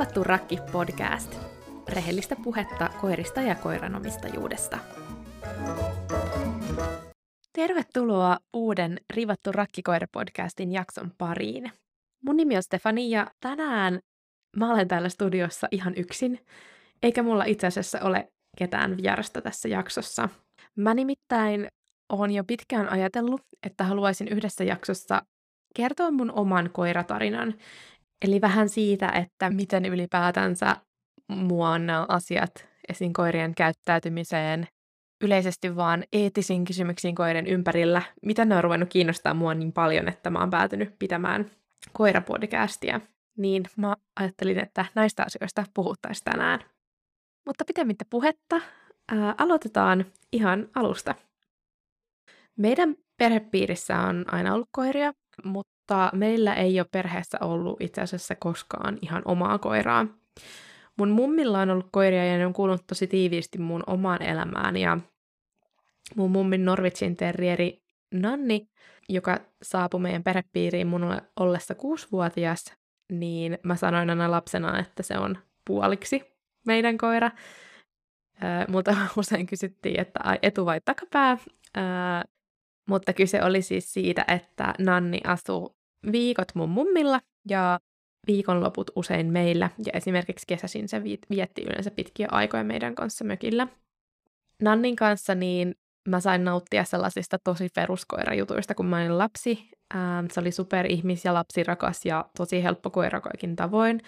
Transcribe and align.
Riivattu 0.00 0.24
rakki 0.24 0.58
podcast. 0.72 1.34
Rehellistä 1.88 2.36
puhetta 2.44 2.90
koirista 3.00 3.40
ja 3.40 3.54
koiranomistajuudesta. 3.54 4.78
Tervetuloa 7.52 8.38
uuden 8.52 9.00
Riivattu 9.14 9.52
rakkikoira-podcastin 9.52 10.72
jakson 10.72 11.10
pariin. 11.18 11.72
Mun 12.24 12.36
nimi 12.36 12.56
on 12.56 12.62
Stefani 12.62 13.10
ja 13.10 13.30
tänään 13.40 14.00
mä 14.56 14.72
olen 14.72 14.88
täällä 14.88 15.08
studiossa 15.08 15.68
ihan 15.70 15.94
yksin, 15.96 16.38
eikä 17.02 17.22
mulla 17.22 17.44
itse 17.44 17.66
asiassa 17.66 17.98
ole 18.02 18.28
ketään 18.58 18.96
vierasta 18.96 19.42
tässä 19.42 19.68
jaksossa. 19.68 20.28
Mä 20.76 20.94
nimittäin 20.94 21.68
oon 22.12 22.30
jo 22.30 22.44
pitkään 22.44 22.88
ajatellut, 22.88 23.42
että 23.66 23.84
haluaisin 23.84 24.28
yhdessä 24.28 24.64
jaksossa 24.64 25.22
kertoa 25.76 26.10
mun 26.10 26.30
oman 26.30 26.70
koiratarinan. 26.72 27.54
Eli 28.22 28.40
vähän 28.40 28.68
siitä, 28.68 29.08
että 29.08 29.50
miten 29.50 29.84
ylipäätänsä 29.84 30.76
mua 31.28 31.78
nämä 31.78 32.06
asiat 32.08 32.68
esim. 32.88 33.12
koirien 33.12 33.54
käyttäytymiseen, 33.54 34.66
yleisesti 35.20 35.76
vaan 35.76 36.04
eettisiin 36.12 36.64
kysymyksiin 36.64 37.14
koirien 37.14 37.46
ympärillä, 37.46 38.02
miten 38.22 38.48
ne 38.48 38.56
on 38.56 38.64
ruvennut 38.64 38.88
kiinnostaa 38.88 39.34
mua 39.34 39.54
niin 39.54 39.72
paljon, 39.72 40.08
että 40.08 40.30
mä 40.30 40.38
oon 40.38 40.50
päätynyt 40.50 40.98
pitämään 40.98 41.50
koirapodcastia. 41.92 43.00
Niin 43.36 43.62
mä 43.76 43.96
ajattelin, 44.20 44.58
että 44.58 44.84
näistä 44.94 45.22
asioista 45.22 45.64
puhuttaisiin 45.74 46.24
tänään. 46.24 46.60
Mutta 47.46 47.64
pitemmittä 47.64 48.04
puhetta, 48.10 48.60
ää, 49.08 49.34
aloitetaan 49.38 50.04
ihan 50.32 50.68
alusta. 50.74 51.14
Meidän 52.56 52.96
perhepiirissä 53.16 54.00
on 54.00 54.24
aina 54.34 54.54
ollut 54.54 54.68
koiria, 54.72 55.12
mutta 55.44 55.69
meillä 56.12 56.54
ei 56.54 56.80
ole 56.80 56.86
perheessä 56.92 57.38
ollut 57.40 57.80
itse 57.80 58.00
asiassa 58.00 58.34
koskaan 58.34 58.98
ihan 59.02 59.22
omaa 59.24 59.58
koiraa. 59.58 60.06
Mun 60.96 61.10
mummilla 61.10 61.60
on 61.60 61.70
ollut 61.70 61.88
koiria 61.92 62.26
ja 62.26 62.38
ne 62.38 62.46
on 62.46 62.52
kuulunut 62.52 62.86
tosi 62.86 63.06
tiiviisti 63.06 63.58
mun 63.58 63.82
omaan 63.86 64.22
elämään 64.22 64.76
ja 64.76 64.98
mun 66.16 66.30
mummin 66.30 66.64
Norwichin 66.64 67.16
terrieri 67.16 67.82
Nanni, 68.14 68.68
joka 69.08 69.40
saapui 69.62 70.00
meidän 70.00 70.22
perhepiiriin 70.22 70.86
mun 70.86 71.20
ollessa 71.40 71.74
kuusivuotias, 71.74 72.74
niin 73.12 73.58
mä 73.62 73.76
sanoin 73.76 74.10
aina 74.10 74.30
lapsena, 74.30 74.78
että 74.78 75.02
se 75.02 75.18
on 75.18 75.38
puoliksi 75.64 76.22
meidän 76.66 76.98
koira. 76.98 77.30
Multa 78.68 78.96
usein 79.16 79.46
kysyttiin, 79.46 80.00
että 80.00 80.20
etu 80.42 80.66
vai 80.66 80.80
takapää. 80.84 81.30
Äh, 81.30 82.24
mutta 82.88 83.12
kyse 83.12 83.42
oli 83.42 83.62
siis 83.62 83.92
siitä, 83.92 84.24
että 84.28 84.74
Nanni 84.78 85.20
asuu 85.24 85.76
viikot 86.12 86.48
mun 86.54 86.68
mummilla 86.68 87.20
ja 87.48 87.80
viikonloput 88.26 88.90
usein 88.96 89.26
meillä. 89.26 89.70
Ja 89.86 89.92
esimerkiksi 89.94 90.46
kesäisin 90.46 90.88
se 90.88 91.02
vietti 91.04 91.62
yleensä 91.62 91.90
pitkiä 91.90 92.28
aikoja 92.30 92.64
meidän 92.64 92.94
kanssa 92.94 93.24
mökillä. 93.24 93.68
Nannin 94.62 94.96
kanssa 94.96 95.34
niin 95.34 95.74
mä 96.08 96.20
sain 96.20 96.44
nauttia 96.44 96.84
sellaisista 96.84 97.38
tosi 97.44 97.68
peruskoirajutuista, 97.74 98.74
kun 98.74 98.86
mä 98.86 98.96
olin 98.96 99.18
lapsi. 99.18 99.68
Ähm, 99.94 100.26
se 100.32 100.40
oli 100.40 100.52
superihmis 100.52 101.24
ja 101.24 101.34
lapsirakas 101.34 102.04
ja 102.04 102.24
tosi 102.36 102.62
helppo 102.62 102.90
koira 102.90 103.20
kaikin 103.20 103.56
tavoin. 103.56 104.00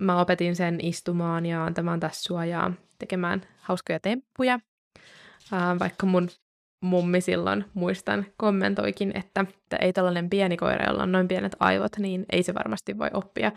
Mä 0.00 0.20
opetin 0.20 0.56
sen 0.56 0.78
istumaan 0.82 1.46
ja 1.46 1.64
antamaan 1.64 2.00
tassua 2.00 2.44
ja 2.44 2.70
tekemään 2.98 3.42
hauskoja 3.60 4.00
temppuja. 4.00 4.60
Ähm, 5.52 5.78
vaikka 5.78 6.06
mun 6.06 6.28
mummi 6.80 7.20
silloin, 7.20 7.64
muistan, 7.74 8.26
kommentoikin, 8.36 9.16
että, 9.16 9.40
että 9.40 9.76
ei 9.76 9.92
tällainen 9.92 10.30
pieni 10.30 10.56
koira, 10.56 10.86
jolla 10.86 11.02
on 11.02 11.12
noin 11.12 11.28
pienet 11.28 11.56
aivot, 11.60 11.98
niin 11.98 12.24
ei 12.32 12.42
se 12.42 12.54
varmasti 12.54 12.98
voi 12.98 13.10
oppia 13.12 13.52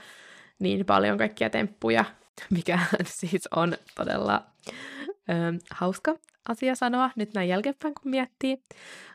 niin 0.60 0.86
paljon 0.86 1.18
kaikkia 1.18 1.50
temppuja, 1.50 2.06
mikä 2.56 2.80
siis 3.06 3.48
on 3.56 3.74
todella 3.96 4.44
ö, 5.30 5.34
hauska 5.72 6.16
asia 6.50 6.76
sanoa 6.76 7.10
nyt 7.16 7.34
näin 7.34 7.50
jälkeenpäin, 7.50 7.94
kun 7.94 8.12
miettii. 8.12 8.58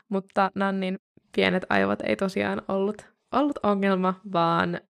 Mutta 0.09 0.51
Nannin 0.55 0.99
pienet 1.35 1.65
aivot 1.69 2.01
ei 2.01 2.15
tosiaan 2.15 2.61
ollut, 2.67 3.05
ollut 3.31 3.59
ongelma, 3.63 4.13
vaan 4.33 4.81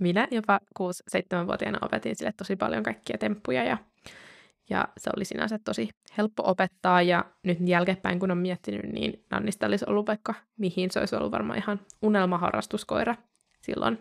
minä 0.00 0.28
jopa 0.30 0.60
6-7-vuotiaana 0.80 1.78
opetin 1.82 2.16
sille 2.16 2.32
tosi 2.36 2.56
paljon 2.56 2.82
kaikkia 2.82 3.18
temppuja 3.18 3.64
ja 3.64 3.78
ja 4.70 4.88
se 4.98 5.10
oli 5.16 5.24
sinänsä 5.24 5.58
tosi 5.58 5.88
helppo 6.18 6.42
opettaa 6.46 7.02
ja 7.02 7.24
nyt 7.42 7.58
jälkeenpäin 7.64 8.20
kun 8.20 8.30
on 8.30 8.38
miettinyt, 8.38 8.92
niin 8.92 9.24
Nannista 9.30 9.66
olisi 9.66 9.84
ollut 9.88 10.06
vaikka 10.06 10.34
mihin 10.56 10.90
se 10.90 11.00
olisi 11.00 11.16
ollut 11.16 11.32
varmaan 11.32 11.58
ihan 11.58 11.80
unelmaharrastuskoira 12.02 13.14
silloin. 13.60 13.98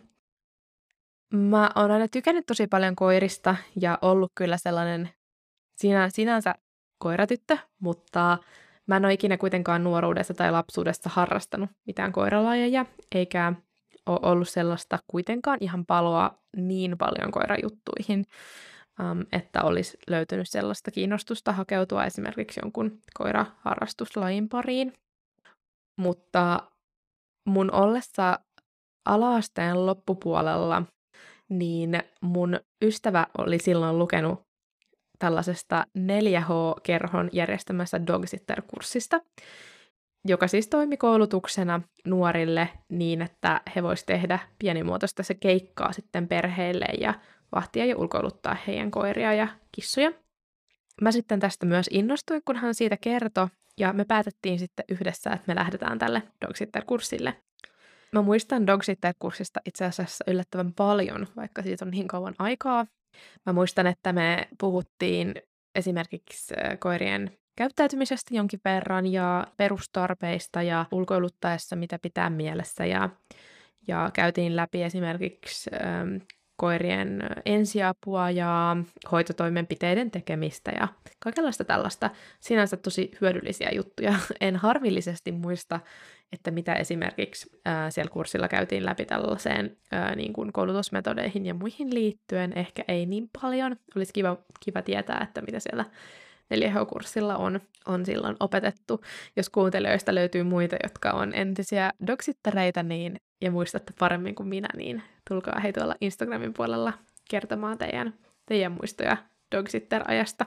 Mä 1.34 1.72
oon 1.76 1.92
aina 1.92 2.08
tykännyt 2.08 2.46
tosi 2.46 2.68
paljon 2.68 2.96
koirista 2.96 3.56
ja 3.81 4.00
ollut 4.02 4.31
kyllä 4.36 4.58
sellainen 4.58 5.09
sinä, 5.78 6.09
sinänsä 6.09 6.56
koiratyttö, 6.97 7.58
mutta 7.80 8.38
mä 8.88 8.97
en 8.97 9.06
ole 9.06 9.14
ikinä 9.14 9.38
kuitenkaan 9.38 9.84
nuoruudessa 9.84 10.34
tai 10.34 10.52
lapsuudessa 10.52 11.09
harrastanut 11.14 11.70
mitään 11.88 12.12
koiralajeja, 12.12 12.86
eikä 13.16 13.53
ole 14.06 14.20
ollut 14.22 14.50
sellaista 14.50 15.00
kuitenkaan 15.08 15.58
ihan 15.62 15.86
paloa 15.86 16.40
niin 16.58 16.97
paljon 16.97 17.32
koirajuttuihin 17.32 18.26
um, 19.00 19.26
että 19.32 19.64
olisi 19.64 19.98
löytynyt 20.08 20.50
sellaista 20.50 20.92
kiinnostusta 20.92 21.52
hakeutua 21.52 22.06
esimerkiksi 22.06 22.60
jonkun 22.64 23.00
koiraharrastuslajin 23.18 24.50
pariin. 24.50 24.94
Mutta 26.00 26.72
mun 27.48 27.72
ollessa 27.74 28.40
alaasteen 29.06 29.86
loppupuolella, 29.86 30.84
niin 31.50 32.04
mun 32.22 32.60
ystävä 32.82 33.28
oli 33.38 33.60
silloin 33.60 34.00
lukenut 34.00 34.46
tällaisesta 35.20 35.86
4H-kerhon 35.98 37.30
järjestämässä 37.32 37.98
dogsitter-kurssista, 38.08 39.22
joka 40.28 40.48
siis 40.48 40.68
toimi 40.68 40.98
koulutuksena 40.98 41.82
nuorille 42.06 42.70
niin, 42.90 43.22
että 43.22 43.62
he 43.76 43.84
voisivat 43.84 44.06
tehdä 44.06 44.40
pienimuotoista 44.60 45.24
se 45.24 45.34
keikkaa 45.34 45.92
sitten 45.92 46.28
perheille 46.28 46.86
ja 47.00 47.14
vahtia 47.56 47.86
ja 47.86 47.98
ulkoiluttaa 47.98 48.58
heidän 48.68 48.92
koiria 48.92 49.34
ja 49.34 49.48
kissoja. 49.72 50.12
Mä 51.02 51.12
sitten 51.12 51.40
tästä 51.40 51.66
myös 51.66 51.88
innostuin, 51.92 52.42
kun 52.46 52.56
hän 52.56 52.76
siitä 52.76 52.98
kertoi, 52.98 53.48
ja 53.78 53.94
me 53.94 54.06
päätettiin 54.06 54.60
sitten 54.60 54.86
yhdessä, 54.90 55.30
että 55.30 55.44
me 55.48 55.56
lähdetään 55.56 56.00
tälle 56.00 56.24
Dogsitter-kurssille. 56.46 57.34
Mä 58.12 58.22
muistan 58.22 58.68
Dogsitter-kurssista 58.68 59.60
itse 59.66 59.86
asiassa 59.86 60.24
yllättävän 60.28 60.74
paljon, 60.74 61.28
vaikka 61.36 61.62
siitä 61.62 61.86
on 61.86 61.92
niin 61.92 62.08
kauan 62.08 62.36
aikaa. 62.40 62.86
Mä 63.46 63.54
muistan, 63.54 63.88
että 63.88 64.14
me 64.14 64.48
puhuttiin 64.60 65.36
esimerkiksi 65.76 66.54
koirien 66.80 67.38
käyttäytymisestä 67.56 68.36
jonkin 68.36 68.60
verran 68.66 69.08
ja 69.08 69.48
perustarpeista 69.58 70.62
ja 70.62 70.86
ulkoiluttaessa, 70.92 71.76
mitä 71.76 72.00
pitää 72.00 72.30
mielessä. 72.30 72.86
Ja, 72.86 73.10
ja 73.88 74.10
käytiin 74.14 74.56
läpi 74.56 74.84
esimerkiksi 74.84 75.70
koirien 76.56 77.24
ensiapua 77.46 78.32
ja 78.32 78.78
hoitotoimenpiteiden 79.12 80.12
tekemistä 80.12 80.72
ja 80.80 80.88
kaikenlaista 81.20 81.64
tällaista 81.64 82.10
sinänsä 82.40 82.78
tosi 82.78 83.12
hyödyllisiä 83.22 83.70
juttuja. 83.74 84.14
En 84.42 84.56
harvillisesti 84.56 85.32
muista, 85.32 85.80
että 86.32 86.52
mitä 86.52 86.74
esimerkiksi 86.74 87.50
siellä 87.90 88.12
kurssilla 88.12 88.48
käytiin 88.48 88.86
läpi 88.86 89.06
tällaiseen 89.06 89.78
niin 90.16 90.34
kuin 90.34 90.54
koulutusmetodeihin 90.54 91.46
ja 91.46 91.54
muihin 91.54 91.94
liittyen. 91.94 92.54
Ehkä 92.56 92.84
ei 92.88 93.06
niin 93.06 93.30
paljon. 93.42 93.76
Olisi 93.96 94.14
kiva, 94.14 94.38
kiva 94.60 94.82
tietää, 94.82 95.20
että 95.24 95.41
mitä 95.41 95.59
siellä 95.59 95.85
4H-kurssilla 96.53 97.38
on, 97.38 97.59
on 97.85 98.06
silloin 98.06 98.35
opetettu. 98.40 99.02
Jos 99.35 99.50
kuuntelijoista 99.50 100.16
löytyy 100.16 100.44
muita, 100.44 100.76
jotka 100.84 101.12
on 101.12 101.34
entisiä 101.35 101.91
dogsittereitä, 102.08 102.84
niin 102.84 103.20
ja 103.41 103.52
muistatte 103.52 103.93
paremmin 103.99 104.35
kuin 104.35 104.49
minä, 104.49 104.67
niin 104.76 105.03
tulkaa 105.29 105.59
hei 105.59 105.73
tuolla 105.73 105.96
Instagramin 106.02 106.53
puolella 106.53 106.93
kertomaan 107.29 107.78
teidän, 107.78 108.14
teidän 108.46 108.72
muistoja 108.72 109.17
Dogsitter-ajasta. 109.55 110.46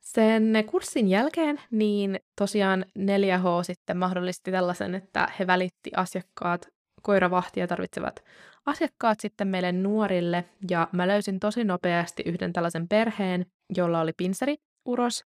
Sen 0.00 0.64
kurssin 0.70 1.08
jälkeen 1.08 1.60
niin 1.70 2.20
tosiaan 2.38 2.84
4H 2.98 3.62
sitten 3.62 3.96
mahdollisti 3.96 4.50
tällaisen, 4.50 4.94
että 4.94 5.28
he 5.38 5.46
välitti 5.46 5.90
asiakkaat, 5.96 6.68
koiravahtia 7.02 7.66
tarvitsevat 7.66 8.22
asiakkaat 8.66 9.20
sitten 9.20 9.48
meille 9.48 9.72
nuorille, 9.72 10.44
ja 10.70 10.88
mä 10.92 11.08
löysin 11.08 11.40
tosi 11.40 11.64
nopeasti 11.64 12.22
yhden 12.26 12.52
tällaisen 12.52 12.88
perheen, 12.88 13.46
jolla 13.76 14.00
oli 14.00 14.12
pinseri, 14.16 14.56
uros, 14.84 15.24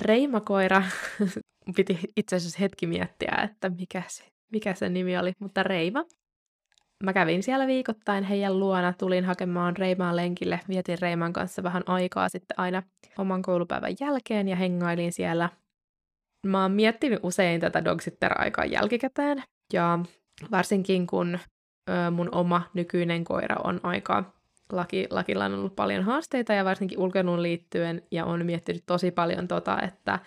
reimakoira, 0.00 0.82
piti 1.76 1.98
itse 2.16 2.36
asiassa 2.36 2.58
hetki 2.60 2.86
miettiä, 2.86 3.38
että 3.44 3.68
mikä 3.68 4.02
se 4.06 4.24
mikä 4.52 4.74
se 4.74 4.88
nimi 4.88 5.18
oli, 5.18 5.32
mutta 5.38 5.62
Reiva. 5.62 6.04
Mä 7.04 7.12
kävin 7.12 7.42
siellä 7.42 7.66
viikoittain 7.66 8.24
heidän 8.24 8.60
luona, 8.60 8.92
tulin 8.98 9.24
hakemaan 9.24 9.76
Reimaan 9.76 10.16
lenkille, 10.16 10.60
vietin 10.68 10.98
Reiman 11.00 11.32
kanssa 11.32 11.62
vähän 11.62 11.82
aikaa 11.86 12.28
sitten 12.28 12.58
aina 12.58 12.82
oman 13.18 13.42
koulupäivän 13.42 13.94
jälkeen 14.00 14.48
ja 14.48 14.56
hengailin 14.56 15.12
siellä. 15.12 15.48
Mä 16.46 16.62
oon 16.62 16.72
miettinyt 16.72 17.20
usein 17.22 17.60
tätä 17.60 17.84
dogsitter-aikaa 17.84 18.64
jälkikäteen 18.64 19.42
ja 19.72 19.98
varsinkin 20.50 21.06
kun 21.06 21.38
ö, 21.90 22.10
mun 22.10 22.34
oma 22.34 22.62
nykyinen 22.74 23.24
koira 23.24 23.56
on 23.64 23.80
aika 23.82 24.24
laki, 24.72 25.06
lakilla 25.10 25.44
on 25.44 25.54
ollut 25.54 25.76
paljon 25.76 26.02
haasteita 26.02 26.52
ja 26.52 26.64
varsinkin 26.64 26.98
ulkoiluun 26.98 27.42
liittyen 27.42 28.02
ja 28.10 28.24
on 28.24 28.46
miettinyt 28.46 28.82
tosi 28.86 29.10
paljon 29.10 29.48
tota, 29.48 29.82
että 29.82 30.18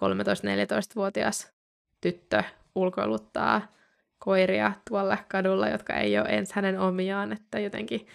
13-14-vuotias 0.00 1.52
tyttö 2.00 2.42
ulkoiluttaa 2.74 3.74
koiria 4.18 4.72
tuolla 4.88 5.18
kadulla, 5.28 5.68
jotka 5.68 5.92
ei 5.94 6.18
ole 6.18 6.28
ens 6.28 6.52
hänen 6.52 6.80
omiaan, 6.80 7.32
että 7.32 7.58
jotenkin 7.58 8.06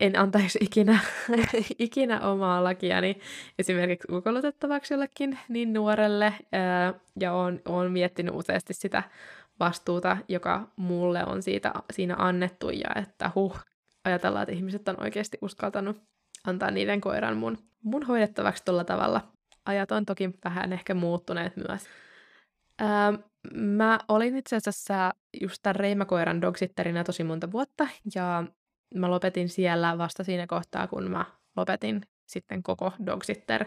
en 0.00 0.18
antaisi 0.18 0.58
ikinä, 0.62 0.98
ikinä 1.78 2.20
omaa 2.20 2.64
lakiani 2.64 3.20
esimerkiksi 3.58 4.12
ulkoilutettavaksi 4.12 4.94
jollekin 4.94 5.38
niin 5.48 5.72
nuorelle, 5.72 6.34
ja 7.20 7.32
olen, 7.32 7.62
olen 7.68 7.92
miettinyt 7.92 8.34
useasti 8.34 8.74
sitä 8.74 9.02
vastuuta, 9.60 10.16
joka 10.28 10.68
mulle 10.76 11.24
on 11.24 11.42
siitä, 11.42 11.72
siinä 11.92 12.14
annettu, 12.18 12.70
ja 12.70 13.02
että 13.02 13.30
huh, 13.34 13.58
ajatellaan, 14.04 14.42
että 14.42 14.54
ihmiset 14.54 14.88
on 14.88 15.02
oikeasti 15.02 15.38
uskaltanut 15.40 16.02
antaa 16.46 16.70
niiden 16.70 17.00
koiran 17.00 17.36
mun, 17.36 17.58
mun 17.82 18.02
hoidettavaksi 18.02 18.64
tuolla 18.64 18.84
tavalla. 18.84 19.20
Ajat 19.66 19.92
on 19.92 20.06
toki 20.06 20.30
vähän 20.44 20.72
ehkä 20.72 20.94
muuttuneet 20.94 21.56
myös. 21.56 21.88
Ää, 22.82 23.12
mä 23.54 23.98
olin 24.08 24.36
itse 24.36 24.56
asiassa 24.56 25.14
just 25.40 25.58
tämän 25.62 25.76
Reimakoiran 25.76 26.42
dogsitterina 26.42 27.04
tosi 27.04 27.24
monta 27.24 27.52
vuotta, 27.52 27.88
ja 28.14 28.44
mä 28.94 29.10
lopetin 29.10 29.48
siellä 29.48 29.98
vasta 29.98 30.24
siinä 30.24 30.46
kohtaa, 30.46 30.86
kun 30.86 31.10
mä 31.10 31.24
lopetin 31.56 32.02
sitten 32.26 32.62
koko 32.62 32.92
dogsitter 33.06 33.64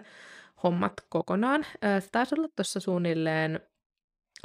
hommat 0.64 0.94
kokonaan. 1.10 1.66
Se 2.00 2.10
taisi 2.12 2.36
olla 2.38 2.48
tuossa 2.56 2.80
suunnilleen 2.80 3.60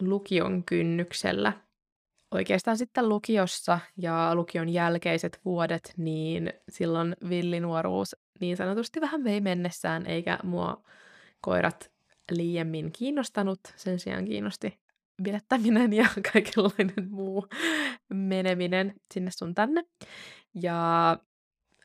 lukion 0.00 0.64
kynnyksellä. 0.64 1.52
Oikeastaan 2.30 2.76
sitten 2.76 3.08
lukiossa 3.08 3.78
ja 3.96 4.34
lukion 4.34 4.68
jälkeiset 4.68 5.40
vuodet, 5.44 5.94
niin 5.96 6.52
silloin 6.68 7.16
villinuoruus 7.28 8.16
niin 8.40 8.56
sanotusti 8.56 9.00
vähän 9.00 9.24
vei 9.24 9.40
mennessään, 9.40 10.06
eikä 10.06 10.38
mua 10.42 10.82
koirat 11.40 11.90
liiemmin 12.30 12.92
kiinnostanut. 12.92 13.60
Sen 13.76 13.98
sijaan 13.98 14.24
kiinnosti 14.24 14.78
bilettäminen 15.22 15.92
ja 15.92 16.06
kaikenlainen 16.32 17.10
muu 17.10 17.46
meneminen 18.08 18.94
sinne 19.14 19.30
sun 19.30 19.54
tänne. 19.54 19.84
Ja 20.54 21.18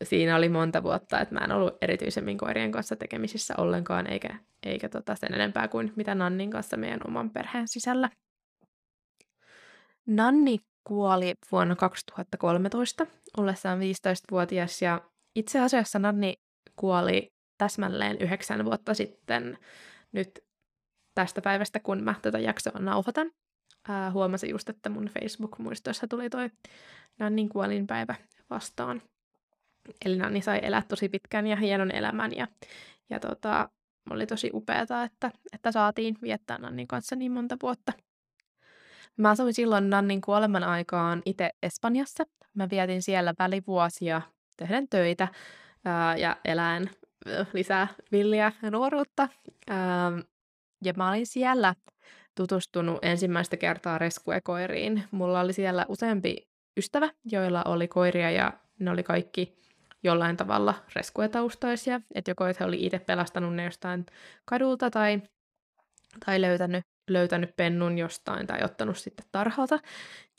siinä 0.03 0.35
oli 0.35 0.49
monta 0.49 0.83
vuotta, 0.83 1.19
että 1.19 1.35
mä 1.35 1.45
en 1.45 1.51
ollut 1.51 1.77
erityisemmin 1.81 2.37
koirien 2.37 2.71
kanssa 2.71 2.95
tekemisissä 2.95 3.53
ollenkaan, 3.57 4.07
eikä, 4.07 4.39
eikä 4.63 4.89
tota 4.89 5.15
sen 5.15 5.33
enempää 5.33 5.67
kuin 5.67 5.93
mitä 5.95 6.15
Nannin 6.15 6.51
kanssa 6.51 6.77
meidän 6.77 6.99
oman 7.07 7.29
perheen 7.29 7.67
sisällä. 7.67 8.09
Nanni 10.07 10.59
kuoli 10.83 11.33
vuonna 11.51 11.75
2013 11.75 13.07
ollessaan 13.37 13.79
15-vuotias 13.79 14.81
ja 14.81 15.01
itse 15.35 15.59
asiassa 15.59 15.99
Nanni 15.99 16.33
kuoli 16.75 17.31
täsmälleen 17.57 18.17
yhdeksän 18.19 18.65
vuotta 18.65 18.93
sitten 18.93 19.57
nyt 20.15 20.43
tästä 21.15 21.41
päivästä, 21.41 21.79
kun 21.79 22.03
mä 22.03 22.15
tätä 22.21 22.39
jaksoa 22.39 22.79
nauhoitan. 22.79 23.31
Ää, 23.89 24.11
huomasin 24.11 24.49
just, 24.49 24.69
että 24.69 24.89
mun 24.89 25.09
Facebook-muistoissa 25.09 26.07
tuli 26.07 26.29
toi 26.29 26.49
Nannin 27.19 27.49
kuolinpäivä 27.49 28.15
vastaan. 28.49 29.01
Eli 30.05 30.17
Nanni 30.17 30.41
sai 30.41 30.59
elää 30.63 30.83
tosi 30.87 31.09
pitkän 31.09 31.47
ja 31.47 31.55
hienon 31.55 31.91
elämän 31.91 32.35
ja, 32.35 32.47
ja 33.09 33.19
tota, 33.19 33.69
oli 34.09 34.25
tosi 34.27 34.49
upeata, 34.53 35.03
että, 35.03 35.31
että 35.53 35.71
saatiin 35.71 36.17
viettää 36.21 36.57
Nannin 36.57 36.87
kanssa 36.87 37.15
niin 37.15 37.31
monta 37.31 37.57
vuotta. 37.61 37.93
Mä 39.17 39.29
asuin 39.29 39.53
silloin 39.53 39.89
Nannin 39.89 40.21
kuoleman 40.21 40.63
aikaan 40.63 41.21
itse 41.25 41.49
Espanjassa. 41.63 42.23
Mä 42.53 42.67
vietin 42.69 43.01
siellä 43.01 43.33
välivuosia 43.39 44.21
tehden 44.57 44.89
töitä 44.89 45.27
ää, 45.85 46.17
ja 46.17 46.37
eläen 46.45 46.89
lisää 47.53 47.87
villiä 48.11 48.51
nuoruutta. 48.71 49.29
Ää, 49.69 50.11
ja 50.83 50.93
mä 50.97 51.09
olin 51.09 51.27
siellä 51.27 51.75
tutustunut 52.35 52.99
ensimmäistä 53.01 53.57
kertaa 53.57 53.97
reskuekoiriin. 53.97 55.03
Mulla 55.11 55.39
oli 55.39 55.53
siellä 55.53 55.85
useampi 55.89 56.47
ystävä, 56.77 57.09
joilla 57.25 57.63
oli 57.63 57.87
koiria 57.87 58.31
ja 58.31 58.53
ne 58.79 58.91
oli 58.91 59.03
kaikki 59.03 59.55
jollain 60.03 60.37
tavalla 60.37 60.73
reskuetaustaisia. 60.95 62.01
Että 62.15 62.31
joko 62.31 62.45
he 62.45 62.65
oli 62.65 62.85
itse 62.85 62.99
pelastanut 62.99 63.55
ne 63.55 63.63
jostain 63.63 64.05
kadulta 64.45 64.89
tai, 64.89 65.21
tai 66.25 66.41
löytänyt, 66.41 66.83
löytänyt 67.09 67.55
pennun 67.55 67.97
jostain 67.97 68.47
tai 68.47 68.63
ottanut 68.63 68.97
sitten 68.97 69.25
tarhalta. 69.31 69.79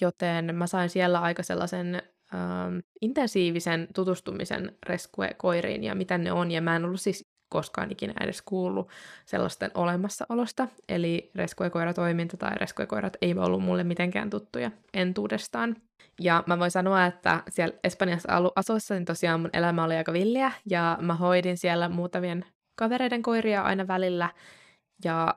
Joten 0.00 0.54
mä 0.54 0.66
sain 0.66 0.90
siellä 0.90 1.20
aika 1.20 1.42
sellaisen 1.42 2.02
ähm, 2.34 2.78
intensiivisen 3.02 3.88
tutustumisen 3.94 4.76
reskuekoiriin 4.86 5.84
ja 5.84 5.94
mitä 5.94 6.18
ne 6.18 6.32
on. 6.32 6.50
Ja 6.50 6.60
mä 6.60 6.76
en 6.76 6.84
ollut 6.84 7.00
siis 7.00 7.24
koskaan 7.48 7.92
ikinä 7.92 8.14
edes 8.20 8.42
kuullut 8.42 8.88
sellaisten 9.24 9.70
olemassaolosta. 9.74 10.68
Eli 10.88 11.30
reskuekoiratoiminta 11.34 12.36
tai 12.36 12.54
reskuekoirat 12.54 13.16
ei 13.22 13.34
ollut 13.34 13.62
mulle 13.62 13.84
mitenkään 13.84 14.30
tuttuja 14.30 14.70
entuudestaan. 14.94 15.76
Ja 16.20 16.44
mä 16.46 16.58
voin 16.58 16.70
sanoa, 16.70 17.06
että 17.06 17.42
siellä 17.48 17.78
Espanjassa 17.84 18.28
asuessa 18.56 18.94
niin 18.94 19.04
tosiaan 19.04 19.40
mun 19.40 19.50
elämä 19.52 19.84
oli 19.84 19.96
aika 19.96 20.12
villiä 20.12 20.52
ja 20.70 20.98
mä 21.00 21.14
hoidin 21.14 21.58
siellä 21.58 21.88
muutamien 21.88 22.44
kavereiden 22.78 23.22
koiria 23.22 23.62
aina 23.62 23.88
välillä. 23.88 24.30
Ja 25.04 25.34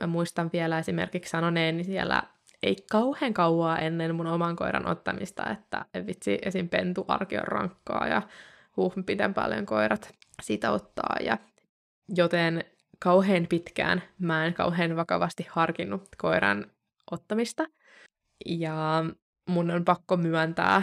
mä 0.00 0.06
muistan 0.06 0.50
vielä 0.52 0.78
esimerkiksi 0.78 1.30
sanoneeni 1.30 1.84
siellä 1.84 2.22
ei 2.62 2.76
kauhean 2.90 3.34
kauaa 3.34 3.78
ennen 3.78 4.14
mun 4.14 4.26
oman 4.26 4.56
koiran 4.56 4.86
ottamista, 4.86 5.50
että 5.50 5.84
vitsi 6.06 6.38
esim. 6.42 6.68
pentu 6.68 7.04
arki 7.08 7.36
on 7.36 7.48
rankkaa 7.48 8.08
ja 8.08 8.22
huh, 8.76 8.92
miten 9.06 9.34
paljon 9.34 9.66
koirat 9.66 10.14
siitä 10.42 10.70
ottaa. 10.70 11.16
Ja 11.20 11.38
joten 12.08 12.64
kauhean 12.98 13.46
pitkään 13.48 14.02
mä 14.18 14.46
en 14.46 14.54
kauhean 14.54 14.96
vakavasti 14.96 15.46
harkinnut 15.50 16.08
koiran 16.18 16.66
ottamista. 17.10 17.66
Ja 18.46 19.04
mun 19.48 19.70
on 19.70 19.84
pakko 19.84 20.16
myöntää, 20.16 20.82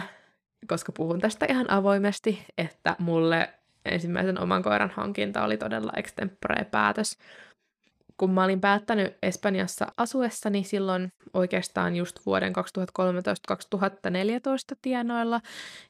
koska 0.68 0.92
puhun 0.92 1.20
tästä 1.20 1.46
ihan 1.48 1.70
avoimesti, 1.70 2.44
että 2.58 2.96
mulle 2.98 3.48
ensimmäisen 3.84 4.40
oman 4.40 4.62
koiran 4.62 4.90
hankinta 4.90 5.44
oli 5.44 5.56
todella 5.56 5.92
extempore 5.96 6.64
päätös. 6.64 7.18
Kun 8.18 8.30
mä 8.30 8.44
olin 8.44 8.60
päättänyt 8.60 9.18
Espanjassa 9.22 9.86
asuessani 9.96 10.64
silloin 10.64 11.12
oikeastaan 11.34 11.96
just 11.96 12.26
vuoden 12.26 12.52
2013-2014 12.52 12.52
tienoilla, 14.82 15.40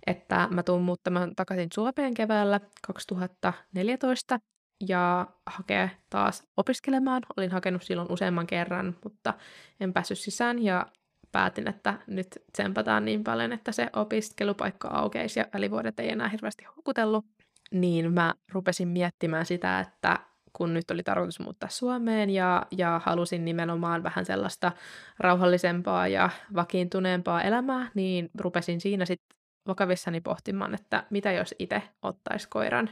että 0.07 0.49
mä 0.51 0.63
tuun 0.63 0.83
muuttamaan 0.83 1.35
takaisin 1.37 1.69
Suomeen 1.75 2.15
keväällä 2.15 2.61
2014 2.87 4.41
ja 4.89 5.27
hakea 5.47 5.89
taas 6.11 6.43
opiskelemaan. 6.57 7.23
Olin 7.37 7.51
hakenut 7.51 7.83
silloin 7.83 8.13
useamman 8.13 8.47
kerran, 8.47 8.97
mutta 9.05 9.35
en 9.81 9.93
päässyt 9.93 10.19
sisään 10.19 10.63
ja 10.63 10.87
päätin, 11.33 11.69
että 11.69 11.95
nyt 12.07 12.27
tsempataan 12.53 13.05
niin 13.05 13.25
paljon, 13.25 13.53
että 13.53 13.73
se 13.73 13.91
opiskelupaikka 13.97 14.89
aukeisi 14.89 15.41
ja 15.41 15.47
välivuodet 15.55 16.01
ei 16.01 16.11
enää 16.11 16.29
hirveästi 16.29 16.65
houkutellut. 16.65 17.25
Niin 17.71 18.13
mä 18.13 18.35
rupesin 18.53 18.89
miettimään 18.89 19.47
sitä, 19.47 19.81
että 19.81 20.19
kun 20.53 20.75
nyt 20.75 20.91
oli 20.91 21.03
tarkoitus 21.03 21.41
muuttaa 21.41 21.69
Suomeen 21.69 22.31
ja, 22.31 22.67
ja 22.71 23.01
halusin 23.05 23.45
nimenomaan 23.45 24.03
vähän 24.03 24.25
sellaista 24.25 24.73
rauhallisempaa 25.19 26.09
ja 26.09 26.31
vakiintuneempaa 26.55 27.43
elämää, 27.43 27.91
niin 27.95 28.31
rupesin 28.39 28.81
siinä 28.81 29.05
sitten 29.05 29.39
vakavissani 29.69 30.21
pohtimaan, 30.21 30.75
että 30.75 31.05
mitä 31.11 31.33
jos 31.33 31.55
itse 31.59 31.83
ottaisi 32.03 32.49
koiran. 32.49 32.89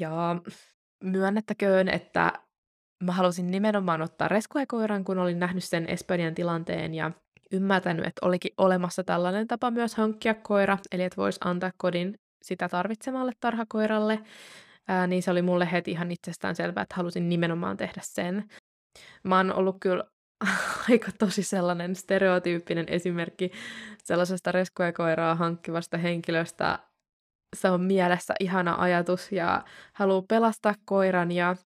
Ja 0.00 0.36
myönnettäköön, 1.04 1.88
että 1.88 2.32
mä 3.04 3.12
halusin 3.12 3.50
nimenomaan 3.50 4.02
ottaa 4.02 4.28
reskuekoiran, 4.28 5.04
kun 5.04 5.18
olin 5.18 5.38
nähnyt 5.38 5.64
sen 5.64 5.88
Espanjan 5.88 6.34
tilanteen 6.34 6.94
ja 6.94 7.10
ymmärtänyt, 7.52 8.06
että 8.06 8.26
olikin 8.26 8.52
olemassa 8.58 9.04
tällainen 9.04 9.46
tapa 9.46 9.70
myös 9.70 9.94
hankkia 9.94 10.34
koira, 10.34 10.78
eli 10.92 11.02
että 11.02 11.16
voisi 11.16 11.40
antaa 11.44 11.70
kodin 11.76 12.14
sitä 12.42 12.68
tarvitsemalle 12.68 13.32
tarhakoiralle, 13.40 14.18
ää, 14.88 15.06
niin 15.06 15.22
se 15.22 15.30
oli 15.30 15.42
mulle 15.42 15.72
heti 15.72 15.90
ihan 15.90 16.10
itsestään 16.10 16.56
selvää, 16.56 16.82
että 16.82 16.94
halusin 16.94 17.28
nimenomaan 17.28 17.76
tehdä 17.76 18.00
sen. 18.04 18.44
Mä 19.22 19.36
oon 19.36 19.52
ollut 19.54 19.76
kyllä 19.80 20.04
aika 20.90 21.12
tosi 21.18 21.42
sellainen 21.42 21.94
stereotyyppinen 21.94 22.86
esimerkki 22.88 23.50
sellaisesta 24.04 24.52
reskuekoiraa 24.52 25.34
hankkivasta 25.34 25.98
henkilöstä, 25.98 26.78
se 27.56 27.70
on 27.70 27.80
mielessä 27.80 28.34
ihana 28.40 28.74
ajatus 28.78 29.32
ja 29.32 29.64
haluaa 29.92 30.24
pelastaa 30.28 30.74
koiran 30.84 31.32
ja 31.32 31.56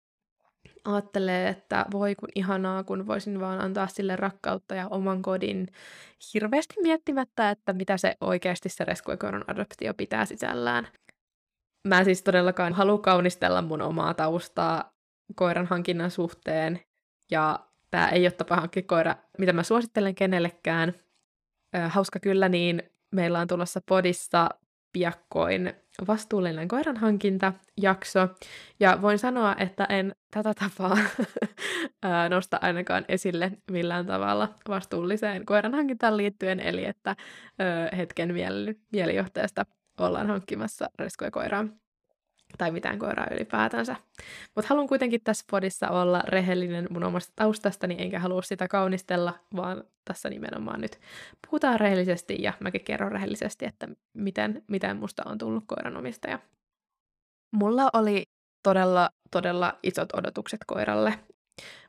ajattelee, 0.84 1.48
että 1.48 1.86
voi 1.92 2.14
kun 2.14 2.28
ihanaa, 2.34 2.84
kun 2.84 3.06
voisin 3.06 3.40
vaan 3.40 3.60
antaa 3.60 3.86
sille 3.86 4.16
rakkautta 4.16 4.74
ja 4.74 4.88
oman 4.88 5.22
kodin 5.22 5.68
hirveästi 6.34 6.74
miettimättä, 6.82 7.50
että 7.50 7.72
mitä 7.72 7.96
se 7.96 8.16
oikeasti 8.20 8.68
se 8.68 8.84
reskuekoiran 8.84 9.44
adoptio 9.46 9.94
pitää 9.94 10.24
sisällään. 10.24 10.88
Mä 11.88 12.04
siis 12.04 12.22
todellakaan 12.22 12.72
halua 12.72 12.98
kaunistella 12.98 13.62
mun 13.62 13.82
omaa 13.82 14.14
taustaa 14.14 14.92
koiran 15.34 15.66
hankinnan 15.66 16.10
suhteen, 16.10 16.80
ja 17.30 17.58
tämä 17.90 18.08
ei 18.08 18.24
ole 18.24 18.30
tapa 18.30 18.56
hankkia 18.56 18.82
koira, 18.82 19.16
mitä 19.38 19.52
mä 19.52 19.62
suosittelen 19.62 20.14
kenellekään. 20.14 20.94
Hauska 21.88 22.20
kyllä, 22.20 22.48
niin 22.48 22.82
meillä 23.14 23.38
on 23.38 23.48
tulossa 23.48 23.80
podissa 23.88 24.48
piakkoin 24.92 25.72
vastuullinen 26.08 26.68
koiranhankintajakso. 26.68 28.28
Ja 28.80 28.98
voin 29.02 29.18
sanoa, 29.18 29.56
että 29.58 29.84
en 29.84 30.14
tätä 30.30 30.54
tapaa 30.54 30.98
nosta 32.34 32.58
ainakaan 32.62 33.04
esille 33.08 33.52
millään 33.70 34.06
tavalla 34.06 34.54
vastuulliseen 34.68 35.46
koiranhankintaan 35.46 36.16
liittyen, 36.16 36.60
eli 36.60 36.84
että 36.84 37.16
hetken 37.96 38.34
mielijohteesta 38.92 39.66
ollaan 40.06 40.26
hankkimassa 40.26 40.90
reskoja 40.98 41.30
koiraa 41.30 41.64
tai 42.58 42.70
mitään 42.70 42.98
koiraa 42.98 43.26
ylipäätänsä. 43.30 43.96
Mutta 44.54 44.68
haluan 44.68 44.88
kuitenkin 44.88 45.20
tässä 45.24 45.44
podissa 45.50 45.88
olla 45.88 46.22
rehellinen 46.28 46.86
mun 46.90 47.04
omasta 47.04 47.32
taustastani, 47.36 47.96
enkä 47.98 48.18
halua 48.18 48.42
sitä 48.42 48.68
kaunistella, 48.68 49.34
vaan 49.56 49.84
tässä 50.04 50.30
nimenomaan 50.30 50.80
nyt 50.80 51.00
puhutaan 51.46 51.80
rehellisesti 51.80 52.42
ja 52.42 52.52
mäkin 52.60 52.84
kerron 52.84 53.12
rehellisesti, 53.12 53.64
että 53.64 53.88
miten, 54.14 54.62
miten 54.68 54.96
musta 54.96 55.22
on 55.26 55.38
tullut 55.38 55.64
koiranomistaja. 55.66 56.38
Mulla 57.52 57.90
oli 57.92 58.22
todella, 58.62 59.10
todella 59.30 59.78
isot 59.82 60.08
odotukset 60.14 60.60
koiralle. 60.66 61.18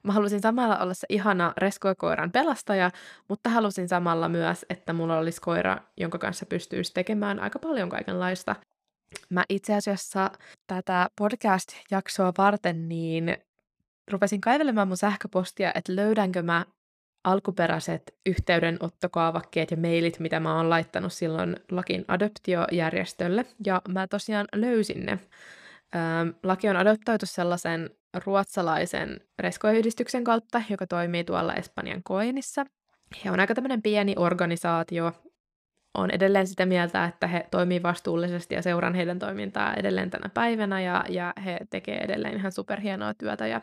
Mä 0.04 0.14
halusin 0.14 0.42
samalla 0.42 0.78
olla 0.78 0.94
se 0.94 1.06
ihana 1.10 1.54
reskoikoiran 1.58 2.32
pelastaja, 2.32 2.92
mutta 3.28 3.50
halusin 3.50 3.88
samalla 3.88 4.30
myös, 4.30 4.66
että 4.70 4.94
mulla 4.94 5.18
olisi 5.18 5.42
koira, 5.42 5.78
jonka 5.98 6.18
kanssa 6.18 6.46
pystyisi 6.46 6.94
tekemään 6.94 7.40
aika 7.40 7.60
paljon 7.60 7.90
kaikenlaista– 7.90 8.56
Mä 9.30 9.46
itse 9.50 9.76
asiassa 9.76 10.32
tätä 10.68 11.10
podcast-jaksoa 11.16 12.34
varten 12.38 12.90
niin 12.90 13.38
rupesin 14.12 14.42
kaivelemaan 14.42 14.88
mun 14.88 14.98
sähköpostia, 14.98 15.72
että 15.76 15.96
löydänkö 15.96 16.42
mä 16.42 16.66
alkuperäiset 17.24 18.16
yhteydenottokaavakkeet 18.26 19.72
ja 19.72 19.78
mailit, 19.78 20.20
mitä 20.20 20.40
mä 20.40 20.56
oon 20.56 20.70
laittanut 20.70 21.14
silloin 21.14 21.56
Lakin 21.72 22.06
adoptiojärjestölle, 22.08 23.46
ja 23.66 23.82
mä 23.88 24.08
tosiaan 24.08 24.48
löysin 24.56 25.06
ne. 25.06 25.20
Öö, 25.96 26.34
Laki 26.44 26.70
on 26.70 26.78
adoptoitu 26.78 27.26
sellaisen 27.26 27.90
ruotsalaisen 28.26 29.20
reskoyhdistyksen 29.40 30.24
kautta, 30.24 30.62
joka 30.70 30.88
toimii 30.88 31.24
tuolla 31.24 31.54
Espanjan 31.54 32.04
Koinissa. 32.04 32.66
He 33.26 33.32
on 33.32 33.40
aika 33.40 33.56
tämmöinen 33.56 33.82
pieni 33.82 34.16
organisaatio, 34.18 35.12
on 35.98 36.12
edelleen 36.12 36.48
sitä 36.48 36.66
mieltä, 36.66 37.06
että 37.06 37.28
he 37.28 37.48
toimii 37.52 37.84
vastuullisesti 37.84 38.56
ja 38.56 38.62
seuraan 38.62 38.96
heidän 38.96 39.20
toimintaa 39.20 39.74
edelleen 39.74 40.10
tänä 40.10 40.30
päivänä 40.30 40.82
ja, 40.82 41.06
ja 41.10 41.34
he 41.46 41.60
tekee 41.70 41.98
edelleen 41.98 42.38
ihan 42.38 42.52
superhienoa 42.52 43.14
työtä 43.14 43.48
ja, 43.48 43.62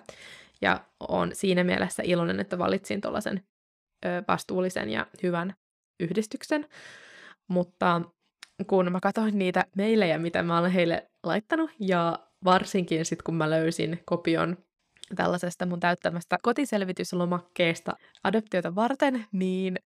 ja 0.61 0.81
on 1.09 1.31
siinä 1.33 1.65
mielessä 1.65 2.03
iloinen, 2.07 2.41
että 2.41 2.59
valitsin 2.59 3.01
tuollaisen 3.01 3.43
vastuullisen 4.29 4.91
ja 4.91 5.07
hyvän 5.23 5.55
yhdistyksen. 6.01 6.67
Mutta 7.49 8.03
kun 8.67 8.93
mä 8.93 8.99
katsoin 9.03 9.39
niitä 9.39 9.65
meilejä, 9.77 10.19
mitä 10.19 10.43
mä 10.43 10.59
olen 10.59 10.71
heille 10.71 11.11
laittanut, 11.25 11.71
ja 11.81 12.28
varsinkin 12.45 13.05
sitten 13.05 13.25
kun 13.25 13.35
mä 13.35 13.51
löysin 13.51 14.03
kopion 14.05 14.57
tällaisesta 15.17 15.67
mun 15.67 15.81
täyttämästä 15.81 16.39
kotiselvityslomakkeesta 16.43 17.97
adoptiota 18.25 18.75
varten, 18.75 19.27
niin 19.33 19.79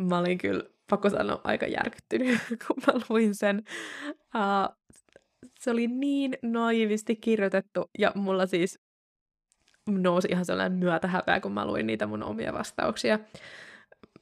mä 0.00 0.18
olin 0.18 0.38
kyllä 0.38 0.64
pakko 0.90 1.10
sanoa, 1.10 1.40
aika 1.44 1.66
järkyttynyt, 1.66 2.38
kun 2.66 2.76
mä 2.86 3.00
luin 3.08 3.34
sen. 3.34 3.62
Uh, 4.14 4.76
se 5.60 5.70
oli 5.70 5.86
niin 5.86 6.38
naivisti 6.42 7.16
kirjoitettu, 7.16 7.90
ja 7.98 8.12
mulla 8.14 8.46
siis 8.46 8.78
nousi 9.88 10.28
ihan 10.30 10.44
sellainen 10.44 10.78
myötähäpeä, 10.78 11.40
kun 11.40 11.52
mä 11.52 11.66
luin 11.66 11.86
niitä 11.86 12.06
mun 12.06 12.22
omia 12.22 12.52
vastauksia. 12.52 13.18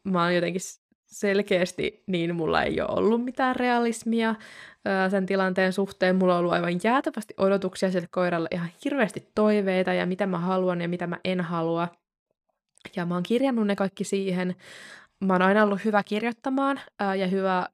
Mä 0.05 0.23
oon 0.23 0.35
jotenkin 0.35 0.61
selkeästi, 1.09 2.03
niin 2.07 2.37
mulla 2.37 2.63
ei 2.63 2.81
ole 2.81 2.89
ollut 2.91 3.25
mitään 3.25 3.57
realismia 3.57 4.35
sen 5.11 5.27
tilanteen 5.27 5.73
suhteen. 5.73 6.17
Mulla 6.17 6.35
on 6.35 6.41
ollut 6.41 6.53
aivan 6.53 6.81
jäätävästi 6.85 7.35
odotuksia 7.37 7.91
sille 7.91 8.09
koiralle, 8.11 8.49
ihan 8.53 8.69
hirveästi 8.85 9.29
toiveita 9.35 9.93
ja 9.93 10.07
mitä 10.07 10.27
mä 10.27 10.39
haluan 10.39 10.81
ja 10.81 10.89
mitä 10.89 11.07
mä 11.07 11.19
en 11.25 11.41
halua. 11.41 11.89
Ja 12.97 13.07
mä 13.07 13.15
oon 13.15 13.23
kirjannut 13.23 13.67
ne 13.67 13.77
kaikki 13.77 14.05
siihen, 14.05 14.57
mä 15.25 15.35
oon 15.35 15.43
aina 15.43 15.63
ollut 15.63 15.85
hyvä 15.85 16.03
kirjoittamaan 16.03 16.81
ja 17.19 17.27
hyvä, 17.27 17.69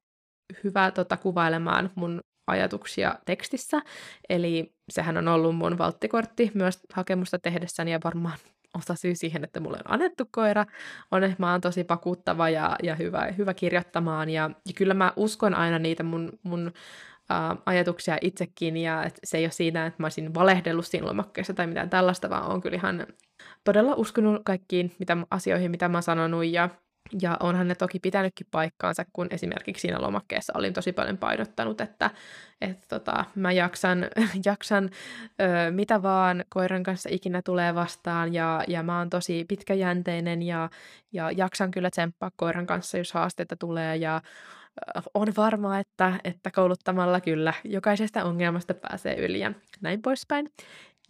hyvä 0.64 0.90
tota, 0.90 1.16
kuvailemaan 1.16 1.90
mun 1.94 2.20
ajatuksia 2.46 3.14
tekstissä. 3.24 3.82
Eli 4.28 4.74
sehän 4.88 5.16
on 5.16 5.28
ollut 5.28 5.56
mun 5.56 5.78
valttikortti 5.78 6.50
myös 6.54 6.80
hakemusta 6.92 7.38
tehdessäni 7.38 7.92
ja 7.92 8.00
varmaan 8.04 8.38
osa 8.74 8.94
syy 8.94 9.14
siihen, 9.14 9.44
että 9.44 9.60
mulle 9.60 9.76
on 9.76 9.92
annettu 9.94 10.24
koira, 10.30 10.66
on, 11.10 11.24
että 11.24 11.36
mä 11.38 11.52
oon 11.52 11.60
tosi 11.60 11.84
pakuttava 11.84 12.48
ja, 12.48 12.76
ja 12.82 12.94
hyvä, 12.94 13.28
hyvä 13.38 13.54
kirjoittamaan. 13.54 14.30
Ja, 14.30 14.50
ja 14.66 14.72
kyllä 14.74 14.94
mä 14.94 15.12
uskon 15.16 15.54
aina 15.54 15.78
niitä 15.78 16.02
mun, 16.02 16.38
mun 16.42 16.72
ä, 17.30 17.56
ajatuksia 17.66 18.18
itsekin, 18.20 18.76
ja 18.76 19.04
et 19.04 19.20
se 19.24 19.38
ei 19.38 19.44
ole 19.44 19.50
siinä, 19.50 19.86
että 19.86 20.02
mä 20.02 20.06
olisin 20.06 20.34
valehdellut 20.34 20.86
siinä 20.86 21.06
lomakkeessa 21.06 21.54
tai 21.54 21.66
mitään 21.66 21.90
tällaista, 21.90 22.30
vaan 22.30 22.52
on 22.52 22.60
kyllä 22.60 22.76
ihan 22.76 23.06
todella 23.64 23.94
uskonut 23.94 24.42
kaikkiin 24.44 24.94
mitä, 24.98 25.16
asioihin, 25.30 25.70
mitä 25.70 25.88
mä 25.88 25.96
oon 25.96 26.02
sanonut, 26.02 26.44
ja 26.46 26.68
ja 27.22 27.36
onhan 27.40 27.68
ne 27.68 27.74
toki 27.74 27.98
pitänytkin 27.98 28.46
paikkaansa, 28.50 29.04
kun 29.12 29.26
esimerkiksi 29.30 29.80
siinä 29.80 30.00
lomakkeessa 30.00 30.52
olin 30.56 30.72
tosi 30.72 30.92
paljon 30.92 31.18
painottanut, 31.18 31.80
että, 31.80 32.10
että 32.60 32.86
tota, 32.88 33.24
mä 33.34 33.52
jaksan, 33.52 34.06
jaksan 34.46 34.90
ö, 35.40 35.70
mitä 35.70 36.02
vaan 36.02 36.44
koiran 36.48 36.82
kanssa 36.82 37.08
ikinä 37.12 37.42
tulee 37.42 37.74
vastaan 37.74 38.34
ja, 38.34 38.64
ja 38.68 38.82
mä 38.82 38.98
oon 38.98 39.10
tosi 39.10 39.44
pitkäjänteinen 39.48 40.42
ja, 40.42 40.70
ja 41.12 41.30
jaksan 41.30 41.70
kyllä 41.70 41.90
tsemppaa 41.90 42.30
koiran 42.36 42.66
kanssa, 42.66 42.98
jos 42.98 43.12
haasteita 43.12 43.56
tulee 43.56 43.96
ja 43.96 44.20
on 45.14 45.28
varma, 45.36 45.78
että, 45.78 46.20
että 46.24 46.50
kouluttamalla 46.50 47.20
kyllä 47.20 47.54
jokaisesta 47.64 48.24
ongelmasta 48.24 48.74
pääsee 48.74 49.26
yli 49.26 49.40
ja 49.40 49.52
näin 49.80 50.02
poispäin. 50.02 50.50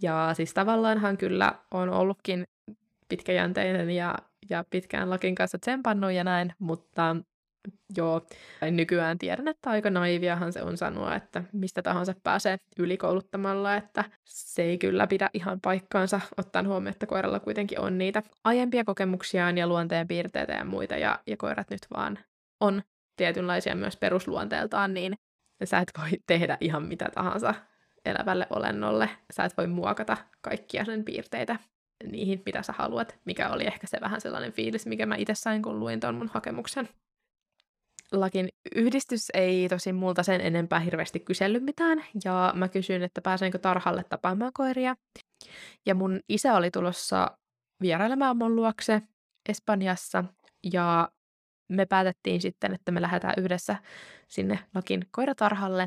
Ja 0.03 0.31
siis 0.35 0.55
tavallaanhan 0.55 1.17
kyllä 1.17 1.55
on 1.71 1.89
ollutkin 1.89 2.45
pitkäjänteinen 3.09 3.91
ja, 3.91 4.15
ja 4.51 4.65
pitkään 4.71 5.11
lakin 5.11 5.35
kanssa 5.35 5.59
tsempannut 5.59 6.13
ja 6.13 6.25
näin, 6.25 6.53
mutta 6.59 7.17
joo, 7.97 8.27
nykyään 8.71 9.19
tiedän, 9.19 9.49
että 9.49 9.71
aika 9.71 9.91
naiviahan 9.91 10.53
se 10.53 10.63
on 10.63 10.77
sanoa, 10.77 11.15
että 11.15 11.45
mistä 11.53 11.83
tahansa 11.83 12.15
pääsee 12.23 12.59
ylikouluttamalla, 12.79 13.75
että 13.75 14.05
se 14.25 14.63
ei 14.63 14.79
kyllä 14.79 15.07
pidä 15.07 15.31
ihan 15.35 15.61
paikkaansa, 15.61 16.21
ottaen 16.37 16.69
huomioon, 16.69 16.93
että 16.93 17.07
koiralla 17.07 17.41
kuitenkin 17.41 17.81
on 17.81 17.99
niitä 17.99 18.23
aiempia 18.45 18.85
kokemuksiaan 18.85 19.59
ja 19.59 19.67
luonteen 19.67 20.09
piirteitä 20.09 20.53
ja 20.53 20.65
muita, 20.65 20.97
ja, 20.97 21.19
ja 21.27 21.37
koirat 21.37 21.71
nyt 21.71 21.87
vaan 21.97 22.19
on 22.61 22.83
tietynlaisia 23.17 23.75
myös 23.75 23.97
perusluonteeltaan, 23.97 24.95
niin 24.95 25.15
sä 25.65 25.79
et 25.79 25.91
voi 25.99 26.11
tehdä 26.27 26.59
ihan 26.61 26.83
mitä 26.83 27.09
tahansa 27.15 27.55
elävälle 28.05 28.47
olennolle. 28.51 29.11
Sä 29.33 29.45
et 29.45 29.57
voi 29.57 29.67
muokata 29.67 30.17
kaikkia 30.41 30.85
sen 30.85 31.05
piirteitä 31.05 31.57
niihin, 32.11 32.43
mitä 32.47 32.63
sä 32.63 32.73
haluat, 32.73 33.19
mikä 33.25 33.49
oli 33.49 33.67
ehkä 33.67 33.87
se 33.87 33.99
vähän 34.01 34.21
sellainen 34.21 34.53
fiilis, 34.53 34.87
mikä 34.87 35.07
mä 35.07 35.17
itse 35.17 35.35
sain, 35.35 35.63
kun 35.63 35.81
luin 35.81 36.01
tuon 36.01 36.15
mun 36.15 36.31
hakemuksen. 36.35 36.89
Lakin 38.13 38.49
yhdistys 38.75 39.31
ei 39.35 39.69
tosin 39.69 39.95
multa 39.95 40.23
sen 40.23 40.41
enempää 40.41 40.79
hirveästi 40.79 41.21
kysellyt 41.21 41.63
mitään, 41.63 42.05
ja 42.25 42.53
mä 42.57 42.69
kysyin, 42.69 43.03
että 43.03 43.23
pääsenkö 43.23 43.59
tarhalle 43.59 44.05
tapaamaan 44.09 44.53
koiria. 44.53 44.95
Ja 45.87 45.95
mun 45.95 46.21
isä 46.29 46.55
oli 46.55 46.71
tulossa 46.71 47.39
vierailemaan 47.81 48.37
mun 48.37 48.57
luokse 48.57 49.03
Espanjassa, 49.49 50.25
ja 50.73 51.09
me 51.69 51.87
päätettiin 51.87 52.41
sitten, 52.41 52.75
että 52.75 52.93
me 52.93 53.03
lähdetään 53.03 53.35
yhdessä 53.39 53.77
sinne 54.29 54.59
Lakin 54.75 55.07
koiratarhalle 55.11 55.87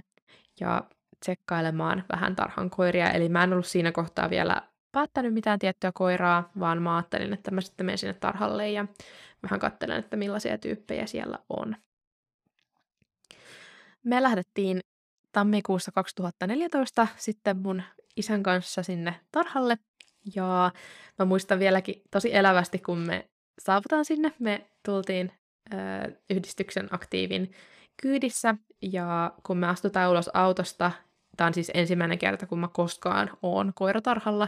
ja 0.59 0.83
tsekkailemaan 1.19 2.03
vähän 2.13 2.35
tarhan 2.35 2.69
koiria. 2.69 3.11
Eli 3.11 3.29
mä 3.29 3.43
en 3.43 3.53
ollut 3.53 3.65
siinä 3.65 3.91
kohtaa 3.91 4.29
vielä 4.29 4.61
päättänyt 4.97 5.33
mitään 5.33 5.59
tiettyä 5.59 5.91
koiraa, 5.91 6.51
vaan 6.59 6.81
mä 6.81 6.95
ajattelin, 6.95 7.33
että 7.33 7.51
mä 7.51 7.61
sitten 7.61 7.85
menen 7.85 7.97
sinne 7.97 8.13
tarhalle 8.13 8.69
ja 8.69 8.85
vähän 9.43 9.59
katselen, 9.59 9.99
että 9.99 10.17
millaisia 10.17 10.57
tyyppejä 10.57 11.05
siellä 11.05 11.39
on. 11.49 11.75
Me 14.03 14.23
lähdettiin 14.23 14.79
tammikuussa 15.31 15.91
2014 15.91 17.07
sitten 17.17 17.57
mun 17.57 17.83
isän 18.15 18.43
kanssa 18.43 18.83
sinne 18.83 19.19
tarhalle. 19.31 19.77
Ja 20.35 20.71
mä 21.19 21.25
muistan 21.25 21.59
vieläkin 21.59 22.01
tosi 22.11 22.35
elävästi, 22.35 22.79
kun 22.79 22.97
me 22.97 23.29
saavutaan 23.59 24.05
sinne. 24.05 24.33
Me 24.39 24.69
tultiin 24.85 25.31
ö, 25.73 25.77
yhdistyksen 26.29 26.87
aktiivin 26.91 27.51
kyydissä 28.01 28.55
ja 28.81 29.33
kun 29.43 29.57
me 29.57 29.67
astutaan 29.67 30.11
ulos 30.11 30.29
autosta, 30.33 30.91
Tämä 31.37 31.47
on 31.47 31.53
siis 31.53 31.71
ensimmäinen 31.73 32.19
kerta, 32.19 32.47
kun 32.47 32.59
mä 32.59 32.67
koskaan 32.67 33.29
oon 33.41 33.71
koiratarhalla. 33.75 34.47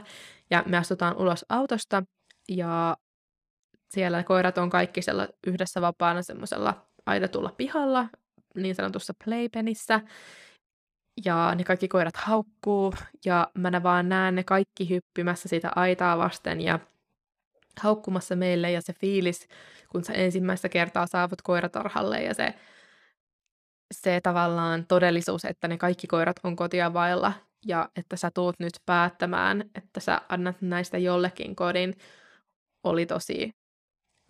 Ja 0.50 0.64
me 0.66 0.78
astutaan 0.78 1.18
ulos 1.18 1.46
autosta 1.50 2.04
ja 2.50 2.98
siellä 3.90 4.24
koirat 4.24 4.58
on 4.58 4.70
kaikki 4.70 5.02
yhdessä 5.48 5.82
vapaana 5.82 6.22
semmoisella 6.22 6.86
aidatulla 7.06 7.54
pihalla, 7.58 8.06
niin 8.56 8.76
sanotussa 8.76 9.14
playpenissä. 9.26 10.02
Ja 11.26 11.56
ne 11.56 11.64
kaikki 11.64 11.88
koirat 11.88 12.18
haukkuu 12.18 12.94
ja 13.26 13.48
mä 13.58 13.84
vaan 13.84 14.10
näen 14.10 14.36
ne 14.36 14.44
kaikki 14.44 14.90
hyppimässä 14.90 15.50
sitä 15.50 15.72
aitaa 15.76 16.18
vasten 16.18 16.62
ja 16.62 16.80
haukkumassa 17.82 18.36
meille 18.36 18.72
ja 18.72 18.82
se 18.82 18.94
fiilis, 18.94 19.48
kun 19.90 20.04
sä 20.04 20.14
ensimmäistä 20.14 20.70
kertaa 20.70 21.08
saavut 21.08 21.42
koiratarhalle 21.42 22.24
ja 22.24 22.34
se 22.34 22.54
se 23.94 24.22
tavallaan 24.24 24.86
todellisuus, 24.86 25.46
että 25.46 25.68
ne 25.68 25.78
kaikki 25.78 26.08
koirat 26.08 26.40
on 26.44 26.56
kotia 26.56 26.94
vailla 26.94 27.34
ja 27.66 27.90
että 27.96 28.16
sä 28.16 28.32
tuut 28.34 28.56
nyt 28.60 28.74
päättämään, 28.86 29.70
että 29.76 30.00
sä 30.00 30.22
annat 30.30 30.62
näistä 30.62 30.98
jollekin 30.98 31.56
kodin, 31.56 31.96
oli 32.84 33.06
tosi, 33.06 33.52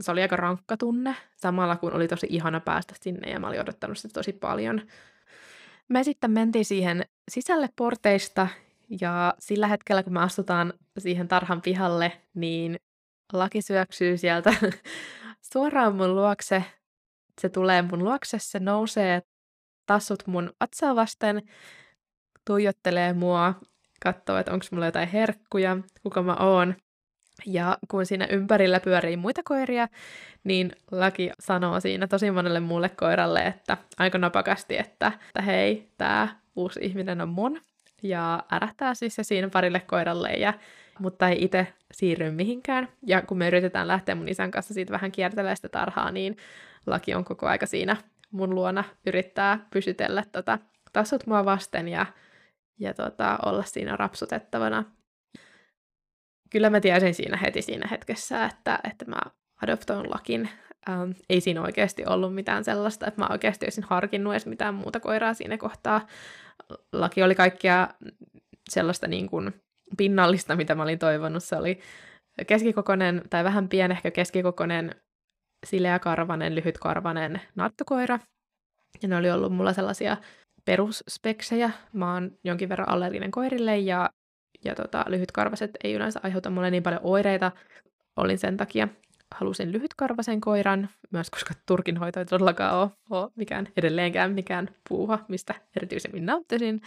se 0.02 0.12
oli 0.12 0.22
aika 0.22 0.36
rankka 0.36 0.78
tunne, 0.78 1.16
samalla 1.36 1.76
kun 1.76 1.94
oli 1.94 2.08
tosi 2.08 2.28
ihana 2.30 2.60
päästä 2.60 2.96
sinne 3.02 3.32
ja 3.32 3.40
mä 3.40 3.48
olin 3.48 3.62
odottanut 3.62 3.98
sitä 3.98 4.14
tosi 4.14 4.34
paljon. 4.34 4.82
Me 5.88 6.04
sitten 6.04 6.32
mentiin 6.32 6.66
siihen 6.66 7.06
sisälle 7.32 7.70
porteista 7.76 8.48
ja 9.02 9.34
sillä 9.40 9.68
hetkellä, 9.68 10.04
kun 10.04 10.14
me 10.14 10.20
astutaan 10.20 10.74
siihen 10.98 11.28
tarhan 11.28 11.62
pihalle, 11.62 12.12
niin 12.34 12.80
laki 13.34 13.62
syöksyy 13.62 14.18
sieltä 14.18 14.54
suoraan 15.54 15.96
mun 15.96 16.16
luokse. 16.16 16.64
Se 17.42 17.50
tulee 17.50 17.82
mun 17.82 18.04
luokse, 18.04 18.38
se 18.40 18.60
nousee 18.60 19.22
tassut 19.90 20.28
mun 20.28 20.54
vatsaa 20.60 20.96
vasten, 20.96 21.42
tuijottelee 22.46 23.14
mua, 23.14 23.54
katsoo, 24.04 24.38
että 24.38 24.54
onko 24.54 24.66
mulla 24.72 24.86
jotain 24.86 25.10
herkkuja, 25.10 25.78
kuka 26.04 26.24
mä 26.24 26.36
oon. 26.40 26.76
Ja 27.46 27.78
kun 27.88 28.06
siinä 28.06 28.28
ympärillä 28.32 28.80
pyörii 28.80 29.18
muita 29.18 29.42
koiria, 29.44 29.88
niin 30.44 30.72
laki 30.92 31.32
sanoo 31.40 31.80
siinä 31.80 32.08
tosi 32.08 32.32
monelle 32.32 32.60
muulle 32.60 32.90
koiralle, 32.90 33.40
että 33.40 33.78
aika 33.98 34.18
napakasti, 34.18 34.78
että, 34.78 35.12
että 35.28 35.42
hei, 35.42 35.92
tämä 35.98 36.28
uusi 36.56 36.80
ihminen 36.84 37.22
on 37.22 37.30
mun. 37.30 37.62
Ja 38.04 38.44
ärähtää 38.52 38.94
siis 38.94 39.16
se 39.16 39.24
siinä 39.24 39.50
parille 39.50 39.80
koiralle, 39.80 40.30
ja, 40.30 40.54
mutta 41.00 41.30
ei 41.30 41.44
itse 41.44 41.68
siirry 41.92 42.32
mihinkään. 42.32 42.88
Ja 43.08 43.22
kun 43.22 43.38
me 43.38 43.48
yritetään 43.48 43.88
lähteä 43.88 44.16
mun 44.16 44.30
isän 44.30 44.52
kanssa 44.52 44.74
siitä 44.74 44.94
vähän 44.94 45.12
kiertelemään 45.12 45.56
sitä 45.56 45.70
tarhaa, 45.70 46.12
niin 46.12 46.38
laki 46.88 47.14
on 47.16 47.26
koko 47.26 47.48
aika 47.48 47.66
siinä 47.66 47.98
mun 48.32 48.56
luona 48.56 48.84
yrittää 49.06 49.68
pysytellä 49.72 50.24
tota, 50.32 50.60
tasut 50.94 51.28
mua 51.28 51.46
vasten 51.46 51.88
ja, 51.88 52.06
ja 52.80 52.94
tota, 52.94 53.40
olla 53.46 53.64
siinä 53.64 53.96
rapsutettavana. 53.96 54.84
Kyllä 56.50 56.70
mä 56.70 56.80
tiesin 56.80 57.14
siinä 57.14 57.38
heti 57.38 57.62
siinä 57.62 57.88
hetkessä, 57.92 58.46
että, 58.46 58.80
että 58.84 59.06
mä 59.06 59.20
adoptoin 59.62 60.10
lakin. 60.10 60.50
Ähm, 60.90 61.12
ei 61.30 61.42
siinä 61.42 61.62
oikeasti 61.62 62.04
ollut 62.06 62.36
mitään 62.36 62.64
sellaista, 62.64 63.08
että 63.08 63.22
mä 63.22 63.28
oikeasti 63.32 63.66
olisin 63.66 63.84
harkinnut 63.84 64.34
edes 64.34 64.46
mitään 64.46 64.76
muuta 64.76 65.00
koiraa 65.00 65.34
siinä 65.34 65.58
kohtaa. 65.58 66.08
Laki 66.94 67.24
oli 67.24 67.36
kaikkia 67.36 67.88
sellaista 68.70 69.08
niin 69.08 69.30
kuin 69.30 69.54
pinnallista, 69.98 70.56
mitä 70.56 70.76
mä 70.76 70.84
olin 70.84 71.00
toivonut. 71.00 71.44
Se 71.44 71.56
oli 71.56 71.80
keskikokoinen 72.48 73.22
tai 73.30 73.44
vähän 73.44 73.70
pienehkö 73.70 74.12
keskikokoinen 74.12 74.96
sileäkarvanen, 75.66 76.56
lyhytkarvanen 76.56 77.42
nattukoira. 77.56 78.20
Ja 79.02 79.08
ne 79.08 79.18
oli 79.18 79.32
ollut 79.32 79.54
mulla 79.54 79.74
sellaisia 79.74 80.18
perusspeksejä. 80.66 81.72
Mä 81.94 82.14
oon 82.14 82.32
jonkin 82.44 82.70
verran 82.70 82.90
allerginen 82.90 83.32
koirille 83.32 83.78
ja, 83.78 84.10
ja 84.66 84.76
tota, 84.76 85.06
lyhytkarvaset 85.08 85.72
ei 85.84 85.94
yleensä 85.94 86.20
aiheuta 86.24 86.50
mulle 86.50 86.72
niin 86.72 86.84
paljon 86.84 87.02
oireita. 87.04 87.52
Olin 88.18 88.38
sen 88.38 88.58
takia 88.58 88.88
halusin 89.36 89.72
lyhytkarvasen 89.72 90.42
koiran, 90.42 90.90
myös 91.12 91.30
koska 91.30 91.54
turkinhoito 91.66 92.20
ei 92.20 92.26
todellakaan 92.26 92.76
ole, 92.76 92.90
ole 93.10 93.32
mikään 93.36 93.68
edelleenkään 93.78 94.32
mikään 94.32 94.70
puuha, 94.90 95.20
mistä 95.28 95.56
erityisemmin 95.78 96.26
nauttisin. 96.26 96.82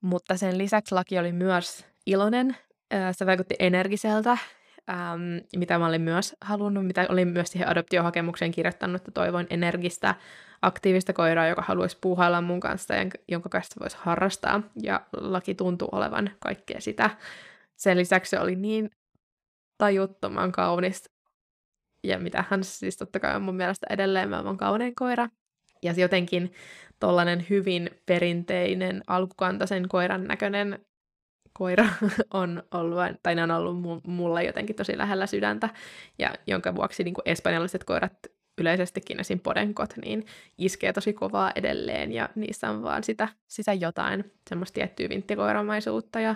Mutta 0.00 0.36
sen 0.36 0.58
lisäksi 0.58 0.94
laki 0.94 1.18
oli 1.18 1.32
myös 1.32 1.86
iloinen. 2.06 2.56
Se 3.12 3.26
vaikutti 3.26 3.54
energiseltä 3.58 4.38
ähm, 4.90 5.20
mitä 5.56 5.78
mä 5.78 5.86
olin 5.86 6.00
myös 6.00 6.36
halunnut, 6.40 6.86
mitä 6.86 7.06
olin 7.08 7.28
myös 7.28 7.48
siihen 7.48 7.68
adoptiohakemukseen 7.68 8.50
kirjoittanut, 8.50 8.96
että 8.96 9.10
toivoin 9.10 9.46
energistä, 9.50 10.14
aktiivista 10.62 11.12
koiraa, 11.12 11.48
joka 11.48 11.62
haluaisi 11.62 11.98
puuhailla 12.00 12.40
mun 12.40 12.60
kanssa 12.60 12.94
ja 12.94 13.04
jonka 13.28 13.48
kanssa 13.48 13.80
voisi 13.80 13.96
harrastaa. 14.00 14.62
Ja 14.82 15.00
laki 15.12 15.54
tuntuu 15.54 15.88
olevan 15.92 16.30
kaikkea 16.40 16.80
sitä. 16.80 17.10
Sen 17.76 17.98
lisäksi 17.98 18.30
se 18.30 18.40
oli 18.40 18.56
niin 18.56 18.90
tajuttoman 19.78 20.52
kaunis. 20.52 21.10
Ja 22.04 22.18
mitä 22.18 22.44
hän 22.50 22.64
siis 22.64 22.96
totta 22.96 23.20
kai 23.20 23.36
on 23.36 23.42
mun 23.42 23.56
mielestä 23.56 23.86
edelleen 23.90 24.30
maailman 24.30 24.56
kaunein 24.56 24.94
koira. 24.94 25.28
Ja 25.82 25.92
jotenkin 25.96 26.52
tollainen 27.00 27.46
hyvin 27.50 27.90
perinteinen 28.06 29.02
alkukantaisen 29.06 29.88
koiran 29.88 30.24
näköinen 30.24 30.78
koira 31.58 31.86
on 32.32 32.62
ollut, 32.74 32.98
tai 33.22 33.34
ne 33.34 33.42
on 33.42 33.50
ollut 33.50 34.04
mulle 34.06 34.44
jotenkin 34.44 34.76
tosi 34.76 34.98
lähellä 34.98 35.26
sydäntä, 35.26 35.68
ja 36.18 36.34
jonka 36.46 36.74
vuoksi 36.74 37.04
niin 37.04 37.14
kuin 37.14 37.22
espanjalaiset 37.26 37.84
koirat 37.84 38.12
yleisestikin 38.58 39.20
esim. 39.20 39.40
podenkot, 39.40 39.94
niin 40.04 40.26
iskee 40.58 40.92
tosi 40.92 41.12
kovaa 41.12 41.52
edelleen, 41.54 42.12
ja 42.12 42.28
niissä 42.34 42.70
on 42.70 42.82
vaan 42.82 43.04
sitä, 43.04 43.28
sitä 43.46 43.72
jotain, 43.72 44.32
semmoista 44.48 44.74
tiettyä 44.74 45.08
vinttikoiramaisuutta 45.08 46.20
ja, 46.20 46.34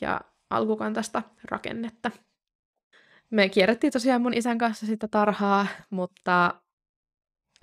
ja 0.00 0.20
alkukantasta 0.50 1.22
rakennetta. 1.44 2.10
Me 3.30 3.48
kierrettiin 3.48 3.92
tosiaan 3.92 4.22
mun 4.22 4.34
isän 4.34 4.58
kanssa 4.58 4.86
sitä 4.86 5.08
tarhaa, 5.08 5.66
mutta 5.90 6.54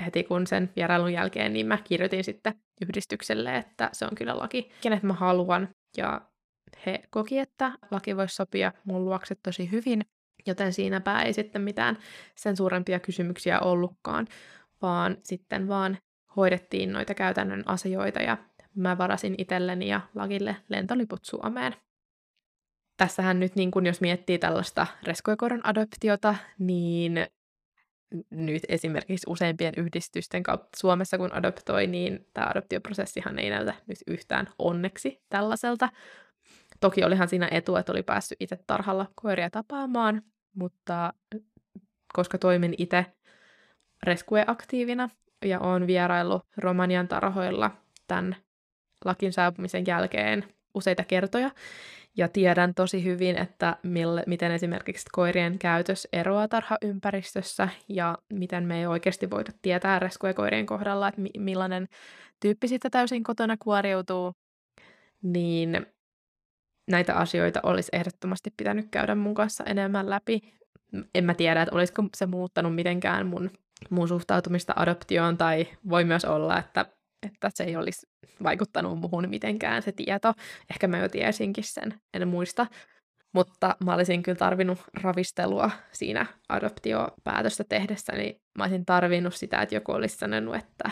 heti 0.05 0.23
kun 0.23 0.47
sen 0.47 0.69
vierailun 0.75 1.13
jälkeen, 1.13 1.53
niin 1.53 1.67
mä 1.67 1.77
kirjoitin 1.77 2.23
sitten 2.23 2.53
yhdistykselle, 2.81 3.57
että 3.57 3.89
se 3.93 4.05
on 4.05 4.15
kyllä 4.15 4.37
laki, 4.37 4.71
kenet 4.81 5.03
mä 5.03 5.13
haluan. 5.13 5.69
Ja 5.97 6.21
he 6.85 7.03
koki, 7.09 7.39
että 7.39 7.71
laki 7.91 8.17
voisi 8.17 8.35
sopia 8.35 8.71
mun 8.85 9.05
luokse 9.05 9.35
tosi 9.35 9.71
hyvin, 9.71 10.01
joten 10.47 10.73
siinäpä 10.73 11.21
ei 11.21 11.33
sitten 11.33 11.61
mitään 11.61 11.97
sen 12.35 12.57
suurempia 12.57 12.99
kysymyksiä 12.99 13.59
ollutkaan, 13.59 14.27
vaan 14.81 15.17
sitten 15.23 15.67
vaan 15.67 15.97
hoidettiin 16.35 16.93
noita 16.93 17.13
käytännön 17.13 17.63
asioita 17.65 18.21
ja 18.21 18.37
mä 18.75 18.97
varasin 18.97 19.35
itselleni 19.37 19.87
ja 19.87 20.01
Lakille 20.15 20.55
lentoliput 20.69 21.25
Suomeen. 21.25 21.75
Tässähän 22.97 23.39
nyt, 23.39 23.55
niin 23.55 23.71
kun 23.71 23.85
jos 23.85 24.01
miettii 24.01 24.39
tällaista 24.39 24.87
reskoikoron 25.03 25.65
adoptiota, 25.67 26.35
niin 26.59 27.27
nyt 28.29 28.63
esimerkiksi 28.69 29.29
useimpien 29.29 29.73
yhdistysten 29.77 30.43
kautta 30.43 30.69
Suomessa, 30.77 31.17
kun 31.17 31.33
adoptoi, 31.33 31.87
niin 31.87 32.27
tämä 32.33 32.47
adoptioprosessihan 32.47 33.39
ei 33.39 33.49
näytä 33.49 33.73
nyt 33.87 33.97
yhtään 34.07 34.47
onneksi 34.59 35.21
tällaiselta, 35.29 35.89
Toki 36.79 37.03
olihan 37.03 37.27
siinä 37.27 37.47
etu, 37.51 37.75
että 37.75 37.91
oli 37.91 38.03
päässyt 38.03 38.41
itse 38.41 38.59
tarhalla 38.67 39.05
koiria 39.15 39.49
tapaamaan, 39.49 40.21
mutta 40.55 41.13
koska 42.13 42.37
toimin 42.37 42.75
itse 42.77 43.05
rescue-aktiivina 44.03 45.09
ja 45.45 45.59
olen 45.59 45.87
vieraillut 45.87 46.45
Romanian 46.57 47.07
tarhoilla 47.07 47.71
tämän 48.07 48.35
lakin 49.05 49.33
saapumisen 49.33 49.85
jälkeen 49.87 50.43
useita 50.73 51.03
kertoja, 51.03 51.51
ja 52.17 52.27
tiedän 52.27 52.73
tosi 52.73 53.03
hyvin, 53.03 53.37
että 53.37 53.77
mille, 53.83 54.23
miten 54.27 54.51
esimerkiksi 54.51 55.05
koirien 55.11 55.59
käytös 55.59 56.07
eroaa 56.13 56.47
tarhaympäristössä 56.47 57.69
ja 57.89 58.17
miten 58.33 58.63
me 58.63 58.79
ei 58.79 58.87
oikeasti 58.87 59.29
voida 59.29 59.51
tietää 59.61 59.99
rescue-koirien 59.99 60.65
kohdalla, 60.65 61.07
että 61.07 61.21
mi- 61.21 61.39
millainen 61.39 61.87
tyyppi 62.39 62.67
sitten 62.67 62.91
täysin 62.91 63.23
kotona 63.23 63.57
kuoriutuu, 63.59 64.33
niin 65.21 65.85
näitä 66.89 67.15
asioita 67.15 67.59
olisi 67.63 67.89
ehdottomasti 67.93 68.53
pitänyt 68.57 68.87
käydä 68.91 69.15
mun 69.15 69.33
kanssa 69.33 69.63
enemmän 69.63 70.09
läpi. 70.09 70.41
En 71.15 71.25
mä 71.25 71.33
tiedä, 71.33 71.61
että 71.61 71.75
olisiko 71.75 72.03
se 72.17 72.25
muuttanut 72.25 72.75
mitenkään 72.75 73.27
mun, 73.27 73.51
mun 73.89 74.07
suhtautumista 74.07 74.73
adoptioon, 74.75 75.37
tai 75.37 75.67
voi 75.89 76.03
myös 76.03 76.25
olla, 76.25 76.57
että, 76.57 76.85
että 77.23 77.49
se 77.53 77.63
ei 77.63 77.75
olisi 77.75 78.07
vaikuttanut 78.43 78.99
muuhun 78.99 79.29
mitenkään 79.29 79.81
se 79.81 79.91
tieto. 79.91 80.33
Ehkä 80.71 80.87
mä 80.87 80.97
jo 80.97 81.09
tiesinkin 81.09 81.63
sen, 81.63 82.01
en 82.13 82.27
muista. 82.27 82.67
Mutta 83.33 83.75
mä 83.85 83.93
olisin 83.93 84.23
kyllä 84.23 84.37
tarvinnut 84.37 84.79
ravistelua 85.03 85.71
siinä 85.91 86.25
adoptiopäätöstä 86.49 87.63
tehdessä, 87.69 88.13
niin 88.13 88.41
mä 88.57 88.63
olisin 88.63 88.85
tarvinnut 88.85 89.35
sitä, 89.35 89.61
että 89.61 89.75
joku 89.75 89.91
olisi 89.91 90.17
sanonut, 90.17 90.55
että 90.55 90.91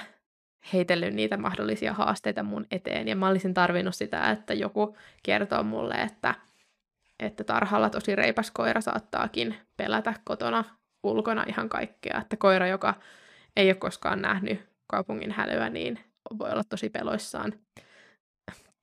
heitellyt 0.74 1.14
niitä 1.14 1.38
mahdollisia 1.38 1.94
haasteita 1.94 2.44
mun 2.44 2.66
eteen. 2.72 3.08
Ja 3.08 3.16
mä 3.16 3.28
olisin 3.28 3.54
tarvinnut 3.54 3.96
sitä, 3.96 4.32
että 4.32 4.54
joku 4.54 4.98
kertoo 5.24 5.64
mulle, 5.64 5.94
että, 5.94 6.36
että 7.20 7.44
tarhalla 7.44 7.90
tosi 7.90 8.16
reipas 8.16 8.52
koira 8.52 8.82
saattaakin 8.82 9.56
pelätä 9.78 10.14
kotona 10.24 10.64
ulkona 11.04 11.44
ihan 11.48 11.70
kaikkea. 11.70 12.22
Että 12.22 12.38
koira, 12.38 12.68
joka 12.68 12.94
ei 13.56 13.70
ole 13.70 13.76
koskaan 13.76 14.22
nähnyt 14.22 14.60
kaupungin 14.88 15.32
hälyä, 15.32 15.70
niin 15.70 16.00
voi 16.40 16.52
olla 16.52 16.64
tosi 16.64 16.90
peloissaan. 16.90 17.54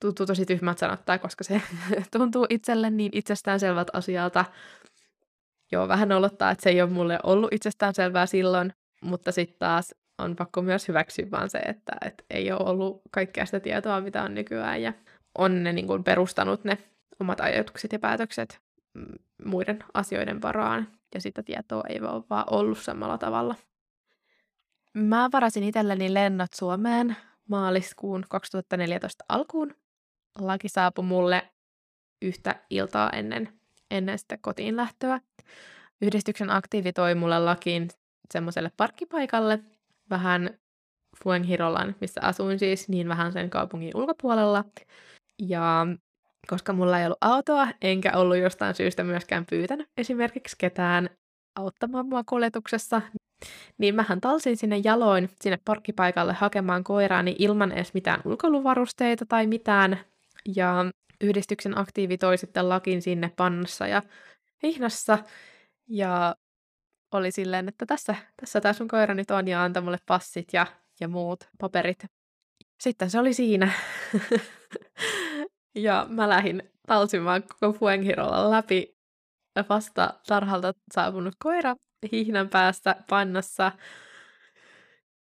Tuntuu 0.00 0.26
tosi 0.26 0.46
tyhmät 0.46 0.78
sanottaa, 0.78 1.18
koska 1.18 1.44
se 1.44 1.62
tuntuu 2.16 2.46
itselle 2.50 2.90
niin 2.90 3.10
itsestäänselvät 3.14 3.88
asialta. 3.92 4.44
Joo, 5.72 5.88
vähän 5.88 6.12
olottaa, 6.12 6.50
että 6.50 6.62
se 6.62 6.70
ei 6.70 6.82
ole 6.82 6.90
mulle 6.90 7.18
ollut 7.22 7.52
itsestäänselvää 7.52 8.26
silloin, 8.26 8.72
mutta 9.02 9.32
sitten 9.32 9.58
taas 9.58 9.94
on 10.18 10.36
pakko 10.36 10.62
myös 10.62 10.88
hyväksyä 10.88 11.30
vaan 11.30 11.50
se, 11.50 11.58
että, 11.58 11.92
että 12.06 12.24
ei 12.30 12.52
ole 12.52 12.70
ollut 12.70 13.02
kaikkea 13.10 13.46
sitä 13.46 13.60
tietoa, 13.60 14.00
mitä 14.00 14.22
on 14.22 14.34
nykyään, 14.34 14.82
ja 14.82 14.92
on 15.38 15.64
ne 15.64 15.72
niin 15.72 15.86
kuin 15.86 16.04
perustanut 16.04 16.64
ne 16.64 16.78
omat 17.20 17.40
ajatukset 17.40 17.92
ja 17.92 17.98
päätökset 17.98 18.60
muiden 19.44 19.84
asioiden 19.94 20.42
varaan, 20.42 20.88
ja 21.14 21.20
sitä 21.20 21.42
tietoa 21.42 21.84
ei 21.88 22.00
ole 22.00 22.24
vaan 22.30 22.44
ollut 22.50 22.78
samalla 22.78 23.18
tavalla. 23.18 23.54
Mä 24.94 25.28
varasin 25.32 25.64
itselleni 25.64 26.14
lennot 26.14 26.52
Suomeen 26.52 27.16
maaliskuun 27.48 28.24
2014 28.28 29.24
alkuun. 29.28 29.74
Laki 30.38 30.68
saapui 30.68 31.04
mulle 31.04 31.48
yhtä 32.22 32.54
iltaa 32.70 33.10
ennen, 33.10 33.48
ennen 33.90 34.18
sitä 34.18 34.38
kotiin 34.40 34.76
lähtöä. 34.76 35.20
Yhdistyksen 36.02 36.50
aktiivi 36.50 36.92
toi 36.92 37.14
mulle 37.14 37.38
lakiin 37.38 37.88
semmoiselle 38.32 38.70
parkkipaikalle 38.76 39.60
vähän 40.10 40.58
Fuenghirolan, 41.24 41.94
missä 42.00 42.20
asuin 42.24 42.58
siis, 42.58 42.88
niin 42.88 43.08
vähän 43.08 43.32
sen 43.32 43.50
kaupungin 43.50 43.96
ulkopuolella. 43.96 44.64
Ja 45.42 45.86
koska 46.46 46.72
mulla 46.72 46.98
ei 46.98 47.06
ollut 47.06 47.18
autoa, 47.20 47.68
enkä 47.82 48.12
ollut 48.16 48.36
jostain 48.36 48.74
syystä 48.74 49.04
myöskään 49.04 49.46
pyytänyt 49.50 49.88
esimerkiksi 49.96 50.56
ketään 50.58 51.10
auttamaan 51.56 52.06
mua 52.06 52.24
kuljetuksessa, 52.24 53.02
niin 53.78 53.94
mähän 53.94 54.20
talsin 54.20 54.56
sinne 54.56 54.80
jaloin 54.84 55.30
sinne 55.40 55.58
parkkipaikalle 55.64 56.32
hakemaan 56.32 56.84
koiraani 56.84 57.36
ilman 57.38 57.72
edes 57.72 57.94
mitään 57.94 58.20
ulkoiluvarusteita 58.24 59.26
tai 59.26 59.46
mitään. 59.46 59.98
Ja 60.56 60.84
yhdistyksen 61.20 61.78
aktiivi 61.78 62.18
toi 62.18 62.38
sitten 62.38 62.68
lakin 62.68 63.02
sinne 63.02 63.32
pannassa 63.36 63.86
ja 63.86 64.02
hihnassa. 64.62 65.18
Ja 65.88 66.36
oli 67.16 67.30
silleen, 67.30 67.68
että 67.68 67.86
tässä, 67.86 68.14
tässä 68.40 68.60
tämä 68.60 68.72
sun 68.72 68.88
koira 68.88 69.14
nyt 69.14 69.30
on 69.30 69.48
ja 69.48 69.62
antoi 69.62 69.82
mulle 69.82 69.98
passit 70.06 70.48
ja, 70.52 70.66
ja 71.00 71.08
muut 71.08 71.48
paperit. 71.60 72.04
Sitten 72.80 73.10
se 73.10 73.18
oli 73.18 73.34
siinä. 73.34 73.72
ja 75.74 76.06
mä 76.08 76.28
lähdin 76.28 76.62
talsimaan 76.86 77.42
koko 77.42 77.78
Fuenghirolla 77.78 78.50
läpi 78.50 78.94
vasta 79.68 80.14
tarhalta 80.26 80.74
saapunut 80.94 81.34
koira 81.42 81.76
hihnän 82.12 82.48
päässä 82.48 82.96
pannassa, 83.10 83.72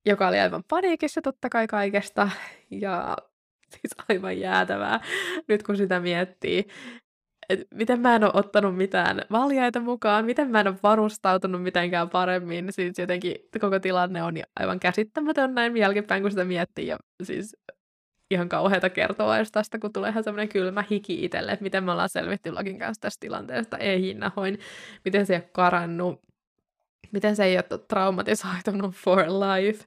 joka 0.05 0.27
oli 0.27 0.39
aivan 0.39 0.63
paniikissa 0.69 1.21
totta 1.21 1.49
kai 1.49 1.67
kaikesta. 1.67 2.29
Ja 2.71 3.17
siis 3.69 4.05
aivan 4.09 4.39
jäätävää, 4.39 4.99
nyt 5.47 5.63
kun 5.63 5.77
sitä 5.77 5.99
miettii. 5.99 6.67
Et 7.49 7.67
miten 7.73 7.99
mä 7.99 8.15
en 8.15 8.23
ole 8.23 8.31
ottanut 8.33 8.77
mitään 8.77 9.21
valjaita 9.31 9.79
mukaan, 9.79 10.25
miten 10.25 10.51
mä 10.51 10.59
en 10.59 10.67
ole 10.67 10.75
varustautunut 10.83 11.63
mitenkään 11.63 12.09
paremmin. 12.09 12.67
Siis 12.69 12.99
jotenkin 12.99 13.35
koko 13.61 13.79
tilanne 13.79 14.23
on 14.23 14.33
aivan 14.59 14.79
käsittämätön 14.79 15.55
näin 15.55 15.77
jälkeenpäin, 15.77 16.21
kun 16.21 16.31
sitä 16.31 16.45
miettii. 16.45 16.87
Ja 16.87 16.97
siis 17.23 17.57
ihan 18.31 18.49
kauheata 18.49 18.89
kertoa 18.89 19.37
edes 19.37 19.51
tästä, 19.51 19.79
kun 19.79 19.93
tulee 19.93 20.09
ihan 20.09 20.23
semmoinen 20.23 20.49
kylmä 20.49 20.83
hiki 20.91 21.25
itselle, 21.25 21.51
että 21.51 21.63
miten 21.63 21.83
me 21.83 21.91
ollaan 21.91 22.09
selvitty 22.09 22.51
Lakin 22.51 22.79
kanssa 22.79 23.01
tästä 23.01 23.19
tilanteesta, 23.19 23.77
ei 23.77 24.01
hinnahoin, 24.01 24.59
miten 25.05 25.25
se 25.25 25.33
ei 25.33 25.37
ole 25.37 25.49
karannut, 25.51 26.21
miten 27.11 27.35
se 27.35 27.43
ei 27.43 27.57
ole 27.57 27.79
traumatisoitunut 27.87 28.95
for 28.95 29.19
life. 29.19 29.85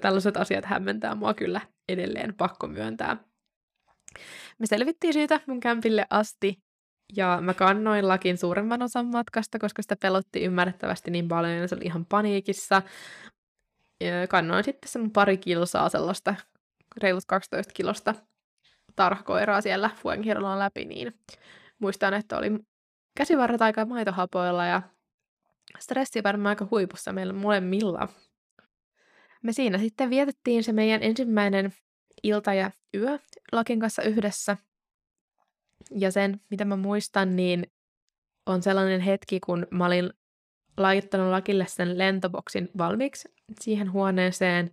Tällaiset 0.00 0.36
asiat 0.36 0.64
hämmentää 0.64 1.14
mua 1.14 1.34
kyllä 1.34 1.60
edelleen, 1.88 2.34
pakko 2.34 2.66
myöntää. 2.66 3.29
Me 4.60 4.66
selvittiin 4.66 5.12
siitä 5.12 5.40
mun 5.46 5.60
kämpille 5.60 6.06
asti, 6.10 6.58
ja 7.16 7.38
mä 7.40 7.54
kannoin 7.54 8.08
lakin 8.08 8.38
suuremman 8.38 8.82
osan 8.82 9.06
matkasta, 9.06 9.58
koska 9.58 9.82
sitä 9.82 9.96
pelotti 9.96 10.44
ymmärrettävästi 10.44 11.10
niin 11.10 11.28
paljon, 11.28 11.56
ja 11.56 11.68
se 11.68 11.74
oli 11.74 11.84
ihan 11.84 12.06
paniikissa. 12.06 12.82
Ja 14.00 14.26
kannoin 14.28 14.64
sitten 14.64 14.90
sen 14.90 15.10
pari 15.10 15.38
kilsaa 15.38 15.88
sellaista 15.88 16.34
reilut 16.96 17.24
12 17.26 17.72
kilosta 17.72 18.14
tarhakoiraa 18.96 19.60
siellä 19.60 19.90
Fuengirolan 19.96 20.58
läpi, 20.58 20.84
niin 20.84 21.14
muistan, 21.78 22.14
että 22.14 22.38
oli 22.38 22.50
käsivarret 23.16 23.62
aika 23.62 23.84
maitohapoilla 23.84 24.66
ja 24.66 24.82
stressi 25.78 26.22
varmaan 26.22 26.50
aika 26.50 26.68
huipussa 26.70 27.12
meillä 27.12 27.32
molemmilla. 27.32 28.08
Me 29.42 29.52
siinä 29.52 29.78
sitten 29.78 30.10
vietettiin 30.10 30.64
se 30.64 30.72
meidän 30.72 31.02
ensimmäinen 31.02 31.72
ilta 32.22 32.54
ja 32.54 32.70
yö 32.94 33.18
Lakin 33.52 33.80
kanssa 33.80 34.02
yhdessä. 34.02 34.56
Ja 35.90 36.10
sen, 36.10 36.40
mitä 36.50 36.64
mä 36.64 36.76
muistan, 36.76 37.36
niin 37.36 37.66
on 38.46 38.62
sellainen 38.62 39.00
hetki, 39.00 39.40
kun 39.40 39.66
mä 39.70 39.86
olin 39.86 40.12
laittanut 40.76 41.30
Lakille 41.30 41.66
sen 41.66 41.98
lentoboksin 41.98 42.70
valmiiksi 42.78 43.28
siihen 43.60 43.92
huoneeseen, 43.92 44.70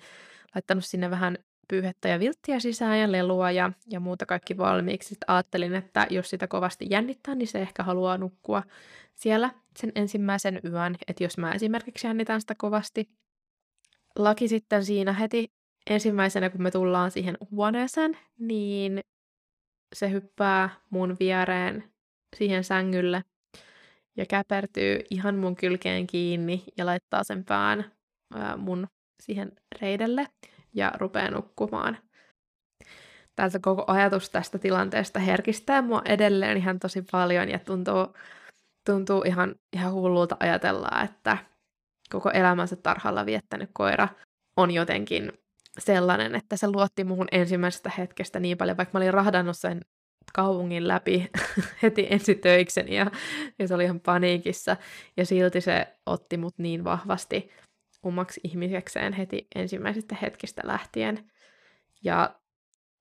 laittanut 0.56 0.86
sinne 0.86 1.10
vähän 1.10 1.38
pyyhettä 1.68 2.08
ja 2.08 2.20
vilttiä 2.20 2.60
sisään 2.60 3.00
ja 3.00 3.12
lelua 3.12 3.52
ja, 3.52 3.72
ja 3.90 4.00
muuta 4.00 4.26
kaikki 4.26 4.58
valmiiksi. 4.58 5.10
Sitten 5.10 5.30
ajattelin, 5.30 5.76
että 5.76 6.08
jos 6.10 6.30
sitä 6.30 6.48
kovasti 6.48 6.88
jännittää, 6.90 7.36
niin 7.36 7.48
se 7.48 7.60
ehkä 7.60 7.84
haluaa 7.84 8.18
nukkua 8.18 8.64
siellä 9.16 9.50
sen 9.78 9.92
ensimmäisen 9.96 10.60
yön. 10.64 10.96
Että 11.08 11.24
jos 11.24 11.38
mä 11.38 11.52
esimerkiksi 11.52 12.08
jännitän 12.08 12.42
sitä 12.42 12.56
kovasti. 12.58 13.10
Laki 14.16 14.48
sitten 14.48 14.86
siinä 14.86 15.14
heti 15.14 15.57
ensimmäisenä, 15.90 16.50
kun 16.50 16.62
me 16.62 16.72
tullaan 16.72 17.12
siihen 17.12 17.38
huoneeseen, 17.52 18.18
niin 18.40 19.00
se 19.96 20.12
hyppää 20.12 20.70
mun 20.90 21.16
viereen 21.20 21.84
siihen 22.36 22.64
sängylle 22.64 23.24
ja 24.18 24.26
käpertyy 24.26 25.00
ihan 25.10 25.36
mun 25.36 25.56
kylkeen 25.56 26.08
kiinni 26.08 26.64
ja 26.78 26.86
laittaa 26.86 27.24
sen 27.24 27.46
pään 27.46 27.92
ää, 28.36 28.58
mun 28.58 28.88
siihen 29.24 29.52
reidelle 29.82 30.28
ja 30.74 30.92
rupeaa 30.98 31.32
nukkumaan. 31.32 31.98
Tässä 33.36 33.60
koko 33.60 33.84
ajatus 33.88 34.30
tästä 34.30 34.60
tilanteesta 34.60 35.20
herkistää 35.20 35.82
mua 35.82 36.02
edelleen 36.06 36.58
ihan 36.58 36.80
tosi 36.80 37.02
paljon 37.12 37.50
ja 37.50 37.60
tuntuu, 37.60 38.16
tuntuu 38.86 39.24
ihan, 39.26 39.56
ihan 39.74 39.94
hullulta 39.94 40.38
ajatella, 40.40 41.04
että 41.04 41.38
koko 42.10 42.32
elämänsä 42.32 42.76
tarhalla 42.76 43.26
viettänyt 43.26 43.70
koira 43.74 44.08
on 44.58 44.72
jotenkin 44.72 45.32
sellainen, 45.78 46.36
että 46.36 46.58
se 46.58 46.68
luotti 46.68 47.04
muuhun 47.04 47.28
ensimmäisestä 47.32 47.92
hetkestä 47.98 48.40
niin 48.40 48.58
paljon, 48.58 48.78
vaikka 48.78 48.98
mä 48.98 49.00
olin 49.00 49.14
rahdannut 49.14 49.58
sen 49.58 49.82
kaupungin 50.34 50.88
läpi 50.88 51.30
heti 51.84 52.08
ensitöikseni 52.10 52.96
ja, 52.96 53.12
ja 53.60 53.68
se 53.68 53.76
oli 53.76 53.84
ihan 53.84 54.00
paniikissa. 54.00 54.78
Ja 55.18 55.26
silti 55.26 55.62
se 55.62 55.88
otti 56.06 56.38
mut 56.38 56.58
niin 56.58 56.84
vahvasti 56.84 57.52
omaksi 58.04 58.42
ihmisekseen 58.44 59.14
heti 59.14 59.48
ensimmäisestä 59.56 60.16
hetkestä 60.22 60.62
lähtien. 60.66 61.32
Ja 62.04 62.36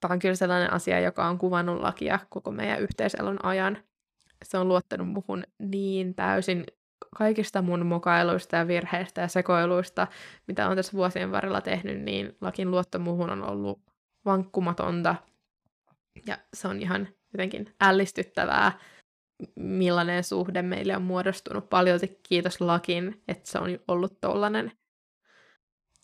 tämä 0.00 0.12
on 0.12 0.18
kyllä 0.18 0.34
sellainen 0.34 0.72
asia, 0.72 1.00
joka 1.00 1.26
on 1.26 1.38
kuvannut 1.38 1.80
lakia 1.80 2.18
koko 2.28 2.50
meidän 2.50 2.80
yhteiselon 2.80 3.44
ajan. 3.44 3.78
Se 4.44 4.58
on 4.58 4.68
luottanut 4.68 5.08
muhun 5.08 5.44
niin 5.58 6.14
täysin 6.14 6.64
kaikista 7.16 7.62
mun 7.62 7.86
mokailuista 7.86 8.56
ja 8.56 8.68
virheistä 8.68 9.20
ja 9.20 9.28
sekoiluista, 9.28 10.06
mitä 10.46 10.68
on 10.68 10.76
tässä 10.76 10.92
vuosien 10.92 11.32
varrella 11.32 11.60
tehnyt, 11.60 12.02
niin 12.02 12.36
lakin 12.40 12.70
luotto 12.70 12.98
muuhun 12.98 13.30
on 13.30 13.42
ollut 13.42 13.80
vankkumatonta. 14.24 15.14
Ja 16.26 16.38
se 16.54 16.68
on 16.68 16.82
ihan 16.82 17.08
jotenkin 17.32 17.74
ällistyttävää, 17.80 18.78
millainen 19.56 20.24
suhde 20.24 20.62
meille 20.62 20.96
on 20.96 21.02
muodostunut. 21.02 21.68
Paljon 21.68 22.00
kiitos 22.28 22.60
lakin, 22.60 23.22
että 23.28 23.50
se 23.50 23.58
on 23.58 23.78
ollut 23.88 24.20
tollanen. 24.20 24.72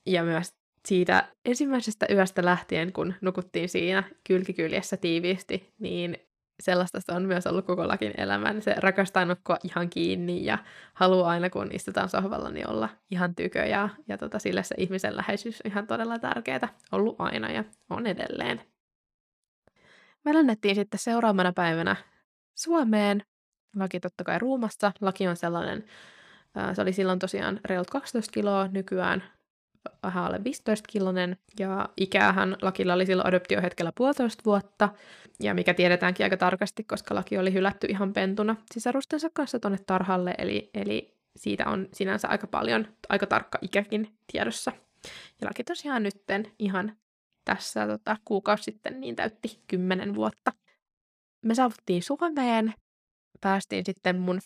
Ja 0.06 0.22
myös 0.24 0.54
siitä 0.88 1.28
ensimmäisestä 1.44 2.06
yöstä 2.10 2.44
lähtien, 2.44 2.92
kun 2.92 3.14
nukuttiin 3.20 3.68
siinä 3.68 4.02
kylkikyljessä 4.28 4.96
tiiviisti, 4.96 5.74
niin 5.78 6.16
sellaista 6.62 7.00
se 7.00 7.12
on 7.12 7.22
myös 7.22 7.46
ollut 7.46 7.66
koko 7.66 7.88
lakin 7.88 8.12
elämän. 8.16 8.62
Se 8.62 8.74
rakastaa 8.78 9.24
nukkua 9.24 9.56
ihan 9.64 9.90
kiinni 9.90 10.44
ja 10.44 10.58
haluaa 10.94 11.30
aina, 11.30 11.50
kun 11.50 11.72
istutaan 11.72 12.08
sohvalla, 12.08 12.50
niin 12.50 12.68
olla 12.70 12.88
ihan 13.10 13.34
tykö. 13.34 13.58
Ja, 13.58 13.88
ja 14.08 14.18
tota, 14.18 14.38
sille 14.38 14.62
se 14.62 14.74
ihmisen 14.78 15.16
läheisyys 15.16 15.60
on 15.64 15.70
ihan 15.70 15.86
todella 15.86 16.18
tärkeää 16.18 16.68
ollut 16.92 17.16
aina 17.18 17.50
ja 17.50 17.64
on 17.90 18.06
edelleen. 18.06 18.60
Me 20.24 20.34
lennettiin 20.34 20.74
sitten 20.74 21.00
seuraavana 21.00 21.52
päivänä 21.52 21.96
Suomeen. 22.54 23.22
Laki 23.76 24.00
totta 24.00 24.24
kai 24.24 24.38
ruumassa. 24.38 24.92
Laki 25.00 25.28
on 25.28 25.36
sellainen, 25.36 25.84
se 26.74 26.82
oli 26.82 26.92
silloin 26.92 27.18
tosiaan 27.18 27.60
reilut 27.64 27.90
12 27.90 28.32
kiloa, 28.32 28.68
nykyään 28.68 29.22
vähän 30.02 30.24
alle 30.24 30.44
15 30.44 30.88
kilonen, 30.88 31.36
ja 31.58 31.88
ikäähän 31.96 32.56
Lakilla 32.62 32.94
oli 32.94 33.06
silloin 33.06 33.28
adoptiohetkellä 33.28 33.92
puolitoista 33.94 34.42
vuotta, 34.44 34.88
ja 35.40 35.54
mikä 35.54 35.74
tiedetäänkin 35.74 36.26
aika 36.26 36.36
tarkasti, 36.36 36.84
koska 36.84 37.14
Laki 37.14 37.38
oli 37.38 37.52
hylätty 37.52 37.86
ihan 37.90 38.12
pentuna 38.12 38.56
sisarustensa 38.72 39.28
kanssa 39.32 39.60
tuonne 39.60 39.78
tarhalle, 39.86 40.34
eli, 40.38 40.70
eli 40.74 41.14
siitä 41.36 41.66
on 41.66 41.88
sinänsä 41.92 42.28
aika 42.28 42.46
paljon, 42.46 42.88
aika 43.08 43.26
tarkka 43.26 43.58
ikäkin 43.62 44.14
tiedossa. 44.32 44.72
Ja 45.40 45.46
Laki 45.46 45.64
tosiaan 45.64 46.02
nytten 46.02 46.52
ihan 46.58 46.96
tässä 47.44 47.86
tota, 47.86 48.16
kuukausi 48.24 48.62
sitten 48.62 49.00
niin 49.00 49.16
täytti 49.16 49.58
kymmenen 49.68 50.14
vuotta. 50.14 50.52
Me 51.42 51.54
saavuttiin 51.54 52.02
Suomeen, 52.02 52.74
päästiin 53.40 53.86
sitten 53.86 54.18
mun 54.18 54.40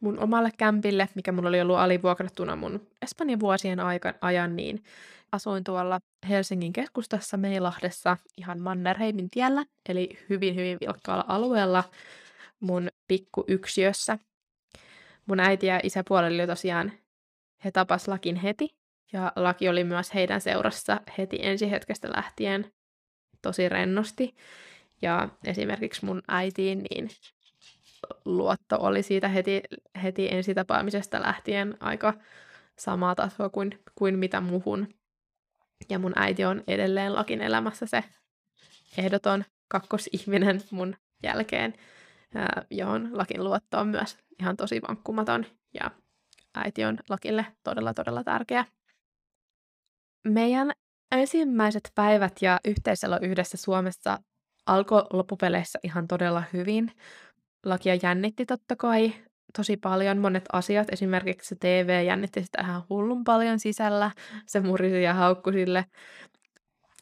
mun 0.00 0.18
omalle 0.18 0.50
kämpille, 0.58 1.08
mikä 1.14 1.32
mulla 1.32 1.48
oli 1.48 1.60
ollut 1.60 1.76
alivuokrattuna 1.76 2.56
mun 2.56 2.86
Espanjan 3.02 3.40
vuosien 3.40 3.80
aikan, 3.80 4.14
ajan, 4.20 4.56
niin 4.56 4.84
asuin 5.32 5.64
tuolla 5.64 6.00
Helsingin 6.28 6.72
keskustassa 6.72 7.36
Meilahdessa 7.36 8.16
ihan 8.36 8.60
Mannerheimin 8.60 9.30
tiellä, 9.30 9.64
eli 9.88 10.18
hyvin 10.28 10.54
hyvin 10.54 10.78
vilkkaalla 10.80 11.24
alueella 11.28 11.84
mun 12.60 12.88
pikku 13.08 13.44
yksiössä. 13.48 14.18
Mun 15.26 15.40
äiti 15.40 15.66
ja 15.66 15.80
isäpuolella 15.82 16.42
oli 16.42 16.46
tosiaan, 16.46 16.92
he 17.64 17.70
tapas 17.70 18.08
lakin 18.08 18.36
heti, 18.36 18.78
Ja 19.12 19.32
laki 19.36 19.68
oli 19.68 19.84
myös 19.84 20.14
heidän 20.14 20.40
seurassa 20.40 21.00
heti 21.18 21.38
ensi 21.42 21.70
hetkestä 21.70 22.10
lähtien 22.16 22.72
tosi 23.42 23.68
rennosti. 23.68 24.34
Ja 25.02 25.28
esimerkiksi 25.44 26.04
mun 26.04 26.22
äitiin, 26.28 26.82
niin 26.90 27.08
luotto 28.24 28.76
oli 28.80 29.02
siitä 29.02 29.28
heti, 29.28 29.62
heti 30.02 30.28
ensitapaamisesta 30.34 31.22
lähtien 31.22 31.76
aika 31.80 32.14
samaa 32.78 33.14
tasoa 33.14 33.48
kuin, 33.48 33.82
kuin 33.94 34.18
mitä 34.18 34.40
muhun. 34.40 34.88
Ja 35.90 35.98
mun 35.98 36.12
äiti 36.16 36.44
on 36.44 36.64
edelleen 36.66 37.14
lakin 37.14 37.40
elämässä 37.40 37.86
se 37.86 38.04
ehdoton 38.98 39.44
kakkosihminen 39.68 40.62
mun 40.70 40.96
jälkeen, 41.22 41.74
johon 42.70 43.08
lakin 43.12 43.44
luotto 43.44 43.78
on 43.78 43.88
myös 43.88 44.18
ihan 44.40 44.56
tosi 44.56 44.80
vankkumaton. 44.88 45.46
Ja 45.74 45.90
äiti 46.54 46.84
on 46.84 46.98
lakille 47.08 47.46
todella, 47.64 47.94
todella 47.94 48.24
tärkeä. 48.24 48.64
Meidän 50.24 50.72
ensimmäiset 51.12 51.92
päivät 51.94 52.32
ja 52.42 52.60
yhteiselo 52.64 53.18
yhdessä 53.22 53.56
Suomessa 53.56 54.18
alkoi 54.66 55.06
loppupeleissä 55.12 55.78
ihan 55.82 56.08
todella 56.08 56.42
hyvin. 56.52 56.92
Lakia 57.64 57.94
jännitti 58.02 58.46
totta 58.46 58.76
kai 58.76 59.12
tosi 59.56 59.76
paljon 59.76 60.18
monet 60.18 60.44
asiat. 60.52 60.92
Esimerkiksi 60.92 61.56
TV 61.56 62.04
jännitti 62.06 62.42
sitä 62.42 62.62
ihan 62.62 62.82
hullun 62.90 63.24
paljon 63.24 63.60
sisällä. 63.60 64.10
Se 64.46 64.60
murisi 64.60 65.02
ja 65.02 65.14
haukkui 65.14 65.52
sille. 65.52 65.84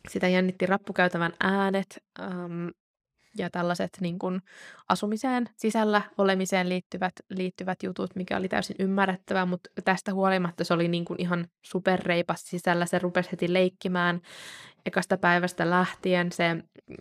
Sitä 0.08 0.28
jännitti 0.28 0.66
rappukäytävän 0.66 1.32
äänet. 1.40 2.04
Um, 2.20 2.70
ja 3.38 3.50
tällaiset 3.50 3.90
niin 4.00 4.18
kuin 4.18 4.42
asumiseen 4.88 5.48
sisällä 5.56 6.02
olemiseen 6.18 6.68
liittyvät, 6.68 7.12
liittyvät 7.30 7.82
jutut, 7.82 8.16
mikä 8.16 8.36
oli 8.36 8.48
täysin 8.48 8.76
ymmärrettävää, 8.78 9.46
mutta 9.46 9.70
tästä 9.84 10.14
huolimatta 10.14 10.64
se 10.64 10.74
oli 10.74 10.88
niin 10.88 11.04
kuin 11.04 11.20
ihan 11.20 11.48
superreipas 11.62 12.40
sisällä. 12.44 12.86
Se 12.86 12.98
rupesi 12.98 13.32
heti 13.32 13.52
leikkimään 13.52 14.20
ekasta 14.86 15.16
päivästä 15.16 15.70
lähtien. 15.70 16.32
Se, 16.32 16.56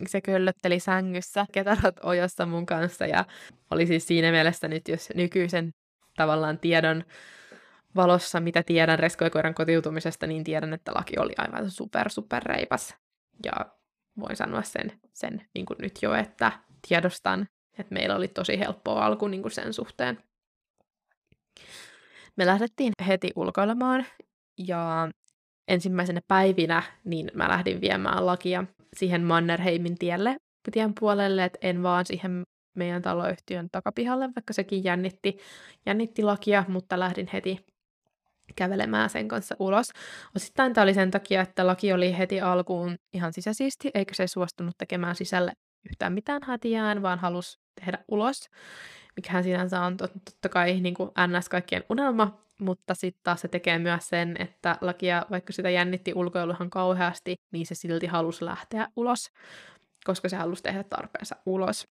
se 0.06 0.20
köllötteli 0.20 0.80
sängyssä 0.80 1.46
ketarot 1.52 1.96
ojossa 2.02 2.46
mun 2.46 2.66
kanssa 2.66 3.06
ja 3.06 3.24
oli 3.70 3.86
siis 3.86 4.06
siinä 4.06 4.30
mielessä 4.30 4.68
nyt, 4.68 4.88
jos 4.88 5.08
nykyisen 5.14 5.70
tavallaan 6.16 6.58
tiedon 6.58 7.04
valossa, 7.96 8.40
mitä 8.40 8.62
tiedän 8.62 8.98
reskoikoiran 8.98 9.54
kotiutumisesta, 9.54 10.26
niin 10.26 10.44
tiedän, 10.44 10.74
että 10.74 10.92
laki 10.94 11.18
oli 11.18 11.32
aivan 11.38 11.70
super, 11.70 12.10
super 12.10 12.42
reipas. 12.42 12.96
Ja 13.44 13.52
voin 14.20 14.36
sanoa 14.36 14.62
sen, 14.62 14.92
sen 15.14 15.46
niin 15.54 15.66
kuin 15.66 15.76
nyt 15.80 15.98
jo, 16.02 16.14
että 16.14 16.52
tiedostan, 16.88 17.46
että 17.78 17.94
meillä 17.94 18.16
oli 18.16 18.28
tosi 18.28 18.58
helppoa 18.58 19.06
alku 19.06 19.28
niin 19.28 19.42
kuin 19.42 19.52
sen 19.52 19.72
suhteen. 19.72 20.18
Me 22.36 22.46
lähdettiin 22.46 22.92
heti 23.06 23.30
ulkoilemaan 23.36 24.06
ja 24.58 25.10
ensimmäisenä 25.68 26.20
päivinä 26.28 26.82
niin 27.04 27.30
mä 27.34 27.48
lähdin 27.48 27.80
viemään 27.80 28.26
lakia 28.26 28.64
siihen 28.96 29.22
Mannerheimin 29.22 29.98
tielle 29.98 30.36
tien 30.72 30.92
puolelle, 31.00 31.44
että 31.44 31.58
en 31.62 31.82
vaan 31.82 32.06
siihen 32.06 32.42
meidän 32.76 33.02
taloyhtiön 33.02 33.68
takapihalle, 33.72 34.24
vaikka 34.24 34.52
sekin 34.52 34.84
jännitti, 34.84 35.38
jännitti 35.86 36.22
lakia, 36.22 36.64
mutta 36.68 36.98
lähdin 36.98 37.28
heti 37.32 37.66
kävelemään 38.56 39.10
sen 39.10 39.28
kanssa 39.28 39.56
ulos. 39.58 39.90
Osittain 40.36 40.74
tämä 40.74 40.82
oli 40.82 40.94
sen 40.94 41.10
takia, 41.10 41.42
että 41.42 41.66
laki 41.66 41.92
oli 41.92 42.18
heti 42.18 42.40
alkuun 42.40 42.98
ihan 43.12 43.32
sisäsiisti, 43.32 43.90
eikä 43.94 44.14
se 44.14 44.26
suostunut 44.26 44.74
tekemään 44.78 45.14
sisälle 45.14 45.52
yhtään 45.90 46.12
mitään 46.12 46.42
hätiään, 46.42 47.02
vaan 47.02 47.18
halusi 47.18 47.58
tehdä 47.80 47.98
ulos, 48.08 48.50
mikähän 49.16 49.44
sinänsä 49.44 49.80
on 49.80 49.96
totta 49.96 50.48
kai 50.48 50.80
niin 50.80 50.94
kuin 50.94 51.10
ns. 51.26 51.48
kaikkien 51.48 51.84
unelma, 51.90 52.38
mutta 52.60 52.94
sitten 52.94 53.20
taas 53.24 53.40
se 53.40 53.48
tekee 53.48 53.78
myös 53.78 54.08
sen, 54.08 54.36
että 54.38 54.78
lakia, 54.80 55.26
vaikka 55.30 55.52
sitä 55.52 55.70
jännitti 55.70 56.12
ulkoiluhan 56.14 56.70
kauheasti, 56.70 57.36
niin 57.52 57.66
se 57.66 57.74
silti 57.74 58.06
halusi 58.06 58.44
lähteä 58.44 58.88
ulos, 58.96 59.30
koska 60.04 60.28
se 60.28 60.36
halusi 60.36 60.62
tehdä 60.62 60.84
tarpeensa 60.84 61.36
ulos. 61.46 61.88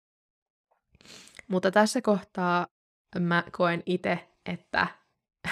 Mutta 1.49 1.71
tässä 1.71 2.03
kohtaa 2.03 2.67
mä 3.19 3.45
koen 3.53 3.83
itse, 3.87 4.29
että 4.47 4.87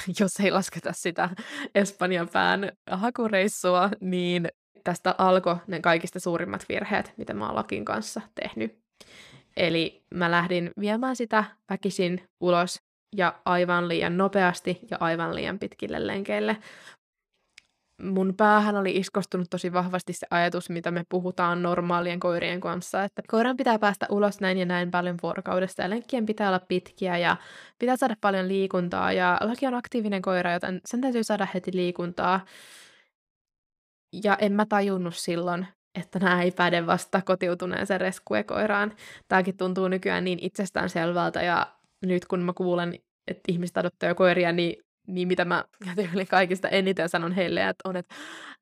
jos 0.20 0.40
ei 0.40 0.50
lasketa 0.50 0.92
sitä 0.92 1.30
Espanjan 1.74 2.28
pään 2.28 2.72
hakureissua, 2.90 3.90
niin 4.00 4.48
tästä 4.84 5.14
alkoi 5.18 5.56
ne 5.66 5.80
kaikista 5.80 6.20
suurimmat 6.20 6.64
virheet, 6.68 7.12
mitä 7.16 7.34
mä 7.34 7.46
oon 7.46 7.54
Lakin 7.54 7.84
kanssa 7.84 8.20
tehnyt. 8.34 8.78
Eli 9.56 10.04
mä 10.14 10.30
lähdin 10.30 10.70
viemään 10.80 11.16
sitä 11.16 11.44
väkisin 11.70 12.28
ulos 12.40 12.82
ja 13.16 13.40
aivan 13.44 13.88
liian 13.88 14.16
nopeasti 14.16 14.78
ja 14.90 14.96
aivan 15.00 15.34
liian 15.34 15.58
pitkille 15.58 16.06
lenkeille 16.06 16.56
mun 18.02 18.34
päähän 18.36 18.76
oli 18.76 18.96
iskostunut 18.96 19.50
tosi 19.50 19.72
vahvasti 19.72 20.12
se 20.12 20.26
ajatus, 20.30 20.70
mitä 20.70 20.90
me 20.90 21.04
puhutaan 21.08 21.62
normaalien 21.62 22.20
koirien 22.20 22.60
kanssa, 22.60 23.04
että 23.04 23.22
koiran 23.28 23.56
pitää 23.56 23.78
päästä 23.78 24.06
ulos 24.10 24.40
näin 24.40 24.58
ja 24.58 24.66
näin 24.66 24.90
paljon 24.90 25.16
vuorokaudesta 25.22 25.82
ja 25.82 25.90
lenkkien 25.90 26.26
pitää 26.26 26.48
olla 26.48 26.60
pitkiä 26.60 27.18
ja 27.18 27.36
pitää 27.78 27.96
saada 27.96 28.16
paljon 28.20 28.48
liikuntaa 28.48 29.12
ja 29.12 29.38
laki 29.40 29.66
on 29.66 29.74
aktiivinen 29.74 30.22
koira, 30.22 30.52
joten 30.52 30.80
sen 30.84 31.00
täytyy 31.00 31.24
saada 31.24 31.46
heti 31.54 31.70
liikuntaa. 31.74 32.40
Ja 34.24 34.36
en 34.36 34.52
mä 34.52 34.66
tajunnut 34.66 35.16
silloin, 35.16 35.66
että 35.98 36.18
nämä 36.18 36.42
ei 36.42 36.50
päde 36.50 36.86
vasta 36.86 37.22
kotiutuneeseen 37.22 38.00
reskuekoiraan. 38.00 38.92
Tämäkin 39.28 39.56
tuntuu 39.56 39.88
nykyään 39.88 40.24
niin 40.24 40.38
itsestään 40.42 40.90
selvältä 40.90 41.42
ja 41.42 41.66
nyt 42.06 42.26
kun 42.26 42.40
mä 42.40 42.52
kuulen, 42.52 42.94
että 43.26 43.42
ihmiset 43.52 43.76
adoptoi 43.76 44.14
koiria, 44.14 44.52
niin 44.52 44.85
niin 45.06 45.28
mitä 45.28 45.44
mä 45.44 45.64
tyyli 45.96 46.26
kaikista 46.26 46.68
eniten 46.68 47.08
sanon 47.08 47.32
heille, 47.32 47.68
että 47.68 47.88
on, 47.88 47.96
että 47.96 48.14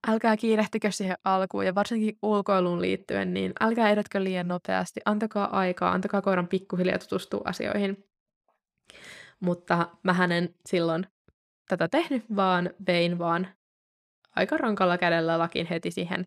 älkää 0.08 0.36
kiirehtikö 0.36 0.90
siihen 0.90 1.16
alkuun 1.24 1.66
ja 1.66 1.74
varsinkin 1.74 2.18
ulkoiluun 2.22 2.80
liittyen, 2.80 3.34
niin 3.34 3.52
älkää 3.60 3.90
edetkö 3.90 4.24
liian 4.24 4.48
nopeasti, 4.48 5.00
antakaa 5.04 5.58
aikaa, 5.58 5.92
antakaa 5.92 6.22
koiran 6.22 6.48
pikkuhiljaa 6.48 6.98
tutustua 6.98 7.40
asioihin. 7.44 8.04
Mutta 9.40 9.88
mä 10.02 10.28
en 10.36 10.54
silloin 10.66 11.06
tätä 11.68 11.88
tehnyt, 11.88 12.24
vaan 12.36 12.70
vein 12.86 13.18
vaan 13.18 13.48
aika 14.36 14.56
rankalla 14.56 14.98
kädellä 14.98 15.38
lakin 15.38 15.66
heti 15.66 15.90
siihen 15.90 16.26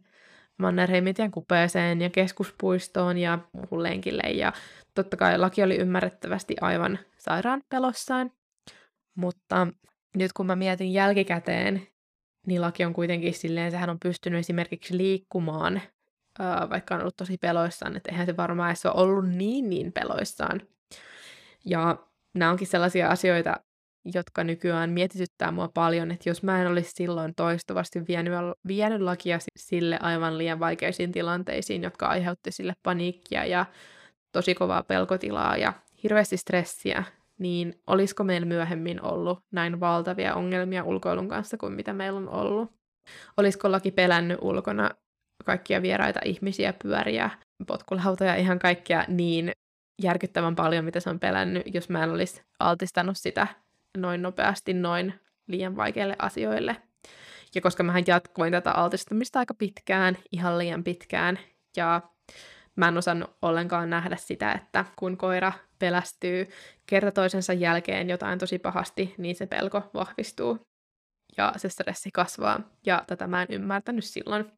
Mannerheimitien 0.57 1.31
kupeeseen 1.31 2.01
ja 2.01 2.09
keskuspuistoon 2.09 3.17
ja 3.17 3.39
muuhun 3.53 3.83
lenkille. 3.83 4.23
Ja 4.23 4.53
totta 4.95 5.17
kai 5.17 5.37
laki 5.37 5.63
oli 5.63 5.77
ymmärrettävästi 5.77 6.55
aivan 6.61 6.99
sairaan 7.17 7.61
pelossaan, 7.69 8.31
mutta 9.15 9.67
nyt 10.17 10.33
kun 10.33 10.45
mä 10.45 10.55
mietin 10.55 10.93
jälkikäteen, 10.93 11.87
niin 12.47 12.61
laki 12.61 12.85
on 12.85 12.93
kuitenkin 12.93 13.33
silleen, 13.33 13.71
sehän 13.71 13.89
on 13.89 13.99
pystynyt 13.99 14.39
esimerkiksi 14.39 14.97
liikkumaan, 14.97 15.81
vaikka 16.69 16.95
on 16.95 17.01
ollut 17.01 17.15
tosi 17.17 17.37
peloissaan, 17.37 17.97
että 17.97 18.11
eihän 18.11 18.25
se 18.25 18.37
varmaan 18.37 18.69
edes 18.69 18.85
ole 18.85 18.93
ollut 18.95 19.29
niin 19.29 19.69
niin 19.69 19.91
peloissaan. 19.91 20.61
Ja 21.65 21.97
nämä 22.35 22.51
onkin 22.51 22.67
sellaisia 22.67 23.09
asioita, 23.09 23.59
jotka 24.13 24.43
nykyään 24.43 24.89
mietityttää 24.89 25.51
mua 25.51 25.67
paljon, 25.73 26.11
että 26.11 26.29
jos 26.29 26.43
mä 26.43 26.61
en 26.61 26.67
olisi 26.67 26.91
silloin 26.91 27.35
toistuvasti 27.35 28.07
vienyt, 28.07 28.33
vienyt 28.67 29.01
lakia 29.01 29.39
sille 29.57 29.97
aivan 30.01 30.37
liian 30.37 30.59
vaikeisiin 30.59 31.11
tilanteisiin, 31.11 31.83
jotka 31.83 32.07
aiheutti 32.07 32.51
sille 32.51 32.73
paniikkia 32.83 33.45
ja 33.45 33.65
tosi 34.31 34.55
kovaa 34.55 34.83
pelkotilaa 34.83 35.57
ja 35.57 35.73
hirveästi 36.03 36.37
stressiä, 36.37 37.03
niin 37.39 37.81
olisiko 37.87 38.23
meillä 38.23 38.47
myöhemmin 38.47 39.01
ollut 39.01 39.39
näin 39.51 39.79
valtavia 39.79 40.35
ongelmia 40.35 40.83
ulkoilun 40.83 41.29
kanssa 41.29 41.57
kuin 41.57 41.73
mitä 41.73 41.93
meillä 41.93 42.17
on 42.17 42.29
ollut? 42.29 42.71
Olisiko 43.37 43.71
laki 43.71 43.91
pelännyt 43.91 44.37
ulkona 44.41 44.89
kaikkia 45.45 45.81
vieraita 45.81 46.19
ihmisiä, 46.25 46.73
pyöriä, 46.83 47.29
potkulautoja, 47.67 48.35
ihan 48.35 48.59
kaikkea 48.59 49.05
niin 49.07 49.51
järkyttävän 50.01 50.55
paljon, 50.55 50.85
mitä 50.85 50.99
se 50.99 51.09
on 51.09 51.19
pelännyt, 51.19 51.63
jos 51.73 51.89
mä 51.89 52.03
en 52.03 52.09
olisi 52.09 52.41
altistanut 52.59 53.17
sitä 53.17 53.47
noin 53.97 54.21
nopeasti 54.21 54.73
noin 54.73 55.13
liian 55.47 55.75
vaikeille 55.75 56.15
asioille. 56.19 56.75
Ja 57.55 57.61
koska 57.61 57.83
mä 57.83 57.93
jatkoin 58.07 58.51
tätä 58.51 58.71
altistumista 58.71 59.39
aika 59.39 59.53
pitkään, 59.53 60.17
ihan 60.31 60.57
liian 60.57 60.83
pitkään, 60.83 61.39
ja 61.77 62.01
mä 62.77 62.87
en 62.87 62.97
osannut 62.97 63.37
ollenkaan 63.41 63.89
nähdä 63.89 64.15
sitä, 64.15 64.51
että 64.51 64.85
kun 64.95 65.17
koira 65.17 65.53
pelästyy 65.79 66.47
kerta 66.85 67.11
toisensa 67.11 67.53
jälkeen 67.53 68.09
jotain 68.09 68.39
tosi 68.39 68.59
pahasti, 68.59 69.15
niin 69.17 69.35
se 69.35 69.45
pelko 69.45 69.83
vahvistuu 69.93 70.59
ja 71.37 71.53
se 71.57 71.69
stressi 71.69 72.09
kasvaa. 72.11 72.59
Ja 72.85 73.03
tätä 73.07 73.27
mä 73.27 73.41
en 73.41 73.47
ymmärtänyt 73.51 74.05
silloin, 74.05 74.51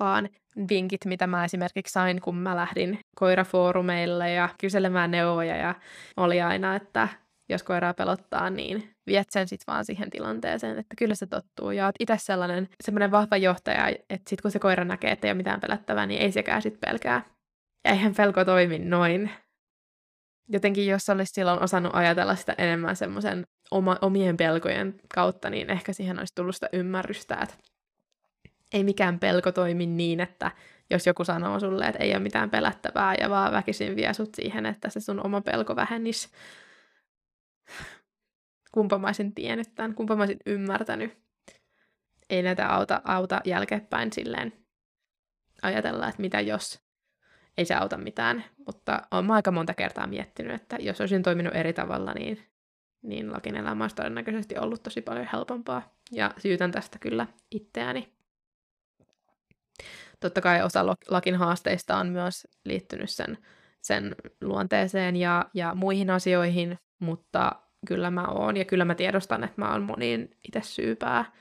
vaan 0.00 0.28
vinkit, 0.70 1.04
mitä 1.04 1.26
mä 1.26 1.44
esimerkiksi 1.44 1.92
sain, 1.92 2.20
kun 2.20 2.36
mä 2.36 2.56
lähdin 2.56 2.98
koirafoorumeille 3.16 4.30
ja 4.30 4.48
kyselemään 4.60 5.10
neuvoja 5.10 5.56
ja 5.56 5.74
oli 6.16 6.40
aina, 6.40 6.76
että 6.76 7.08
jos 7.48 7.62
koiraa 7.62 7.94
pelottaa, 7.94 8.50
niin 8.50 8.90
viet 9.10 9.30
sen 9.30 9.48
sitten 9.48 9.72
vaan 9.72 9.84
siihen 9.84 10.10
tilanteeseen, 10.10 10.78
että 10.78 10.96
kyllä 10.98 11.14
se 11.14 11.26
tottuu. 11.26 11.70
Ja 11.70 11.86
oot 11.86 11.94
itse 12.00 12.16
sellainen 12.18 12.68
semmoinen 12.84 13.10
vahva 13.10 13.36
johtaja, 13.36 13.88
että 13.88 14.30
sitten 14.30 14.42
kun 14.42 14.50
se 14.50 14.58
koira 14.58 14.84
näkee, 14.84 15.10
että 15.10 15.26
ei 15.26 15.30
ole 15.30 15.36
mitään 15.36 15.60
pelättävää, 15.60 16.06
niin 16.06 16.20
ei 16.20 16.32
sekään 16.32 16.62
sitten 16.62 16.90
pelkää. 16.90 17.22
Ja 17.84 17.90
eihän 17.90 18.14
pelko 18.14 18.44
toimi 18.44 18.78
noin. 18.78 19.30
jotenkin 20.48 20.86
jos 20.86 21.08
olisi 21.08 21.32
silloin 21.32 21.62
osannut 21.62 21.94
ajatella 21.94 22.34
sitä 22.34 22.54
enemmän 22.58 22.96
semmoisen 22.96 23.46
oma, 23.70 23.98
omien 24.02 24.36
pelkojen 24.36 25.00
kautta, 25.14 25.50
niin 25.50 25.70
ehkä 25.70 25.92
siihen 25.92 26.18
olisi 26.18 26.34
tullut 26.34 26.54
sitä 26.54 26.68
ymmärrystä, 26.72 27.38
että 27.42 27.54
ei 28.72 28.84
mikään 28.84 29.18
pelko 29.18 29.52
toimi 29.52 29.86
niin, 29.86 30.20
että 30.20 30.50
jos 30.90 31.06
joku 31.06 31.24
sanoo 31.24 31.60
sulle, 31.60 31.86
että 31.86 32.04
ei 32.04 32.10
ole 32.10 32.18
mitään 32.18 32.50
pelättävää 32.50 33.14
ja 33.20 33.30
vaan 33.30 33.52
väkisin 33.52 33.96
vie 33.96 34.14
sut 34.14 34.34
siihen, 34.34 34.66
että 34.66 34.90
se 34.90 35.00
sun 35.00 35.26
oma 35.26 35.40
pelko 35.40 35.76
vähennisi. 35.76 36.28
Kumpa 38.72 38.98
mä 38.98 39.06
olisin 39.06 39.34
tiennyt 39.34 39.74
tämän, 39.74 39.94
kumpa 39.94 40.16
mä 40.16 40.22
olisin 40.22 40.40
ymmärtänyt. 40.46 41.18
Ei 42.30 42.42
näitä 42.42 42.74
auta, 42.74 43.00
auta 43.04 43.40
jälkeenpäin 43.44 44.12
silleen 44.12 44.52
ajatella, 45.62 46.08
että 46.08 46.22
mitä 46.22 46.40
jos. 46.40 46.80
Ei 47.58 47.64
se 47.64 47.74
auta 47.74 47.96
mitään, 47.96 48.44
mutta 48.66 49.02
olen 49.10 49.30
aika 49.30 49.50
monta 49.50 49.74
kertaa 49.74 50.06
miettinyt, 50.06 50.54
että 50.54 50.76
jos 50.80 51.00
olisin 51.00 51.22
toiminut 51.22 51.54
eri 51.54 51.72
tavalla, 51.72 52.12
niin, 52.12 52.46
niin 53.02 53.32
lakin 53.32 53.56
elämä 53.56 53.84
olisi 53.84 53.96
todennäköisesti 53.96 54.58
ollut 54.58 54.82
tosi 54.82 55.02
paljon 55.02 55.28
helpompaa. 55.32 55.94
Ja 56.12 56.34
syytän 56.38 56.72
tästä 56.72 56.98
kyllä 56.98 57.26
itseäni 57.50 58.20
totta 60.20 60.40
kai 60.40 60.62
osa 60.62 60.86
lakin 61.08 61.34
haasteista 61.34 61.96
on 61.96 62.08
myös 62.08 62.48
liittynyt 62.64 63.10
sen, 63.10 63.38
sen 63.82 64.14
luonteeseen 64.40 65.16
ja, 65.16 65.50
ja 65.54 65.74
muihin 65.74 66.10
asioihin, 66.10 66.78
mutta 66.98 67.52
kyllä 67.86 68.10
mä 68.10 68.26
oon 68.28 68.56
ja 68.56 68.64
kyllä 68.64 68.84
mä 68.84 68.94
tiedostan, 68.94 69.44
että 69.44 69.62
mä 69.62 69.72
oon 69.72 69.82
moniin 69.82 70.36
itse 70.48 70.60
syypää. 70.62 71.32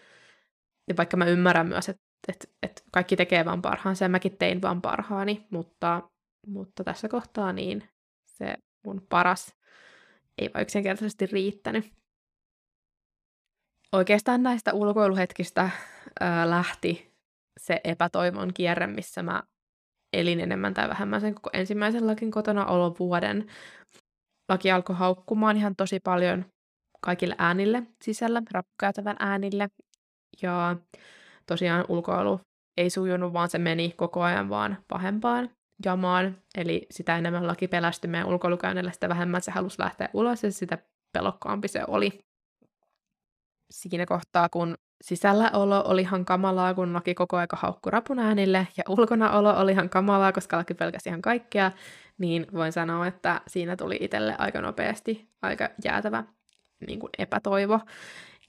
Ja 0.88 0.98
vaikka 0.98 1.18
mä 1.18 1.26
ymmärrän 1.26 1.68
myös, 1.68 1.90
että, 1.90 2.02
että, 2.28 2.48
että 2.64 2.82
kaikki 2.92 3.16
tekee 3.16 3.46
vaan 3.46 3.62
parhaansa 3.62 4.06
ja 4.06 4.10
mäkin 4.10 4.38
tein 4.38 4.62
vaan 4.62 4.82
parhaani, 4.82 5.48
mutta, 5.50 6.10
mutta 6.48 6.84
tässä 6.84 7.10
kohtaa 7.10 7.54
niin 7.54 7.90
se 8.26 8.56
mun 8.86 9.06
paras 9.10 9.56
ei 10.38 10.50
vaan 10.54 10.62
yksinkertaisesti 10.62 11.26
riittänyt. 11.26 11.94
Oikeastaan 13.92 14.44
näistä 14.44 14.74
ulkoiluhetkistä 14.74 15.70
ää, 16.20 16.50
lähti 16.50 17.14
se 17.60 17.82
epätoivon 17.84 18.54
kierre, 18.54 18.88
missä 18.88 19.24
mä 19.24 19.44
elin 20.14 20.40
enemmän 20.40 20.74
tai 20.74 20.90
vähemmän 20.90 21.22
sen 21.22 21.36
koko 21.36 21.50
ensimmäisen 21.54 22.08
lakin 22.08 22.32
kotona 22.32 22.66
vuoden. 23.00 23.46
Laki 24.50 24.72
alkoi 24.72 24.96
haukkumaan 24.96 25.58
ihan 25.58 25.76
tosi 25.76 26.00
paljon 26.00 26.46
kaikille 27.02 27.36
äänille 27.38 27.84
sisällä, 28.04 28.42
rappukäytävän 28.52 29.16
äänille. 29.20 29.70
Ja 30.42 30.76
tosiaan 31.46 31.86
ulkoilu 31.88 32.40
ei 32.78 32.90
sujunut, 32.90 33.34
vaan 33.34 33.50
se 33.50 33.58
meni 33.58 33.94
koko 33.98 34.22
ajan 34.22 34.50
vaan 34.50 34.78
pahempaan 34.88 35.50
jamaan. 35.86 36.38
Eli 36.58 36.88
sitä 36.92 37.18
enemmän 37.18 37.48
laki 37.48 37.68
pelästyi 37.68 38.10
meidän 38.10 38.28
ulkoilukäynnillä, 38.28 38.92
sitä 38.92 39.10
vähemmän 39.10 39.42
se 39.42 39.52
halusi 39.52 39.80
lähteä 39.80 40.10
ulos 40.14 40.44
ja 40.44 40.52
sitä 40.52 40.78
pelokkaampi 41.18 41.68
se 41.68 41.84
oli. 41.88 42.20
Siinä 43.72 44.06
kohtaa, 44.06 44.50
kun 44.50 44.76
sisälläolo 45.02 45.84
oli 45.86 46.02
ihan 46.02 46.26
kamalaa, 46.26 46.74
kun 46.74 46.94
laki 46.94 47.14
koko 47.14 47.38
aika 47.38 47.58
haukku 47.62 47.90
rapun 47.90 48.20
äänille, 48.20 48.68
ja 48.78 48.84
ulkonaolo 48.90 49.60
oli 49.60 49.72
ihan 49.72 49.90
kamalaa, 49.90 50.32
koska 50.32 50.58
laki 50.58 50.74
pelkäsi 50.74 51.10
ihan 51.10 51.22
kaikkea, 51.22 51.72
niin 52.18 52.48
voin 52.54 52.72
sanoa, 52.72 53.08
että 53.08 53.42
siinä 53.48 53.76
tuli 53.76 53.98
itselle 54.02 54.36
aika 54.38 54.62
nopeasti 54.62 55.30
aika 55.42 55.70
jäätävä 55.86 56.24
niin 56.88 57.00
kuin 57.00 57.10
epätoivo, 57.18 57.80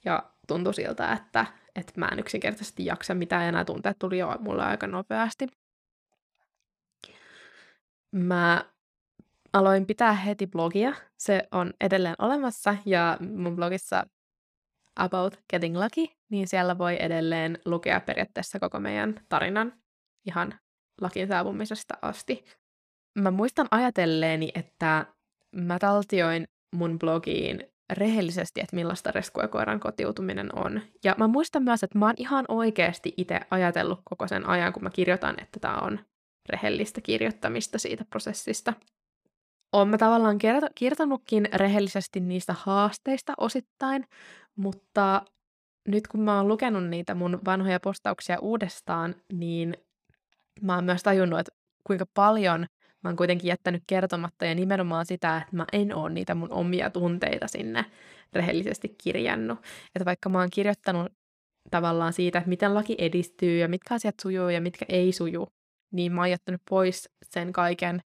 ja 0.05 0.23
tuntui 0.47 0.75
siltä, 0.75 1.13
että, 1.13 1.47
että 1.77 1.93
mä 1.97 2.09
en 2.13 2.19
yksinkertaisesti 2.19 2.85
jaksa 2.85 3.15
mitään, 3.15 3.47
ja 3.47 3.53
nämä 3.53 3.65
tunteet 3.65 3.99
tuli 3.99 4.19
jo 4.19 4.37
mulle 4.39 4.65
aika 4.65 4.87
nopeasti. 4.87 5.49
Mä 8.13 8.65
aloin 9.53 9.87
pitää 9.87 10.13
heti 10.13 10.47
blogia. 10.47 10.93
Se 11.19 11.49
on 11.53 11.73
edelleen 11.81 12.15
olemassa 12.19 12.77
ja 12.85 13.19
mun 13.21 13.57
blogissa 13.57 14.07
About 14.97 15.41
Getting 15.51 15.77
Lucky, 15.77 16.15
niin 16.31 16.49
siellä 16.49 16.79
voi 16.79 16.97
edelleen 17.01 17.59
lukea 17.65 18.01
periaatteessa 18.01 18.61
koko 18.61 18.81
meidän 18.81 19.21
tarinan 19.29 19.73
ihan 20.27 20.55
lakin 21.01 21.29
saapumisesta 21.29 21.95
asti. 22.03 22.45
Mä 23.19 23.31
muistan 23.31 23.67
ajatelleeni, 23.71 24.53
että 24.55 25.07
mä 25.57 25.79
taltioin 25.79 26.49
mun 26.77 26.99
blogiin 26.99 27.65
rehellisesti, 27.93 28.61
että 28.61 28.77
millaista 28.77 29.11
reskuekoiran 29.11 29.81
kotiutuminen 29.81 30.59
on. 30.59 30.81
Ja 31.05 31.15
mä 31.19 31.29
muistan 31.29 31.63
myös, 31.63 31.83
että 31.83 31.99
mä 31.99 32.07
oon 32.07 32.15
ihan 32.17 32.45
oikeasti 32.49 33.15
itse 33.17 33.41
ajatellut 33.51 34.01
koko 34.05 34.29
sen 34.29 34.49
ajan, 34.49 34.73
kun 34.73 34.83
mä 34.83 34.91
kirjoitan, 34.91 35.43
että 35.43 35.61
tämä 35.61 35.79
on 35.79 35.99
rehellistä 36.49 37.01
kirjoittamista 37.01 37.79
siitä 37.79 38.05
prosessista. 38.05 38.73
Oon 39.73 39.89
mä 39.89 39.99
tavallaan 39.99 40.39
kirjoittanutkin 40.75 41.49
rehellisesti 41.53 42.21
niistä 42.21 42.55
haasteista 42.59 43.33
osittain, 43.39 44.07
mutta 44.57 45.23
nyt 45.89 46.09
kun 46.09 46.21
mä 46.21 46.37
oon 46.37 46.49
lukenut 46.49 46.89
niitä 46.89 47.15
mun 47.15 47.41
vanhoja 47.45 47.81
postauksia 47.81 48.39
uudestaan, 48.39 49.15
niin 49.33 49.77
mä 50.63 50.75
oon 50.75 50.85
myös 50.85 51.03
tajunnut, 51.03 51.41
että 51.41 51.53
kuinka 51.87 52.07
paljon 52.15 52.67
mä 53.03 53.09
oon 53.09 53.17
kuitenkin 53.17 53.49
jättänyt 53.49 53.83
kertomatta 53.87 54.45
ja 54.45 54.55
nimenomaan 54.55 55.07
sitä, 55.07 55.37
että 55.37 55.57
mä 55.57 55.67
en 55.73 55.95
oo 55.95 56.09
niitä 56.09 56.35
mun 56.35 56.53
omia 56.53 56.91
tunteita 56.91 57.49
sinne 57.49 57.85
rehellisesti 58.33 58.95
kirjannut. 59.03 59.59
Että 59.95 60.05
vaikka 60.05 60.29
mä 60.29 60.39
oon 60.39 60.51
kirjoittanut 60.53 61.13
tavallaan 61.71 62.13
siitä, 62.13 62.39
että 62.39 62.49
miten 62.49 62.75
laki 62.75 62.95
edistyy 62.99 63.59
ja 63.59 63.69
mitkä 63.69 63.95
asiat 63.95 64.15
sujuu 64.23 64.49
ja 64.49 64.61
mitkä 64.61 64.85
ei 64.89 65.13
suju, 65.13 65.49
niin 65.93 66.13
mä 66.13 66.21
oon 66.21 66.31
jättänyt 66.31 66.63
pois 66.71 67.09
sen 67.25 67.53
kaiken, 67.53 68.03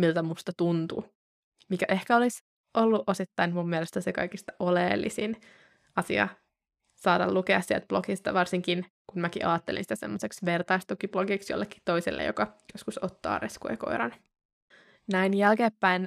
miltä 0.00 0.22
musta 0.22 0.52
tuntuu. 0.56 1.04
Mikä 1.68 1.86
ehkä 1.88 2.16
olisi 2.16 2.42
ollut 2.74 3.04
osittain 3.06 3.54
mun 3.54 3.68
mielestä 3.68 4.00
se 4.00 4.12
kaikista 4.12 4.52
oleellisin 4.58 5.36
asia 5.96 6.28
saada 6.96 7.32
lukea 7.32 7.60
sieltä 7.60 7.86
blogista, 7.86 8.34
varsinkin 8.34 8.86
kun 9.06 9.20
mäkin 9.20 9.46
ajattelin 9.46 9.84
sitä 9.84 9.96
semmoiseksi 9.96 10.46
vertaistukiblogiksi 10.46 11.52
jollekin 11.52 11.82
toiselle, 11.84 12.24
joka 12.24 12.56
joskus 12.74 13.04
ottaa 13.04 13.38
reskuekoiran. 13.38 14.14
Näin 15.12 15.34
jälkeenpäin 15.34 16.06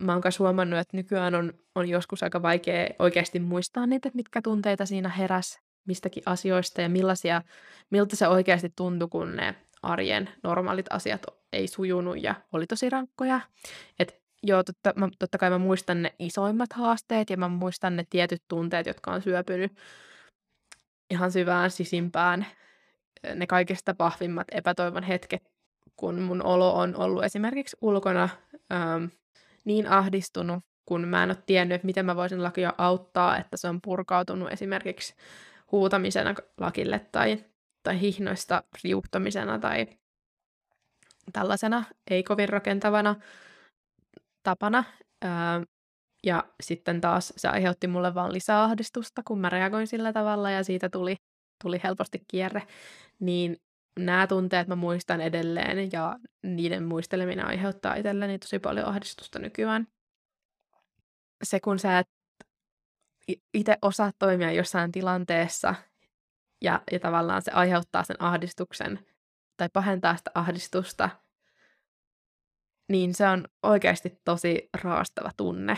mä 0.00 0.12
oon 0.12 0.22
huomannut, 0.38 0.78
että 0.78 0.96
nykyään 0.96 1.34
on, 1.34 1.52
on 1.74 1.88
joskus 1.88 2.22
aika 2.22 2.42
vaikea 2.42 2.86
oikeasti 2.98 3.40
muistaa 3.40 3.86
niitä, 3.86 4.10
mitkä 4.14 4.42
tunteita 4.42 4.86
siinä 4.86 5.08
heräs 5.08 5.58
mistäkin 5.86 6.22
asioista 6.26 6.80
ja 6.80 6.88
millaisia, 6.88 7.42
miltä 7.90 8.16
se 8.16 8.28
oikeasti 8.28 8.72
tuntui, 8.76 9.08
kun 9.08 9.36
ne 9.36 9.54
arjen 9.82 10.28
normaalit 10.42 10.86
asiat 10.90 11.26
ei 11.52 11.66
sujunut 11.66 12.22
ja 12.22 12.34
oli 12.52 12.66
tosi 12.66 12.90
rankkoja. 12.90 13.40
Et 13.98 14.20
joo, 14.42 14.64
totta, 14.64 14.92
mä, 14.96 15.08
totta 15.18 15.38
kai 15.38 15.50
mä 15.50 15.58
muistan 15.58 16.02
ne 16.02 16.14
isoimmat 16.18 16.72
haasteet 16.72 17.30
ja 17.30 17.36
mä 17.36 17.48
muistan 17.48 17.96
ne 17.96 18.06
tietyt 18.10 18.42
tunteet, 18.48 18.86
jotka 18.86 19.12
on 19.12 19.22
syöpynyt 19.22 19.72
ihan 21.10 21.32
syvään 21.32 21.70
sisimpään. 21.70 22.46
Ne 23.34 23.46
kaikista 23.46 23.94
pahvimmat 23.94 24.46
epätoivon 24.52 25.02
hetket, 25.02 25.52
kun 25.96 26.20
mun 26.20 26.42
olo 26.42 26.74
on 26.74 26.96
ollut 26.96 27.24
esimerkiksi 27.24 27.76
ulkona 27.80 28.28
ähm, 28.72 29.04
niin 29.64 29.86
ahdistunut, 29.86 30.64
kun 30.84 31.08
mä 31.08 31.22
en 31.22 31.30
ole 31.30 31.42
tiennyt, 31.46 31.74
että 31.74 31.86
miten 31.86 32.06
mä 32.06 32.16
voisin 32.16 32.42
lakia 32.42 32.72
auttaa, 32.78 33.38
että 33.38 33.56
se 33.56 33.68
on 33.68 33.80
purkautunut 33.80 34.52
esimerkiksi 34.52 35.14
huutamisena 35.72 36.34
lakille 36.58 37.06
tai, 37.12 37.44
tai 37.82 38.00
hihnoista 38.00 38.62
riuhtamisena 38.84 39.58
tai 39.58 39.86
tällaisena 41.32 41.84
ei 42.10 42.22
kovin 42.22 42.48
rakentavana 42.48 43.16
tapana. 44.42 44.84
Ää, 45.22 45.62
ja 46.26 46.44
sitten 46.62 47.00
taas 47.00 47.32
se 47.36 47.48
aiheutti 47.48 47.86
mulle 47.86 48.14
vaan 48.14 48.32
lisää 48.32 48.62
ahdistusta, 48.62 49.22
kun 49.24 49.40
mä 49.40 49.48
reagoin 49.50 49.86
sillä 49.86 50.12
tavalla 50.12 50.50
ja 50.50 50.64
siitä 50.64 50.88
tuli, 50.88 51.16
tuli 51.62 51.80
helposti 51.84 52.24
kierre. 52.28 52.62
Niin 53.20 53.56
nämä 53.98 54.26
tunteet 54.26 54.68
mä 54.68 54.76
muistan 54.76 55.20
edelleen 55.20 55.92
ja 55.92 56.18
niiden 56.42 56.84
muisteleminen 56.84 57.46
aiheuttaa 57.46 57.94
itselleni 57.94 58.38
tosi 58.38 58.58
paljon 58.58 58.86
ahdistusta 58.86 59.38
nykyään. 59.38 59.86
Se 61.42 61.60
kun 61.60 61.78
sä 61.78 61.98
et 61.98 62.08
itse 63.54 63.78
osaa 63.82 64.10
toimia 64.18 64.52
jossain 64.52 64.92
tilanteessa 64.92 65.74
ja, 66.62 66.82
ja 66.92 67.00
tavallaan 67.00 67.42
se 67.42 67.50
aiheuttaa 67.50 68.04
sen 68.04 68.22
ahdistuksen 68.22 69.06
tai 69.60 69.68
pahentaa 69.72 70.16
sitä 70.16 70.30
ahdistusta, 70.34 71.10
niin 72.88 73.14
se 73.14 73.26
on 73.26 73.44
oikeasti 73.62 74.20
tosi 74.24 74.68
raastava 74.82 75.30
tunne. 75.36 75.76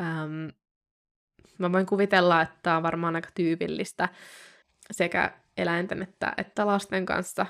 Ähm, 0.00 0.48
mä 1.58 1.72
voin 1.72 1.86
kuvitella, 1.86 2.42
että 2.42 2.58
tämä 2.62 2.76
on 2.76 2.82
varmaan 2.82 3.16
aika 3.16 3.28
tyypillistä 3.34 4.08
sekä 4.90 5.38
eläinten 5.56 6.02
että, 6.02 6.32
että 6.36 6.66
lasten 6.66 7.06
kanssa, 7.06 7.46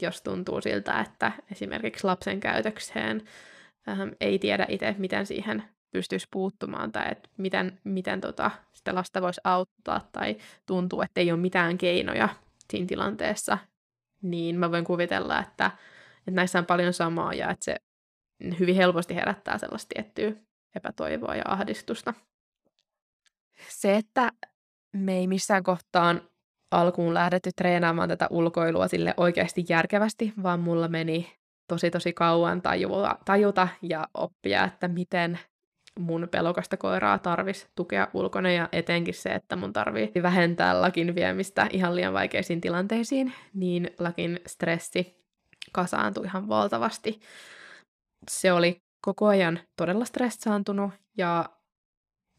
jos 0.00 0.22
tuntuu 0.22 0.60
siltä, 0.60 1.00
että 1.00 1.32
esimerkiksi 1.52 2.04
lapsen 2.04 2.40
käytökseen 2.40 3.22
ähm, 3.88 4.08
ei 4.20 4.38
tiedä 4.38 4.66
itse, 4.68 4.94
miten 4.98 5.26
siihen 5.26 5.62
pystyisi 5.90 6.28
puuttumaan 6.30 6.92
tai 6.92 7.12
että 7.12 7.28
miten, 7.36 7.80
miten 7.84 8.20
tota, 8.20 8.50
sitä 8.72 8.94
lasta 8.94 9.22
voisi 9.22 9.40
auttaa 9.44 10.08
tai 10.12 10.36
tuntuu, 10.66 11.02
että 11.02 11.20
ei 11.20 11.32
ole 11.32 11.40
mitään 11.40 11.78
keinoja 11.78 12.28
siinä 12.70 12.86
tilanteessa, 12.86 13.58
niin 14.22 14.58
mä 14.58 14.70
voin 14.70 14.84
kuvitella, 14.84 15.40
että, 15.40 15.70
että 16.18 16.30
näissä 16.30 16.58
on 16.58 16.66
paljon 16.66 16.92
samaa 16.92 17.34
ja 17.34 17.50
että 17.50 17.64
se 17.64 17.76
hyvin 18.58 18.76
helposti 18.76 19.14
herättää 19.14 19.58
sellaista 19.58 19.94
tiettyä 19.94 20.32
epätoivoa 20.74 21.36
ja 21.36 21.42
ahdistusta. 21.46 22.14
Se, 23.68 23.96
että 23.96 24.32
me 24.92 25.16
ei 25.18 25.26
missään 25.26 25.62
kohtaan 25.62 26.22
alkuun 26.70 27.14
lähdetty 27.14 27.50
treenaamaan 27.56 28.08
tätä 28.08 28.26
ulkoilua 28.30 28.88
sille 28.88 29.14
oikeasti 29.16 29.64
järkevästi, 29.68 30.32
vaan 30.42 30.60
mulla 30.60 30.88
meni 30.88 31.32
tosi 31.68 31.90
tosi 31.90 32.12
kauan 32.12 32.62
tajuta, 32.62 33.18
tajuta 33.24 33.68
ja 33.82 34.08
oppia, 34.14 34.64
että 34.64 34.88
miten 34.88 35.38
mun 35.98 36.28
pelokasta 36.30 36.76
koiraa 36.76 37.18
tarvisi 37.18 37.66
tukea 37.74 38.08
ulkona 38.14 38.50
ja 38.50 38.68
etenkin 38.72 39.14
se, 39.14 39.28
että 39.28 39.56
mun 39.56 39.72
tarvii 39.72 40.12
vähentää 40.22 40.80
lakin 40.80 41.14
viemistä 41.14 41.66
ihan 41.72 41.96
liian 41.96 42.12
vaikeisiin 42.12 42.60
tilanteisiin, 42.60 43.32
niin 43.54 43.90
lakin 43.98 44.40
stressi 44.46 45.24
kasaantui 45.72 46.24
ihan 46.24 46.48
valtavasti. 46.48 47.20
Se 48.30 48.52
oli 48.52 48.82
koko 49.04 49.26
ajan 49.26 49.60
todella 49.76 50.04
stressaantunut 50.04 50.90
ja 51.16 51.44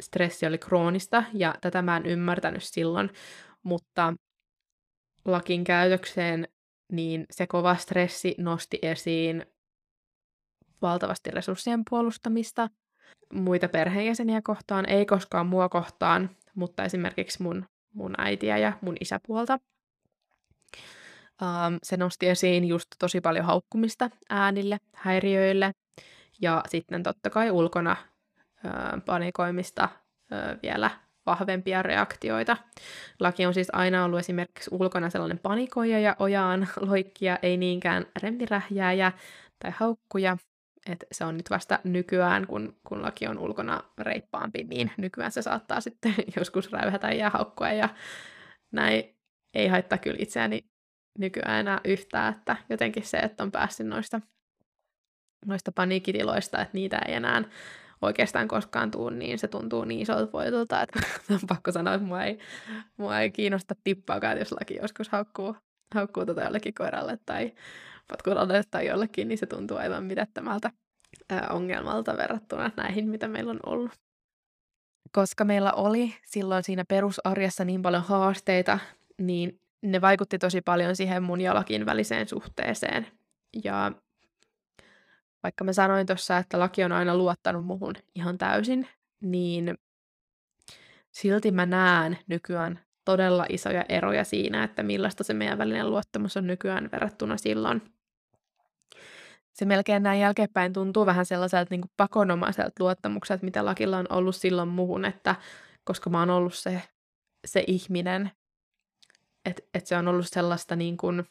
stressi 0.03 0.45
oli 0.45 0.57
kroonista 0.57 1.23
ja 1.33 1.55
tätä 1.61 1.81
mä 1.81 1.97
en 1.97 2.05
ymmärtänyt 2.05 2.63
silloin, 2.63 3.09
mutta 3.63 4.13
lakin 5.25 5.63
käytökseen 5.63 6.47
niin 6.91 7.25
se 7.31 7.47
kova 7.47 7.75
stressi 7.75 8.35
nosti 8.37 8.79
esiin 8.81 9.45
valtavasti 10.81 11.31
resurssien 11.31 11.83
puolustamista 11.89 12.69
muita 13.33 13.69
perheenjäseniä 13.69 14.41
kohtaan, 14.41 14.89
ei 14.89 15.05
koskaan 15.05 15.47
mua 15.47 15.69
kohtaan, 15.69 16.29
mutta 16.55 16.83
esimerkiksi 16.83 17.43
mun, 17.43 17.65
mun 17.93 18.15
äitiä 18.17 18.57
ja 18.57 18.73
mun 18.81 18.95
isäpuolta. 19.01 19.59
Um, 21.41 21.79
se 21.83 21.97
nosti 21.97 22.27
esiin 22.27 22.65
just 22.65 22.87
tosi 22.99 23.21
paljon 23.21 23.45
haukkumista 23.45 24.09
äänille, 24.29 24.79
häiriöille 24.93 25.71
ja 26.41 26.63
sitten 26.67 27.03
totta 27.03 27.29
kai 27.29 27.51
ulkona 27.51 27.95
uh, 28.65 29.03
panikoimista 29.05 29.89
uh, 29.93 30.61
vielä 30.63 30.89
vahvempia 31.25 31.83
reaktioita. 31.83 32.57
Laki 33.19 33.45
on 33.45 33.53
siis 33.53 33.67
aina 33.73 34.05
ollut 34.05 34.19
esimerkiksi 34.19 34.69
ulkona 34.73 35.09
sellainen 35.09 35.39
panikoija 35.39 35.99
ja 35.99 36.15
ojaan 36.19 36.67
loikkia, 36.79 37.37
ei 37.41 37.57
niinkään 37.57 38.05
remmirähjääjä 38.21 39.11
tai 39.59 39.71
haukkuja. 39.75 40.37
Et 40.87 41.05
se 41.11 41.25
on 41.25 41.37
nyt 41.37 41.49
vasta 41.49 41.79
nykyään, 41.83 42.47
kun, 42.47 42.79
kun 42.87 43.01
laki 43.01 43.27
on 43.27 43.37
ulkona 43.37 43.83
reippaampi, 43.97 44.63
niin 44.63 44.91
nykyään 44.97 45.31
se 45.31 45.41
saattaa 45.41 45.81
sitten 45.81 46.15
joskus 46.37 46.71
räyhätä 46.71 47.11
ja 47.11 47.29
haukkua 47.29 47.69
ja 47.69 47.89
näin. 48.71 49.15
Ei 49.53 49.67
haittaa 49.67 49.97
kyllä 49.97 50.17
itseäni 50.19 50.69
nykyään 51.19 51.59
enää 51.59 51.81
yhtään, 51.85 52.33
että 52.33 52.55
jotenkin 52.69 53.05
se, 53.05 53.17
että 53.17 53.43
on 53.43 53.51
päässyt 53.51 53.87
noista, 53.87 54.21
noista 55.45 55.71
paniikkitiloista, 55.71 56.61
että 56.61 56.73
niitä 56.73 56.99
ei 57.07 57.13
enää 57.13 57.43
oikeastaan 58.01 58.47
koskaan 58.47 58.91
tuu, 58.91 59.09
niin 59.09 59.39
se 59.39 59.47
tuntuu 59.47 59.83
niin 59.83 60.01
isolta 60.01 60.31
voitolta, 60.31 60.81
että 60.81 60.99
on 61.33 61.39
pakko 61.47 61.71
sanoa, 61.71 61.93
että 61.93 62.07
mua 62.07 62.23
ei, 62.23 62.39
mua 62.97 63.19
ei 63.19 63.31
kiinnosta 63.31 63.75
tippaakaan, 63.83 64.37
jos 64.37 64.51
laki 64.51 64.75
joskus 64.75 65.09
haukkuu, 65.09 65.55
haukkuu 65.95 66.25
tota 66.25 66.41
jollekin 66.41 66.73
koiralle 66.73 67.19
tai 67.25 67.53
potkulalle 68.07 68.63
tai 68.71 68.87
jollekin, 68.87 69.27
niin 69.27 69.37
se 69.37 69.45
tuntuu 69.45 69.77
aivan 69.77 70.03
mitättömältä 70.03 70.71
ongelmalta 71.49 72.17
verrattuna 72.17 72.71
näihin, 72.77 73.09
mitä 73.09 73.27
meillä 73.27 73.51
on 73.51 73.59
ollut. 73.65 73.91
Koska 75.11 75.45
meillä 75.45 75.73
oli 75.73 76.15
silloin 76.25 76.63
siinä 76.63 76.85
perusarjessa 76.85 77.65
niin 77.65 77.81
paljon 77.81 78.03
haasteita, 78.03 78.79
niin 79.21 79.59
ne 79.81 80.01
vaikutti 80.01 80.39
tosi 80.39 80.61
paljon 80.61 80.95
siihen 80.95 81.23
mun 81.23 81.41
ja 81.41 81.55
lakin 81.55 81.85
väliseen 81.85 82.27
suhteeseen. 82.27 83.07
Ja 83.63 83.91
vaikka 85.43 85.63
mä 85.63 85.73
sanoin 85.73 86.07
tuossa, 86.07 86.37
että 86.37 86.59
laki 86.59 86.83
on 86.83 86.91
aina 86.91 87.17
luottanut 87.17 87.65
muhun 87.65 87.95
ihan 88.15 88.37
täysin, 88.37 88.87
niin 89.21 89.77
silti 91.11 91.51
mä 91.51 91.65
näen 91.65 92.17
nykyään 92.27 92.79
todella 93.09 93.45
isoja 93.49 93.85
eroja 93.89 94.23
siinä, 94.23 94.63
että 94.63 94.83
millaista 94.83 95.23
se 95.23 95.33
meidän 95.33 95.57
välinen 95.57 95.89
luottamus 95.89 96.37
on 96.37 96.47
nykyään 96.47 96.89
verrattuna 96.91 97.37
silloin. 97.37 97.81
Se 99.53 99.65
melkein 99.65 100.03
näin 100.03 100.19
jälkeenpäin 100.19 100.73
tuntuu 100.73 101.05
vähän 101.05 101.25
sellaiselta 101.25 101.67
niin 101.69 101.91
pakonomaiselta 101.97 102.83
luottamukselta, 102.83 103.45
mitä 103.45 103.65
lakilla 103.65 103.97
on 103.97 104.05
ollut 104.09 104.35
silloin 104.35 104.69
muhun, 104.69 105.05
että 105.05 105.35
koska 105.83 106.09
mä 106.09 106.19
oon 106.19 106.29
ollut 106.29 106.53
se, 106.53 106.81
se 107.47 107.63
ihminen, 107.67 108.31
että 109.45 109.61
et 109.73 109.87
se 109.87 109.97
on 109.97 110.07
ollut 110.07 110.27
sellaista 110.29 110.75
niin 110.75 110.97
kuin, 110.97 111.23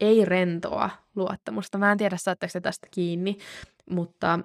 ei 0.00 0.24
rentoa 0.24 0.90
luottamusta. 1.16 1.78
Mä 1.78 1.92
en 1.92 1.98
tiedä, 1.98 2.16
saatteko 2.16 2.50
se 2.50 2.60
tästä 2.60 2.88
kiinni, 2.90 3.38
mutta, 3.90 4.38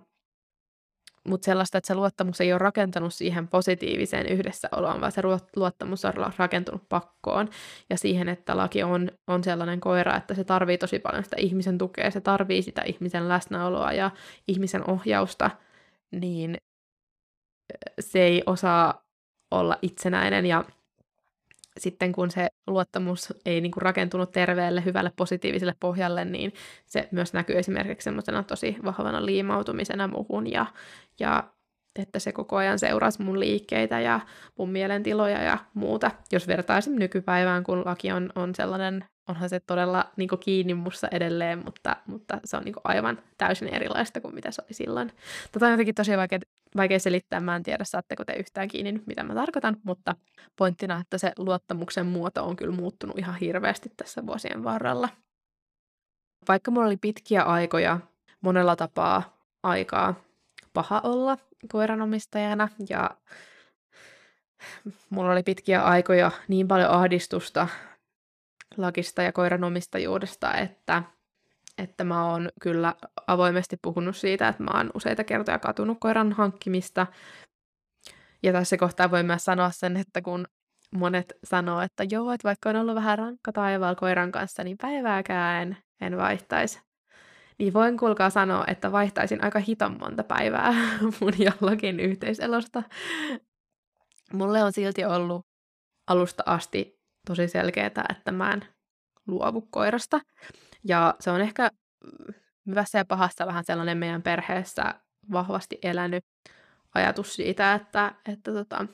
mutta 1.28 1.46
sellaista, 1.46 1.78
että 1.78 1.88
se 1.88 1.96
luottamus 1.96 2.42
ei 2.42 2.54
ole 2.54 2.60
rakentanut 2.60 3.14
siihen 3.14 3.48
positiiviseen 3.48 4.26
yhdessäoloon, 4.26 5.02
vaan 5.02 5.12
se 5.12 5.22
luottamus 5.56 6.06
on 6.06 6.14
rakentunut 6.38 6.90
pakkoon. 6.90 7.50
Ja 7.90 7.98
siihen, 7.98 8.30
että 8.30 8.58
laki 8.58 8.84
on, 8.84 9.12
on 9.28 9.44
sellainen 9.44 9.80
koira, 9.80 10.16
että 10.16 10.34
se 10.34 10.44
tarvii 10.44 10.78
tosi 10.78 11.00
paljon 11.00 11.24
sitä 11.24 11.36
ihmisen 11.40 11.78
tukea, 11.78 12.12
se 12.12 12.22
tarvii 12.22 12.62
sitä 12.62 12.82
ihmisen 12.82 13.30
läsnäoloa 13.30 13.94
ja 13.94 14.12
ihmisen 14.48 14.90
ohjausta, 14.90 15.52
niin 16.12 16.58
se 18.00 18.20
ei 18.20 18.44
osaa 18.46 19.04
olla 19.52 19.78
itsenäinen 19.82 20.46
ja 20.46 20.66
sitten 21.80 22.12
kun 22.12 22.32
se 22.32 22.48
luottamus 22.68 23.34
ei 23.46 23.62
niin 23.62 23.72
kuin 23.72 23.82
rakentunut 23.82 24.32
terveelle, 24.32 24.86
hyvälle, 24.86 25.12
positiiviselle 25.16 25.76
pohjalle, 25.80 26.26
niin 26.26 26.54
se 26.86 27.08
myös 27.12 27.34
näkyy 27.34 27.58
esimerkiksi 27.58 28.04
semmoisena 28.04 28.44
tosi 28.44 28.78
vahvana 28.86 29.26
liimautumisena 29.26 30.08
muuhun 30.08 30.52
ja, 30.52 30.66
ja 31.20 31.44
että 32.00 32.20
se 32.20 32.32
koko 32.32 32.56
ajan 32.56 32.80
seurasi 32.80 33.22
mun 33.22 33.40
liikkeitä 33.40 34.00
ja 34.00 34.20
mun 34.58 34.70
mielentiloja 34.70 35.44
ja 35.44 35.58
muuta. 35.74 36.12
Jos 36.32 36.48
vertaisin 36.48 36.96
nykypäivään, 36.96 37.64
kun 37.64 37.86
laki 37.86 38.12
on, 38.12 38.30
on 38.36 38.56
sellainen 38.56 39.06
onhan 39.30 39.50
se 39.50 39.60
todella 39.60 40.06
niin 40.16 40.30
kuin, 40.30 40.40
kiinni 40.40 40.74
mussa 40.74 41.08
edelleen, 41.12 41.62
mutta, 41.66 41.96
mutta 42.06 42.40
se 42.46 42.58
on 42.58 42.64
niin 42.64 42.74
kuin, 42.74 42.82
aivan 42.84 43.20
täysin 43.38 43.68
erilaista 43.68 44.22
kuin 44.22 44.36
mitä 44.36 44.52
se 44.52 44.62
oli 44.66 44.74
silloin. 44.74 45.12
Tota 45.52 45.66
on 45.66 45.72
jotenkin 45.72 45.96
tosi 45.96 46.18
vaikea, 46.18 46.40
vaikea 46.78 47.00
selittää, 47.00 47.40
mä 47.40 47.56
en 47.56 47.64
tiedä 47.64 47.84
saatteko 47.84 48.26
te 48.26 48.34
yhtään 48.34 48.68
kiinni, 48.68 49.02
mitä 49.06 49.24
mä 49.24 49.34
tarkoitan, 49.34 49.78
mutta 49.84 50.16
pointtina, 50.56 51.00
että 51.02 51.18
se 51.18 51.32
luottamuksen 51.38 52.06
muoto 52.06 52.46
on 52.46 52.56
kyllä 52.56 52.76
muuttunut 52.76 53.18
ihan 53.18 53.36
hirveästi 53.36 53.90
tässä 53.98 54.26
vuosien 54.26 54.64
varrella. 54.64 55.10
Vaikka 56.48 56.72
mulla 56.72 56.88
oli 56.88 56.98
pitkiä 56.98 57.44
aikoja, 57.44 58.00
monella 58.42 58.76
tapaa 58.76 59.38
aikaa 59.64 60.16
paha 60.74 61.02
olla 61.04 61.38
koiranomistajana 61.72 62.70
ja 62.90 63.10
mulla 65.10 65.32
oli 65.32 65.44
pitkiä 65.44 65.84
aikoja 65.84 66.32
niin 66.48 66.68
paljon 66.68 66.90
ahdistusta 66.90 67.68
lakista 68.78 69.24
ja 69.24 69.32
koiran 69.32 69.64
omistajuudesta, 69.64 70.54
että, 70.54 71.04
että 71.80 72.04
mä 72.04 72.32
oon 72.32 72.50
kyllä 72.62 72.96
avoimesti 73.28 73.78
puhunut 73.82 74.16
siitä, 74.16 74.48
että 74.48 74.64
mä 74.64 74.72
oon 74.78 74.90
useita 74.94 75.24
kertoja 75.24 75.60
katunut 75.60 75.98
koiran 76.02 76.34
hankkimista. 76.34 77.08
Ja 78.44 78.52
tässä 78.52 78.78
kohtaa 78.78 79.12
voi 79.12 79.24
myös 79.24 79.46
sanoa 79.46 79.72
sen, 79.72 79.98
että 79.98 80.22
kun 80.22 80.48
monet 80.96 81.34
sanoo, 81.44 81.82
että 81.82 82.04
joo, 82.10 82.32
että 82.32 82.48
vaikka 82.48 82.70
on 82.70 82.76
ollut 82.76 82.96
vähän 82.96 83.18
rankka 83.18 83.52
taivaalla 83.52 83.96
koiran 83.96 84.32
kanssa, 84.32 84.64
niin 84.64 84.78
päivääkään 84.78 85.78
en, 86.02 86.18
vaihtaisi. 86.18 86.82
Niin 87.60 87.74
voin 87.74 87.98
kuulkaa 87.98 88.30
sanoa, 88.30 88.64
että 88.68 88.92
vaihtaisin 88.92 89.44
aika 89.44 89.60
hiton 89.60 89.98
monta 90.00 90.24
päivää 90.24 90.74
mun 91.22 91.34
jollakin 91.40 92.00
yhteiselosta. 92.00 92.84
Mulle 94.34 94.64
on 94.64 94.74
silti 94.74 95.06
ollut 95.06 95.46
alusta 96.08 96.44
asti 96.46 97.00
tosi 97.28 97.48
selkeää, 97.48 98.06
että 98.10 98.32
mä 98.32 98.54
en 98.54 98.66
luovu 99.28 99.62
koirasta. 99.62 100.20
Ja 100.84 101.16
se 101.20 101.32
on 101.32 101.42
ehkä 101.42 101.72
hyvässä 102.68 102.98
ja 102.98 103.06
pahassa 103.06 103.48
vähän 103.48 103.64
sellainen 103.64 103.98
meidän 103.98 104.22
perheessä 104.22 104.96
vahvasti 105.32 105.80
elänyt 105.84 106.26
ajatus 106.96 107.34
siitä, 107.34 107.74
että, 107.74 108.16
että, 108.26 108.54
tota, 108.54 108.86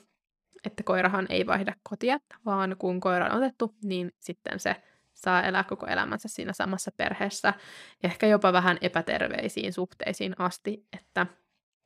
että 0.64 0.82
koirahan 0.82 1.26
ei 1.30 1.46
vaihda 1.46 1.74
kotia, 1.82 2.18
vaan 2.44 2.76
kun 2.78 3.00
koira 3.00 3.26
on 3.26 3.36
otettu, 3.36 3.74
niin 3.82 4.12
sitten 4.20 4.60
se 4.60 4.76
saa 5.14 5.42
elää 5.42 5.64
koko 5.64 5.86
elämänsä 5.86 6.28
siinä 6.28 6.52
samassa 6.52 6.90
perheessä, 6.96 7.54
ehkä 8.02 8.26
jopa 8.26 8.52
vähän 8.52 8.78
epäterveisiin 8.80 9.72
suhteisiin 9.72 10.34
asti, 10.38 10.86
että, 10.92 11.26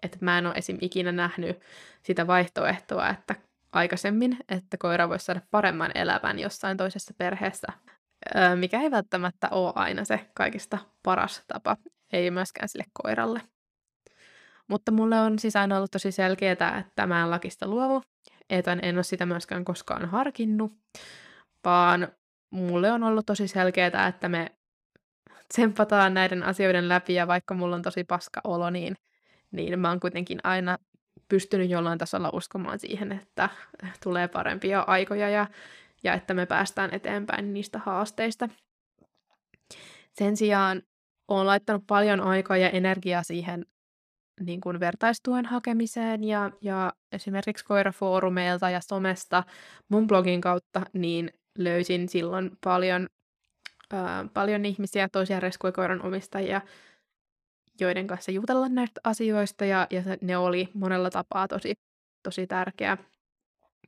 että 0.03 0.19
mä 0.21 0.39
en 0.39 0.47
ole 0.47 0.55
esim. 0.55 0.79
ikinä 0.81 1.13
nähnyt 1.13 1.61
sitä 2.03 2.27
vaihtoehtoa, 2.27 3.09
että 3.09 3.35
aikaisemmin, 3.73 4.39
että 4.49 4.77
koira 4.77 5.09
voisi 5.09 5.25
saada 5.25 5.41
paremman 5.51 5.91
elävän 5.95 6.39
jossain 6.39 6.77
toisessa 6.77 7.15
perheessä, 7.19 7.67
mikä 8.57 8.81
ei 8.81 8.91
välttämättä 8.91 9.49
ole 9.51 9.73
aina 9.75 10.05
se 10.05 10.31
kaikista 10.35 10.79
paras 11.03 11.43
tapa, 11.49 11.77
ei 12.13 12.31
myöskään 12.31 12.69
sille 12.69 12.85
koiralle. 13.03 13.41
Mutta 14.69 14.93
mulle 14.93 15.21
on 15.21 15.39
siis 15.39 15.57
aina 15.57 15.77
ollut 15.77 15.91
tosi 15.91 16.13
selkeää, 16.13 16.79
että 16.79 17.07
mä 17.07 17.23
en 17.23 17.31
lakista 17.31 17.69
luovu, 17.69 18.03
että 18.51 18.79
en 18.83 18.95
ole 18.95 19.03
sitä 19.03 19.27
myöskään 19.27 19.65
koskaan 19.65 20.09
harkinnut, 20.09 20.73
vaan 21.65 22.09
mulle 22.51 22.93
on 22.93 23.03
ollut 23.03 23.27
tosi 23.27 23.49
selkeää, 23.49 24.07
että 24.09 24.29
me 24.29 24.51
tsempataan 25.49 26.15
näiden 26.15 26.43
asioiden 26.43 26.89
läpi 26.89 27.15
ja 27.15 27.27
vaikka 27.27 27.55
mulla 27.55 27.77
on 27.77 27.83
tosi 27.83 28.05
paska 28.05 28.41
olo, 28.45 28.71
niin, 28.71 28.97
niin 29.51 29.79
mä 29.79 29.89
oon 29.89 30.01
kuitenkin 30.01 30.39
aina 30.45 30.79
pystynyt 31.29 31.71
jollain 31.71 31.99
tasolla 31.99 32.31
uskomaan 32.33 32.79
siihen, 32.79 33.13
että 33.13 33.49
tulee 34.03 34.29
parempia 34.29 34.81
aikoja 34.81 35.31
ja, 35.31 35.47
ja 36.05 36.15
että 36.15 36.35
me 36.35 36.47
päästään 36.47 36.95
eteenpäin 36.95 37.55
niistä 37.55 37.79
haasteista. 37.79 38.49
Sen 40.13 40.37
sijaan 40.37 40.83
olen 41.29 41.47
laittanut 41.47 41.85
paljon 41.87 42.21
aikaa 42.21 42.57
ja 42.57 42.71
energiaa 42.71 43.23
siihen 43.23 43.67
niin 44.41 44.61
kuin 44.61 44.81
vertaistuen 44.81 45.47
hakemiseen 45.47 46.25
ja, 46.25 46.51
ja 46.61 46.93
esimerkiksi 47.13 47.65
koirafoorumeilta 47.65 48.71
ja 48.71 48.81
somesta 48.81 49.45
mun 49.89 50.07
blogin 50.07 50.41
kautta, 50.41 50.83
niin 50.93 51.33
löysin 51.59 52.09
silloin 52.09 52.51
paljon, 52.65 53.09
ää, 53.93 54.25
paljon 54.35 54.65
ihmisiä, 54.65 55.09
toisia 55.13 55.41
reskuikoiran 55.41 56.07
omistajia, 56.07 56.61
joiden 57.81 58.07
kanssa 58.07 58.31
jutella 58.31 58.69
näistä 58.69 59.01
asioista 59.05 59.65
ja, 59.65 59.87
ja 59.91 60.03
ne 60.21 60.37
oli 60.37 60.69
monella 60.75 61.11
tapaa 61.11 61.49
tosi, 61.49 61.75
tosi 62.23 62.47
tärkeä, 62.47 62.97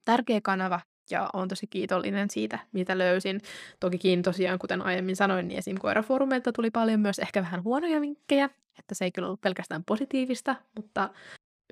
tärkeä 0.04 0.40
kanava 0.42 0.80
ja 1.12 1.30
olen 1.32 1.48
tosi 1.48 1.66
kiitollinen 1.66 2.30
siitä, 2.30 2.58
mitä 2.72 2.98
löysin. 2.98 3.40
Tokikin 3.80 4.22
tosiaan, 4.22 4.58
kuten 4.58 4.82
aiemmin 4.82 5.16
sanoin, 5.16 5.48
niin 5.48 5.58
esim. 5.58 5.76
koirafoorumeilta 5.78 6.52
tuli 6.52 6.70
paljon 6.70 7.00
myös 7.00 7.18
ehkä 7.18 7.42
vähän 7.42 7.64
huonoja 7.64 8.00
vinkkejä, 8.00 8.50
että 8.78 8.94
se 8.94 9.04
ei 9.04 9.12
kyllä 9.12 9.26
ollut 9.26 9.40
pelkästään 9.40 9.84
positiivista, 9.84 10.56
mutta 10.76 11.10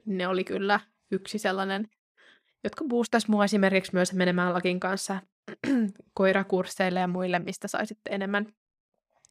ne 0.07 0.28
oli 0.28 0.45
kyllä 0.45 0.80
yksi 1.11 1.38
sellainen, 1.38 1.88
jotka 2.64 2.84
boostas 2.84 3.28
mua 3.28 3.45
esimerkiksi 3.45 3.95
myös 3.95 4.12
menemään 4.12 4.55
lakin 4.55 4.80
kanssa 4.80 5.20
koirakursseille 6.14 7.01
ja 7.01 7.09
muille, 7.09 7.38
mistä 7.38 7.68
saisitte 7.68 8.11
enemmän 8.11 8.47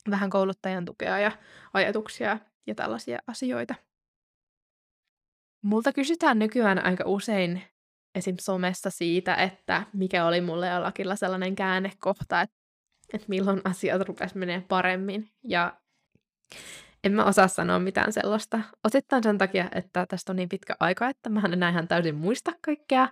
vähän 0.10 0.30
kouluttajan 0.30 0.86
tukea 0.86 1.20
ja 1.20 1.32
ajatuksia 1.74 2.40
ja 2.68 2.76
tällaisia 2.76 3.20
asioita. 3.28 3.76
Multa 5.62 5.94
kysytään 5.94 6.40
nykyään 6.40 6.86
aika 6.86 7.04
usein 7.08 7.62
esim. 8.16 8.36
somessa 8.42 8.90
siitä, 8.90 9.36
että 9.36 9.84
mikä 9.94 10.26
oli 10.26 10.42
mulle 10.42 10.68
ja 10.68 11.16
sellainen 11.16 11.56
käännekohta, 11.56 12.42
että, 12.42 12.56
että 13.14 13.26
milloin 13.30 13.62
asiat 13.64 14.02
rupes 14.02 14.36
menee 14.36 14.66
paremmin. 14.68 15.30
Ja 15.44 15.74
en 17.04 17.12
mä 17.12 17.26
osaa 17.26 17.48
sanoa 17.48 17.80
mitään 17.80 18.14
sellaista. 18.14 18.60
Osittain 18.84 19.24
sen 19.24 19.38
takia, 19.38 19.70
että 19.76 20.06
tästä 20.06 20.32
on 20.32 20.36
niin 20.36 20.50
pitkä 20.50 20.76
aika, 20.80 21.10
että 21.10 21.30
mä 21.30 21.42
en 21.46 21.54
enää 21.54 21.70
ihan 21.70 21.88
täysin 21.88 22.16
muista 22.16 22.52
kaikkea, 22.62 23.08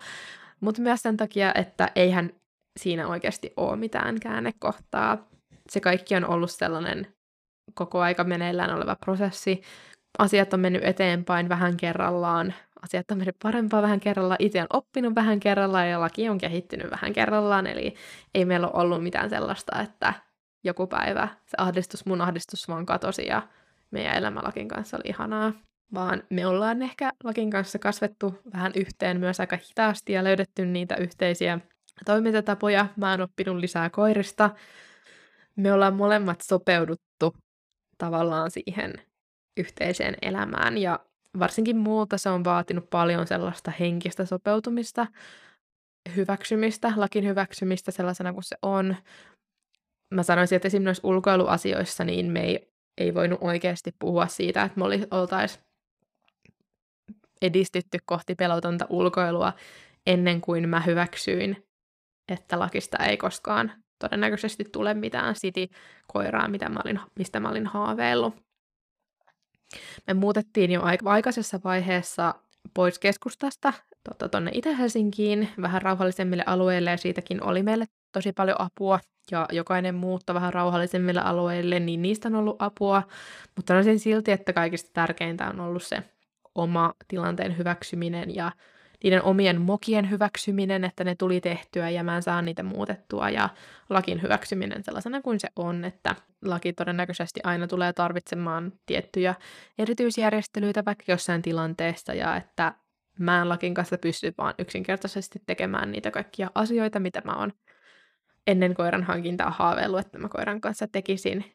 mutta 0.60 0.82
myös 0.82 1.02
sen 1.02 1.18
takia, 1.18 1.52
että 1.56 1.92
eihän 1.96 2.32
siinä 2.80 3.08
oikeasti 3.08 3.54
ole 3.58 3.76
mitään 3.76 4.20
käännekohtaa. 4.20 5.28
Se 5.70 5.80
kaikki 5.80 6.16
on 6.16 6.26
ollut 6.26 6.52
sellainen 6.52 7.08
koko 7.74 8.00
aika 8.00 8.24
meneillään 8.24 8.74
oleva 8.74 8.96
prosessi. 8.96 9.62
Asiat 10.20 10.54
on 10.54 10.60
mennyt 10.60 10.84
eteenpäin 10.84 11.50
vähän 11.50 11.78
kerrallaan, 11.78 12.54
asiat 12.84 13.12
on 13.12 13.18
mennyt 13.18 13.36
parempaa 13.44 13.82
vähän 13.82 14.00
kerrallaan, 14.00 14.38
itse 14.40 14.62
on 14.62 14.68
oppinut 14.74 15.16
vähän 15.16 15.40
kerrallaan 15.40 15.90
ja 15.90 16.00
laki 16.00 16.30
on 16.30 16.38
kehittynyt 16.38 16.92
vähän 16.92 17.14
kerrallaan, 17.14 17.68
eli 17.68 17.96
ei 18.36 18.46
meillä 18.46 18.68
ole 18.68 18.84
ollut 18.84 19.04
mitään 19.04 19.30
sellaista, 19.30 19.82
että 19.82 20.14
joku 20.64 20.88
päivä 20.88 21.28
se 21.46 21.56
ahdistus, 21.58 22.06
mun 22.06 22.22
ahdistus 22.22 22.68
vaan 22.68 22.86
katosi 22.86 23.28
ja 23.28 23.48
meidän 23.92 24.18
elämä 24.18 24.42
Lakin 24.44 24.68
kanssa 24.68 24.98
oli 24.98 25.10
ihanaa, 25.10 25.54
vaan 25.94 26.24
me 26.30 26.48
ollaan 26.48 26.82
ehkä 26.82 27.12
Lakin 27.24 27.50
kanssa 27.50 27.80
kasvettu 27.80 28.40
vähän 28.54 28.72
yhteen 28.76 29.20
myös 29.20 29.40
aika 29.40 29.58
hitaasti 29.70 30.14
ja 30.14 30.24
löydetty 30.24 30.66
niitä 30.66 30.96
yhteisiä 30.96 31.60
toimintatapoja. 32.06 32.88
Mä 32.96 33.12
oon 33.12 33.22
oppinut 33.22 33.58
lisää 33.58 33.90
koirista. 33.90 34.50
Me 35.56 35.74
ollaan 35.74 35.96
molemmat 35.96 36.42
sopeuduttu 36.42 37.36
tavallaan 37.98 38.52
siihen 38.52 38.94
yhteiseen 39.58 40.16
elämään 40.22 40.78
ja 40.78 41.00
varsinkin 41.40 41.78
muulta 41.78 42.18
se 42.18 42.30
on 42.30 42.44
vaatinut 42.44 42.90
paljon 42.90 43.28
sellaista 43.28 43.72
henkistä 43.80 44.26
sopeutumista, 44.26 45.08
hyväksymistä, 46.16 46.94
lakin 46.96 47.26
hyväksymistä 47.26 47.92
sellaisena 47.92 48.34
kuin 48.34 48.44
se 48.44 48.56
on. 48.62 48.96
Mä 50.14 50.24
sanoisin, 50.24 50.56
että 50.56 50.68
esimerkiksi 50.68 50.86
noissa 50.86 51.08
ulkoiluasioissa 51.08 52.04
niin 52.04 52.32
me 52.32 52.42
ei 52.42 52.78
ei 52.98 53.14
voinut 53.14 53.40
oikeasti 53.42 53.96
puhua 54.00 54.28
siitä, 54.28 54.64
että 54.64 54.80
me 54.80 54.86
oltaisiin 55.12 55.64
edistytty 57.42 57.98
kohti 58.06 58.36
pelotonta 58.36 58.86
ulkoilua 58.90 59.54
ennen 60.08 60.42
kuin 60.42 60.70
mä 60.70 60.80
hyväksyin, 60.80 61.68
että 62.32 62.60
lakista 62.60 62.98
ei 62.98 63.18
koskaan 63.18 63.72
todennäköisesti 64.00 64.64
tule 64.64 64.94
mitään 64.94 65.36
City-koiraa, 65.36 66.48
mitä 66.48 66.70
mä 66.70 66.80
olin, 66.86 67.00
mistä 67.20 67.40
mä 67.40 67.50
olin 67.50 67.68
haaveillut. 67.68 68.47
Me 70.08 70.14
muutettiin 70.14 70.72
jo 70.72 70.82
aikaisessa 71.06 71.60
vaiheessa 71.64 72.36
pois 72.74 73.00
keskustasta 73.00 73.74
tuonne 74.32 74.52
Itä-Helsinkiin 74.54 75.50
vähän 75.62 75.82
rauhallisemmille 75.82 76.44
alueille 76.46 76.92
ja 76.92 76.98
siitäkin 76.98 77.44
oli 77.44 77.64
meille 77.64 77.86
tosi 78.12 78.34
paljon 78.34 78.62
apua 78.62 79.00
ja 79.32 79.46
jokainen 79.52 79.96
muutto 79.96 80.34
vähän 80.34 80.54
rauhallisemmille 80.54 81.22
alueille, 81.22 81.80
niin 81.80 82.02
niistä 82.02 82.28
on 82.28 82.36
ollut 82.36 82.56
apua, 82.60 83.04
mutta 83.56 83.72
sanoisin 83.72 84.00
silti, 84.00 84.32
että 84.32 84.54
kaikista 84.54 84.90
tärkeintä 84.94 85.48
on 85.50 85.60
ollut 85.60 85.84
se 85.84 86.04
oma 86.56 86.94
tilanteen 87.08 87.58
hyväksyminen 87.58 88.36
ja 88.36 88.52
niiden 89.04 89.24
omien 89.24 89.62
mokien 89.62 90.10
hyväksyminen, 90.10 90.84
että 90.84 91.04
ne 91.04 91.16
tuli 91.16 91.42
tehtyä 91.42 91.90
ja 91.90 92.04
mä 92.04 92.16
en 92.16 92.24
saa 92.24 92.42
niitä 92.42 92.64
muutettua 92.64 93.30
ja 93.30 93.50
lakin 93.90 94.22
hyväksyminen 94.22 94.84
sellaisena 94.84 95.22
kuin 95.22 95.40
se 95.40 95.48
on, 95.56 95.86
että 95.86 96.16
laki 96.46 96.74
todennäköisesti 96.74 97.40
aina 97.44 97.68
tulee 97.68 97.94
tarvitsemaan 97.94 98.74
tiettyjä 98.86 99.36
erityisjärjestelyitä 99.78 100.86
vaikka 100.86 101.04
jossain 101.08 101.42
tilanteessa 101.42 102.14
ja 102.14 102.36
että 102.36 102.74
mä 103.20 103.42
en 103.42 103.50
lakin 103.50 103.74
kanssa 103.74 103.98
pysty 103.98 104.34
vaan 104.38 104.54
yksinkertaisesti 104.60 105.40
tekemään 105.46 105.92
niitä 105.92 106.12
kaikkia 106.12 106.52
asioita, 106.56 107.00
mitä 107.00 107.22
mä 107.26 107.36
oon 107.36 107.54
ennen 108.48 108.74
koiran 108.74 109.04
hankintaa 109.04 109.52
haaveillut, 109.52 110.00
että 110.00 110.18
mä 110.18 110.30
koiran 110.30 110.62
kanssa 110.62 110.88
tekisin. 110.88 111.46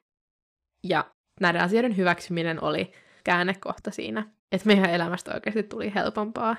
Ja 0.85 1.05
näiden 1.41 1.63
asioiden 1.63 1.97
hyväksyminen 1.97 2.65
oli 2.65 2.93
käännekohta 3.25 3.91
siinä, 3.91 4.27
että 4.53 4.67
meidän 4.67 4.91
elämästä 4.91 5.35
oikeasti 5.35 5.63
tuli 5.63 5.95
helpompaa. 5.95 6.57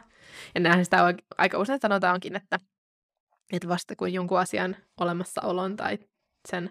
Ja 0.55 0.61
näinhän 0.61 0.85
sitä 0.85 1.13
aika 1.37 1.57
usein 1.57 1.79
sanotaankin, 1.81 2.35
että, 2.35 2.59
että 3.53 3.67
vasta 3.67 3.95
kun 3.95 4.13
jonkun 4.13 4.39
asian 4.39 4.75
olemassaolon 4.99 5.75
tai 5.75 5.99
sen 6.49 6.69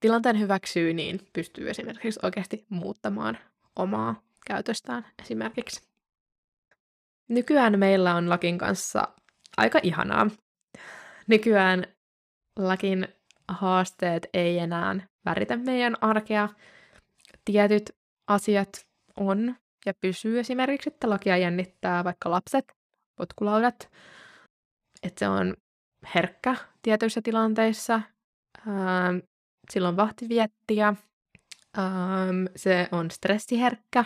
tilanteen 0.00 0.40
hyväksyy, 0.40 0.94
niin 0.94 1.20
pystyy 1.32 1.70
esimerkiksi 1.70 2.20
oikeasti 2.22 2.66
muuttamaan 2.68 3.38
omaa 3.76 4.22
käytöstään 4.46 5.06
esimerkiksi. 5.22 5.88
Nykyään 7.28 7.78
meillä 7.78 8.14
on 8.14 8.30
Lakin 8.30 8.58
kanssa 8.58 9.08
aika 9.56 9.80
ihanaa. 9.82 10.26
Nykyään 11.26 11.86
Lakin 12.58 13.08
haasteet 13.48 14.26
ei 14.34 14.58
enää 14.58 15.06
väritä 15.24 15.56
meidän 15.56 15.96
arkea. 16.00 16.48
Tietyt 17.44 17.90
asiat 18.26 18.86
on 19.16 19.56
ja 19.86 19.94
pysyy 20.00 20.38
esimerkiksi, 20.38 20.88
että 20.88 21.10
lakia 21.10 21.36
jännittää 21.36 22.04
vaikka 22.04 22.30
lapset, 22.30 22.72
potkulaudat, 23.16 23.90
että 25.02 25.18
se 25.18 25.28
on 25.28 25.54
herkkä 26.14 26.56
tietyissä 26.82 27.22
tilanteissa, 27.22 28.00
ähm, 28.68 29.18
silloin 29.70 29.96
vahtiviettiä, 29.96 30.94
ähm, 31.78 32.44
se 32.56 32.88
on 32.92 33.10
stressiherkkä. 33.10 34.04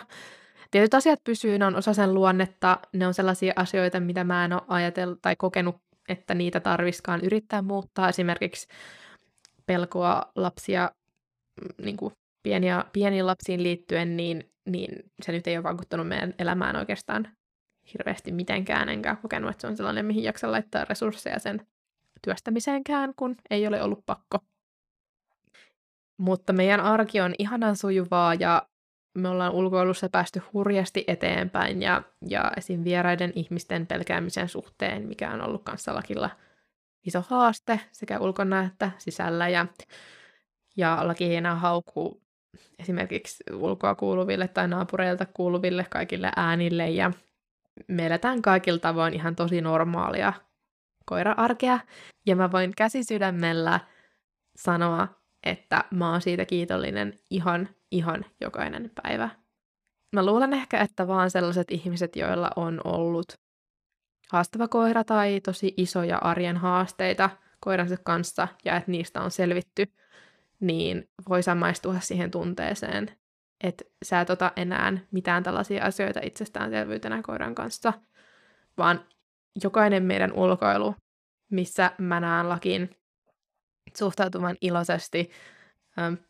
Tietyt 0.71 0.93
asiat 0.93 1.19
pysyy, 1.23 1.57
ne 1.57 1.65
on 1.65 1.75
osa 1.75 1.93
sen 1.93 2.13
luonnetta, 2.13 2.79
ne 2.93 3.07
on 3.07 3.13
sellaisia 3.13 3.53
asioita, 3.55 3.99
mitä 3.99 4.23
mä 4.23 4.45
en 4.45 4.53
ole 4.53 4.61
ajatellut 4.67 5.19
tai 5.21 5.35
kokenut 5.35 5.75
että 6.11 6.33
niitä 6.33 6.59
tarviskaan 6.59 7.21
yrittää 7.21 7.61
muuttaa. 7.61 8.09
Esimerkiksi 8.09 8.67
pelkoa 9.65 10.31
lapsia, 10.35 10.91
mm, 11.61 11.85
niin 11.85 11.97
kuin 11.97 12.13
pieniä, 12.43 12.85
pieniin 12.93 13.27
lapsiin 13.27 13.63
liittyen, 13.63 14.17
niin, 14.17 14.50
niin 14.65 15.11
se 15.21 15.31
nyt 15.31 15.47
ei 15.47 15.57
ole 15.57 15.63
vaikuttanut 15.63 16.07
meidän 16.07 16.33
elämään 16.39 16.75
oikeastaan 16.75 17.27
hirveästi 17.93 18.31
mitenkään, 18.31 18.89
enkä 18.89 19.15
kokenut, 19.15 19.51
että 19.51 19.61
se 19.61 19.67
on 19.67 19.77
sellainen, 19.77 20.05
mihin 20.05 20.23
jaksa 20.23 20.51
laittaa 20.51 20.85
resursseja 20.85 21.39
sen 21.39 21.67
työstämiseenkään, 22.21 23.13
kun 23.15 23.35
ei 23.49 23.67
ole 23.67 23.83
ollut 23.83 24.05
pakko. 24.05 24.39
Mutta 26.17 26.53
meidän 26.53 26.79
arki 26.79 27.21
on 27.21 27.35
ihanan 27.39 27.75
sujuvaa 27.75 28.33
ja 28.33 28.67
me 29.13 29.29
ollaan 29.29 29.53
ulkoilussa 29.53 30.09
päästy 30.09 30.41
hurjasti 30.53 31.03
eteenpäin 31.07 31.81
ja, 31.81 32.03
ja 32.27 32.51
esim. 32.57 32.83
vieraiden 32.83 33.31
ihmisten 33.35 33.87
pelkäämisen 33.87 34.49
suhteen, 34.49 35.07
mikä 35.07 35.31
on 35.31 35.41
ollut 35.41 35.63
kanssa 35.63 35.95
lakilla 35.95 36.29
iso 37.05 37.23
haaste 37.29 37.79
sekä 37.91 38.19
ulkona 38.19 38.63
että 38.63 38.91
sisällä. 38.97 39.49
Ja, 39.49 39.65
ja 40.77 41.07
laki 41.07 41.25
ei 41.25 41.35
enää 41.35 41.55
haukuu 41.55 42.20
esimerkiksi 42.79 43.43
ulkoa 43.53 43.95
kuuluville 43.95 44.47
tai 44.47 44.67
naapureilta 44.67 45.25
kuuluville 45.25 45.85
kaikille 45.89 46.31
äänille 46.35 46.89
ja 46.89 47.11
me 47.87 48.05
eletään 48.05 48.41
kaikilla 48.41 48.79
tavoin 48.79 49.13
ihan 49.13 49.35
tosi 49.35 49.61
normaalia 49.61 50.33
koira-arkea. 51.05 51.79
Ja 52.25 52.35
mä 52.35 52.51
voin 52.51 52.73
käsisydämellä 52.77 53.79
sanoa, 54.55 55.07
että 55.43 55.83
mä 55.91 56.11
oon 56.11 56.21
siitä 56.21 56.45
kiitollinen 56.45 57.19
ihan, 57.29 57.69
ihan 57.91 58.25
jokainen 58.41 58.91
päivä. 59.03 59.29
Mä 60.15 60.25
luulen 60.25 60.53
ehkä, 60.53 60.81
että 60.81 61.07
vaan 61.07 61.31
sellaiset 61.31 61.71
ihmiset, 61.71 62.15
joilla 62.15 62.49
on 62.55 62.81
ollut 62.83 63.33
haastava 64.31 64.67
koira 64.67 65.03
tai 65.03 65.41
tosi 65.41 65.73
isoja 65.77 66.17
arjen 66.17 66.57
haasteita 66.57 67.29
koiransa 67.59 67.97
kanssa 68.03 68.47
ja 68.65 68.77
että 68.77 68.91
niistä 68.91 69.21
on 69.21 69.31
selvitty, 69.31 69.93
niin 70.61 71.09
voi 71.29 71.43
samaistua 71.43 71.99
siihen 71.99 72.31
tunteeseen, 72.31 73.17
että 73.63 73.83
sä 74.05 74.21
et 74.21 74.29
ota 74.29 74.51
enää 74.55 74.97
mitään 75.11 75.43
tällaisia 75.43 75.85
asioita 75.85 76.19
itsestäänselvyytenä 76.23 77.21
koiran 77.21 77.55
kanssa, 77.55 77.93
vaan 78.77 79.05
jokainen 79.63 80.03
meidän 80.03 80.33
ulkoilu, 80.33 80.95
missä 81.51 81.91
mä 81.97 82.19
näen 82.19 82.49
lakin 82.49 82.89
suhtautuvan 83.97 84.57
iloisesti, 84.61 85.31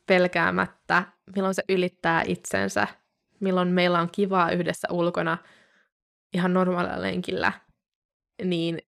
pelkäämättä, 0.08 1.04
milloin 1.36 1.54
se 1.54 1.64
ylittää 1.70 2.24
itsensä, 2.26 2.88
milloin 3.40 3.68
meillä 3.68 4.00
on 4.00 4.10
kivaa 4.12 4.52
yhdessä 4.52 4.88
ulkona 4.92 5.38
ihan 6.34 6.54
normaalilla 6.54 7.02
lenkillä, 7.02 7.54
niin 8.44 8.82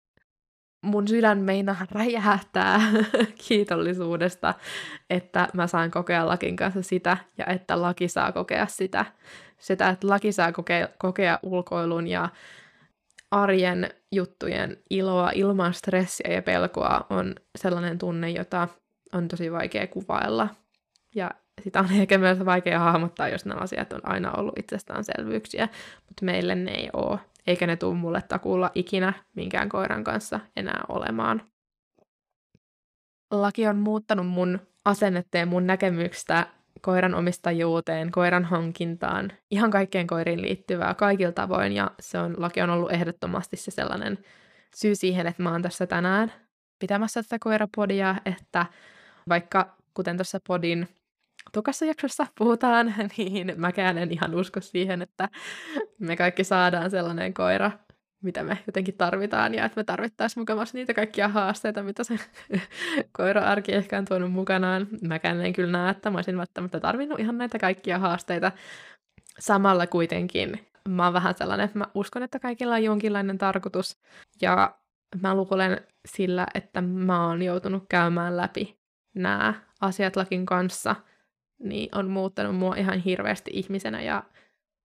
mun 0.83 1.09
sydän 1.09 1.39
meinaa 1.39 1.87
räjähtää 1.93 2.81
kiitollisuudesta, 3.49 4.55
että 5.11 5.49
mä 5.55 5.67
saan 5.67 5.91
kokea 5.91 6.27
Lakin 6.27 6.57
kanssa 6.57 6.83
sitä 6.83 7.17
ja 7.39 7.47
että 7.47 7.83
Laki 7.83 8.09
saa 8.09 8.33
kokea 8.33 8.67
sitä. 8.67 9.05
Sitä, 9.59 9.89
että 9.89 10.09
Laki 10.09 10.33
saa 10.33 10.53
kokea, 10.53 10.89
kokea 10.99 11.39
ulkoilun 11.43 12.07
ja 12.07 12.29
arjen 13.31 13.91
juttujen 14.13 14.77
iloa 14.91 15.31
ilman 15.35 15.75
stressiä 15.75 16.33
ja 16.33 16.43
pelkoa 16.43 17.07
on 17.11 17.35
sellainen 17.59 17.99
tunne, 17.99 18.31
jota 18.31 18.69
on 19.13 19.29
tosi 19.29 19.53
vaikea 19.53 19.87
kuvailla. 19.87 20.49
Ja 21.15 21.31
sitä 21.63 21.81
on 21.81 21.93
ehkä 22.01 22.19
myös 22.19 22.45
vaikea 22.45 22.79
hahmottaa, 22.79 23.29
jos 23.29 23.45
nämä 23.45 23.61
asiat 23.61 23.93
on 23.93 24.01
aina 24.03 24.33
ollut 24.33 24.59
itsestäänselvyyksiä, 24.59 25.69
mutta 26.07 26.25
meille 26.25 26.55
ne 26.55 26.71
ei 26.71 26.91
ole 26.93 27.19
eikä 27.47 27.67
ne 27.67 27.77
tule 27.77 27.95
mulle 27.95 28.23
takuulla 28.23 28.71
ikinä 28.75 29.13
minkään 29.37 29.69
koiran 29.69 30.05
kanssa 30.05 30.41
enää 30.57 30.85
olemaan. 30.89 31.43
Laki 33.31 33.67
on 33.67 33.77
muuttanut 33.77 34.29
mun 34.29 34.61
asennetta 34.85 35.39
ja 35.39 35.47
mun 35.47 35.67
näkemyksestä 35.67 36.47
koiran 36.81 37.15
omistajuuteen, 37.15 38.11
koiran 38.11 38.45
hankintaan, 38.45 39.33
ihan 39.51 39.71
kaikkeen 39.71 40.07
koiriin 40.07 40.43
liittyvää 40.43 40.95
kaikilla 40.95 41.33
tavoin, 41.33 41.73
ja 41.73 41.91
se 42.01 42.19
on, 42.19 42.35
laki 42.39 42.61
on 42.61 42.71
ollut 42.71 42.93
ehdottomasti 42.93 43.57
se 43.57 43.71
sellainen 43.71 44.19
syy 44.77 44.95
siihen, 44.95 45.27
että 45.27 45.43
mä 45.43 45.53
oon 45.53 45.63
tässä 45.63 45.87
tänään 45.87 46.33
pitämässä 46.79 47.23
tätä 47.23 47.37
koirapodia, 47.41 48.17
että 48.25 48.67
vaikka 49.29 49.77
kuten 49.95 50.17
tuossa 50.17 50.41
podin 50.47 50.89
tokassa 51.53 51.85
jaksossa 51.85 52.27
puhutaan, 52.39 52.95
niin 53.17 53.53
mäkään 53.57 53.99
en 53.99 54.13
ihan 54.13 54.35
usko 54.35 54.61
siihen, 54.61 55.03
että 55.03 55.29
me 55.99 56.17
kaikki 56.17 56.45
saadaan 56.45 56.91
sellainen 56.91 57.35
koira, 57.35 57.71
mitä 58.23 58.43
me 58.43 58.59
jotenkin 58.67 58.97
tarvitaan, 58.97 59.55
ja 59.55 59.65
että 59.65 59.81
me 59.81 59.85
tarvittaisiin 59.85 60.41
mukavasti 60.41 60.79
niitä 60.79 60.95
kaikkia 60.95 61.29
haasteita, 61.29 61.83
mitä 61.83 62.05
se 62.05 62.19
koira-arki 63.19 63.73
ehkä 63.73 63.99
on 63.99 64.05
tuonut 64.05 64.33
mukanaan. 64.33 64.89
Mäkään 65.03 65.41
en 65.41 65.53
kyllä 65.53 65.73
näe, 65.73 65.91
että 65.91 66.11
mä 66.11 66.19
olisin 66.19 66.39
välttämättä 66.39 66.81
tarvinnut 66.81 67.21
ihan 67.21 67.39
näitä 67.39 67.59
kaikkia 67.59 67.99
haasteita. 67.99 68.53
Samalla 69.39 69.87
kuitenkin 69.87 70.67
mä 70.89 71.05
oon 71.05 71.13
vähän 71.13 71.35
sellainen, 71.35 71.65
että 71.65 71.79
mä 71.79 71.87
uskon, 71.95 72.23
että 72.23 72.39
kaikilla 72.39 72.75
on 72.75 72.85
jonkinlainen 72.85 73.39
tarkoitus, 73.39 73.99
ja 74.41 74.75
mä 75.21 75.35
luulen 75.35 75.81
sillä, 76.09 76.47
että 76.55 76.81
mä 76.81 77.27
oon 77.27 77.43
joutunut 77.43 77.85
käymään 77.89 78.37
läpi 78.37 78.79
nämä 79.15 79.55
asiat 79.81 80.17
lakin 80.17 80.47
kanssa– 80.47 80.97
niin 81.63 81.89
on 81.99 82.11
muuttanut 82.11 82.57
mua 82.57 82.75
ihan 82.75 82.99
hirveästi 82.99 83.51
ihmisenä 83.55 84.03
ja 84.03 84.23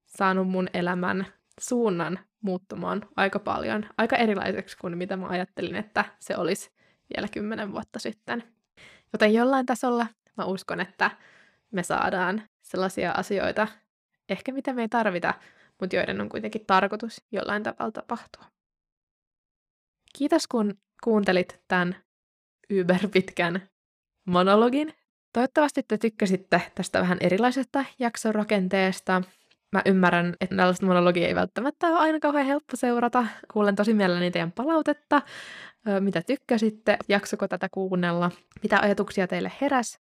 saanut 0.06 0.50
mun 0.50 0.68
elämän 0.74 1.28
suunnan 1.60 2.20
muuttumaan 2.42 3.08
aika 3.16 3.40
paljon, 3.40 3.86
aika 3.98 4.16
erilaiseksi 4.16 4.78
kuin 4.78 4.98
mitä 4.98 5.18
mä 5.18 5.28
ajattelin, 5.28 5.76
että 5.76 6.06
se 6.20 6.38
olisi 6.38 6.72
vielä 7.16 7.28
kymmenen 7.28 7.72
vuotta 7.72 8.00
sitten. 8.00 8.44
Joten 9.14 9.34
jollain 9.34 9.66
tasolla 9.66 10.08
mä 10.38 10.46
uskon, 10.46 10.80
että 10.80 11.12
me 11.72 11.84
saadaan 11.84 12.42
sellaisia 12.62 13.12
asioita, 13.12 13.68
ehkä 14.30 14.52
mitä 14.52 14.74
me 14.74 14.82
ei 14.82 14.90
tarvita, 14.90 15.34
mutta 15.80 15.96
joiden 15.96 16.22
on 16.22 16.30
kuitenkin 16.30 16.66
tarkoitus 16.66 17.24
jollain 17.32 17.64
tavalla 17.64 17.92
tapahtua. 17.92 18.46
Kiitos 20.18 20.48
kun 20.48 20.78
kuuntelit 21.04 21.62
tämän 21.68 21.96
yberpitkän 22.70 23.70
monologin 24.26 24.94
Toivottavasti 25.36 25.84
te 25.84 25.98
tykkäsitte 25.98 26.62
tästä 26.76 27.02
vähän 27.02 27.18
erilaisesta 27.22 27.86
jakson 28.00 28.36
rakenteesta. 28.36 29.22
Mä 29.72 29.82
ymmärrän, 29.86 30.36
että 30.42 30.56
tällaista 30.56 30.86
monologia 30.86 31.28
ei 31.28 31.36
välttämättä 31.36 31.88
ole 31.88 31.98
aina 31.98 32.20
kauhean 32.20 32.46
helppo 32.46 32.76
seurata. 32.76 33.26
Kuulen 33.54 33.76
tosi 33.76 33.94
mielelläni 33.94 34.32
teidän 34.32 34.52
palautetta, 34.52 35.22
mitä 36.00 36.22
tykkäsitte, 36.22 36.98
jaksoko 37.10 37.48
tätä 37.48 37.70
kuunnella, 37.70 38.32
mitä 38.64 38.80
ajatuksia 38.80 39.28
teille 39.28 39.52
heräs. 39.62 40.00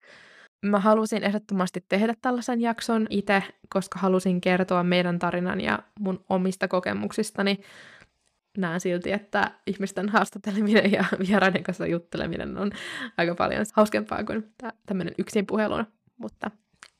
Mä 0.65 0.79
halusin 0.79 1.23
ehdottomasti 1.23 1.85
tehdä 1.89 2.13
tällaisen 2.21 2.61
jakson 2.61 3.07
itse, 3.09 3.43
koska 3.69 3.99
halusin 3.99 4.41
kertoa 4.41 4.83
meidän 4.83 5.19
tarinan 5.19 5.61
ja 5.61 5.79
mun 5.99 6.25
omista 6.29 6.67
kokemuksistani 6.67 7.59
näen 8.57 8.79
silti, 8.79 9.11
että 9.11 9.51
ihmisten 9.67 10.09
haastatteleminen 10.09 10.91
ja 10.91 11.05
vieraiden 11.27 11.63
kanssa 11.63 11.87
jutteleminen 11.87 12.57
on 12.57 12.71
aika 13.17 13.35
paljon 13.35 13.65
hauskempaa 13.73 14.23
kuin 14.23 14.53
tämmöinen 14.85 15.13
yksin 15.17 15.45
puhelun, 15.45 15.85
mutta 16.17 16.51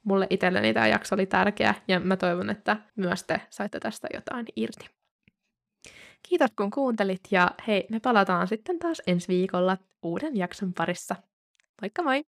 mulle 0.04 0.28
itselleni 0.30 0.74
tämä 0.74 0.88
jakso 0.88 1.16
oli 1.16 1.26
tärkeä 1.26 1.76
ja 1.88 2.00
mä 2.00 2.18
toivon, 2.18 2.50
että 2.50 2.78
myös 2.96 3.24
te 3.24 3.42
saitte 3.50 3.80
tästä 3.80 4.08
jotain 4.14 4.46
irti. 4.56 4.90
Kiitos 6.30 6.52
kun 6.58 6.72
kuuntelit 6.72 7.22
ja 7.32 7.52
hei, 7.68 7.88
me 7.90 8.00
palataan 8.00 8.48
sitten 8.48 8.80
taas 8.80 9.02
ensi 9.08 9.28
viikolla 9.28 9.78
uuden 10.04 10.38
jakson 10.38 10.74
parissa. 10.74 11.16
Moikka 11.82 12.04
moi! 12.04 12.24